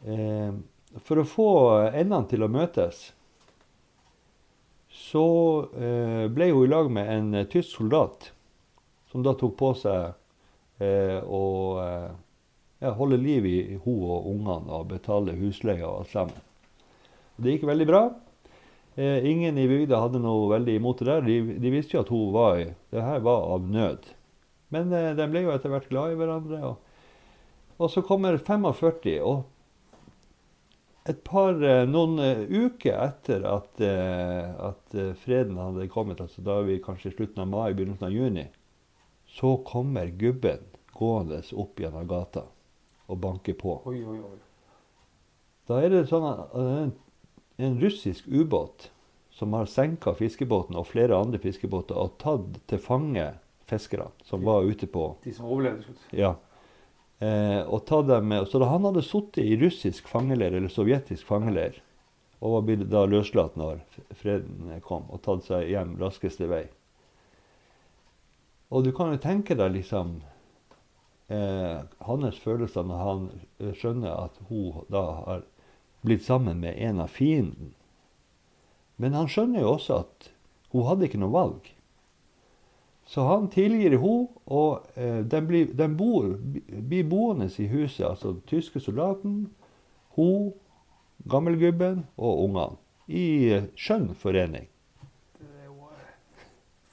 Eh, 0.05 0.53
for 1.01 1.21
å 1.21 1.27
få 1.27 1.49
endene 1.87 2.27
til 2.29 2.43
å 2.45 2.51
møtes, 2.51 3.11
så 4.91 5.25
eh, 5.77 6.25
ble 6.33 6.51
hun 6.51 6.65
i 6.65 6.71
lag 6.71 6.91
med 6.91 7.09
en 7.09 7.45
tysk 7.49 7.77
soldat, 7.77 8.31
som 9.11 9.23
da 9.23 9.33
tok 9.39 9.55
på 9.59 9.71
seg 9.79 10.13
eh, 10.83 11.19
å 11.23 11.43
eh, 11.81 12.09
ja, 12.83 12.93
holde 12.97 13.19
liv 13.21 13.47
i 13.47 13.57
hun 13.83 14.01
og 14.03 14.29
ungene 14.33 14.77
og 14.77 14.89
betale 14.91 15.37
husleia 15.39 15.87
og 15.87 16.03
alt 16.03 16.13
sammen. 16.13 16.47
Det 17.41 17.55
gikk 17.55 17.67
veldig 17.69 17.87
bra. 17.89 18.01
Eh, 18.95 19.25
ingen 19.31 19.57
i 19.57 19.67
bygda 19.69 20.01
hadde 20.03 20.21
noe 20.21 20.49
veldig 20.51 20.75
imot 20.77 21.01
det 21.01 21.09
der. 21.09 21.25
De, 21.25 21.57
de 21.63 21.73
visste 21.73 21.97
jo 21.97 22.03
at 22.03 22.11
hun 22.13 22.33
var 22.35 22.59
i 22.61 22.67
Det 22.93 23.01
her 23.01 23.23
var 23.25 23.47
av 23.55 23.65
nød. 23.65 24.11
Men 24.71 24.93
eh, 24.93 25.13
de 25.17 25.27
ble 25.31 25.45
jo 25.47 25.53
etter 25.55 25.73
hvert 25.73 25.89
glad 25.89 26.13
i 26.13 26.19
hverandre. 26.19 26.61
Og, 26.69 27.79
og 27.81 27.91
så 27.91 28.03
kommer 28.05 28.37
45, 28.37 29.17
og 29.25 29.47
et 31.09 31.23
par, 31.25 31.57
eh, 31.63 31.87
noen 31.89 32.19
eh, 32.21 32.43
uker 32.45 32.93
etter 32.93 33.45
at, 33.49 33.79
eh, 33.81 34.51
at 34.69 34.93
freden 35.23 35.57
hadde 35.57 35.89
kommet, 35.89 36.21
altså 36.21 36.43
da 36.45 36.59
er 36.59 36.67
vi 36.67 36.81
kanskje 36.83 37.09
i 37.09 37.15
slutten 37.15 37.41
av 37.41 37.49
mai, 37.49 37.73
begynnelsen 37.73 38.05
av 38.05 38.13
juni, 38.13 38.45
så 39.25 39.55
kommer 39.65 40.11
gubben 40.13 40.67
gående 40.93 41.41
opp 41.57 41.79
gjennom 41.81 42.05
gata 42.07 42.45
og 43.09 43.17
banker 43.17 43.57
på. 43.57 43.79
Oi, 43.89 44.03
oi, 44.05 44.19
oi. 44.19 44.37
Da 45.69 45.79
er 45.81 45.93
det 45.93 46.03
sånn 46.09 46.27
at 46.27 46.53
er 46.59 46.91
en, 47.61 47.79
russisk 47.81 48.27
ubåt 48.27 48.89
som 49.31 49.53
har 49.53 49.69
senka 49.69 50.13
fiskebåten 50.17 50.77
og 50.77 50.87
flere 50.89 51.17
andre 51.17 51.39
fiskebåter 51.41 51.97
og 51.97 52.17
tatt 52.21 52.59
til 52.69 52.81
fange 52.81 53.27
fiskerne 53.69 54.11
som 54.27 54.43
var 54.45 54.67
ute 54.67 54.87
på 54.87 55.15
De 55.23 55.33
som 55.33 55.47
overlevde. 55.49 55.95
Ja. 56.15 56.35
Eh, 57.21 57.61
og 57.69 57.85
tatt 57.85 58.09
dem 58.09 58.27
med, 58.27 58.47
så 58.49 58.59
da 58.61 58.71
han 58.71 58.85
hadde 58.87 59.05
sittet 59.05 59.45
i 59.45 59.57
russisk 59.61 60.07
fangeleir, 60.09 60.55
eller 60.57 60.73
sovjetisk 60.73 61.27
fangeleir, 61.29 61.77
og 62.41 62.55
var 62.55 62.65
blitt 62.65 62.87
da 62.89 63.05
løslatt 63.05 63.57
når 63.61 63.83
freden 64.17 64.73
kom, 64.85 65.05
og 65.13 65.21
tatt 65.25 65.45
seg 65.45 65.69
hjem 65.69 65.93
raskeste 66.01 66.49
vei. 66.49 66.65
Og 68.71 68.87
du 68.87 68.91
kan 68.95 69.13
jo 69.13 69.21
tenke 69.21 69.53
deg 69.59 69.75
liksom 69.75 70.15
eh, 71.29 71.83
hans 72.07 72.41
følelser 72.41 72.87
når 72.87 73.03
han 73.05 73.29
skjønner 73.77 74.15
at 74.15 74.39
hun 74.49 74.85
da 74.89 75.03
har 75.19 75.45
blitt 76.01 76.25
sammen 76.25 76.59
med 76.59 76.77
en 76.77 76.99
av 76.99 77.07
fienden. 77.07 77.73
Men 78.95 79.13
han 79.17 79.29
skjønner 79.29 79.63
jo 79.63 79.75
også 79.75 80.01
at 80.03 80.31
hun 80.71 80.87
hadde 80.87 81.07
ikke 81.07 81.21
noe 81.21 81.33
valg. 81.33 81.69
Så 83.11 83.25
han 83.27 83.49
tilgir 83.51 83.97
henne, 83.99 84.29
og 84.45 84.85
eh, 84.95 85.19
den 85.27 85.47
blir, 85.49 85.71
den 85.75 85.97
bor, 85.99 86.29
blir 86.39 87.07
boende 87.09 87.49
i 87.49 87.67
huset. 87.67 88.05
Altså 88.07 88.35
den 88.35 88.43
tyske 88.47 88.79
soldaten, 88.79 89.49
hun, 90.15 90.53
gammelgubben 91.29 92.05
og 92.17 92.45
ungene. 92.45 92.79
I 93.11 93.25
eh, 93.51 93.65
skjønn 93.75 94.13
forening. 94.15 94.69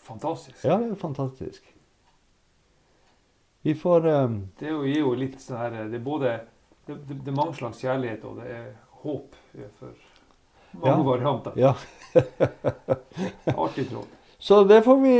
fantastisk. 0.09 0.65
Ja, 0.65 0.79
det 0.81 0.91
er 0.91 0.95
fantastisk. 0.95 1.75
Vi 3.63 3.75
får 3.75 4.07
um, 4.07 4.37
Det 4.59 4.69
er 4.71 4.85
gir 4.87 5.01
jo 5.03 5.15
litt 5.19 5.41
sånn 5.43 5.59
her 5.59 5.75
Det 5.91 5.99
er 5.99 6.05
både 6.05 6.31
det, 6.87 6.95
det, 6.95 7.17
det 7.19 7.29
er 7.29 7.37
mange 7.37 7.57
slags 7.59 7.83
kjærlighet, 7.83 8.23
og 8.25 8.39
det 8.41 8.47
er 8.55 8.69
håp 9.03 9.35
for 9.79 9.93
mange 10.73 10.99
Ja. 10.99 11.03
varianter. 11.03 11.53
Ja. 11.57 11.75
Artig 13.57 13.91
tråd. 13.91 14.05
Så 14.41 14.65
det 14.65 14.83
får, 14.83 14.97
vi, 15.03 15.15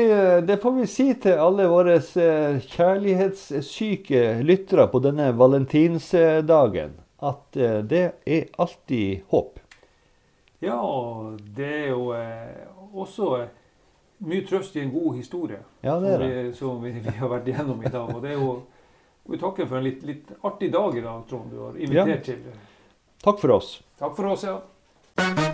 det 0.47 0.57
får 0.63 0.73
vi 0.73 0.87
si 0.87 1.09
til 1.19 1.41
alle 1.43 1.65
våre 1.67 1.97
eh, 1.99 2.59
kjærlighetssyke 2.63 4.21
lyttere 4.47 4.87
på 4.93 5.01
denne 5.03 5.33
valentinsdagen. 5.35 6.93
At 7.19 7.57
eh, 7.59 7.81
det 7.83 8.03
er 8.31 8.45
alltid 8.63 9.25
håp. 9.33 9.59
Ja, 10.63 10.79
det 11.57 11.73
er 11.81 11.89
jo 11.91 12.13
eh, 12.15 12.63
også 12.95 13.33
eh, 13.41 13.49
mye 14.23 14.47
trøst 14.47 14.77
i 14.79 14.85
en 14.87 14.95
god 14.95 15.17
historie. 15.19 15.61
Ja, 15.83 15.99
det 16.03 16.15
er 16.15 16.19
som, 16.19 16.23
det. 16.29 16.43
vi, 16.47 16.55
som 16.61 16.83
vi, 16.87 16.95
vi 17.03 17.17
har 17.19 17.35
vært 17.35 17.51
igjennom 17.51 17.83
i 17.83 17.91
dag. 17.91 18.15
Og 18.15 18.23
det 18.23 18.37
er 18.37 18.39
jo 18.39 18.53
vi 19.29 19.37
takker 19.43 19.67
for 19.69 19.77
en 19.77 19.85
litt, 19.85 20.07
litt 20.09 20.31
artig 20.47 20.71
dag 20.73 20.95
i 20.97 21.03
dag, 21.05 21.25
Trond, 21.29 21.51
du 21.53 21.59
har 21.67 21.75
invitert 21.77 22.23
til. 22.25 22.47
Takk 23.23 23.41
for 23.41 23.51
oss. 23.51 23.83
Takk 23.99 24.17
for 24.17 24.27
oss, 24.27 24.43
ja. 24.45 25.48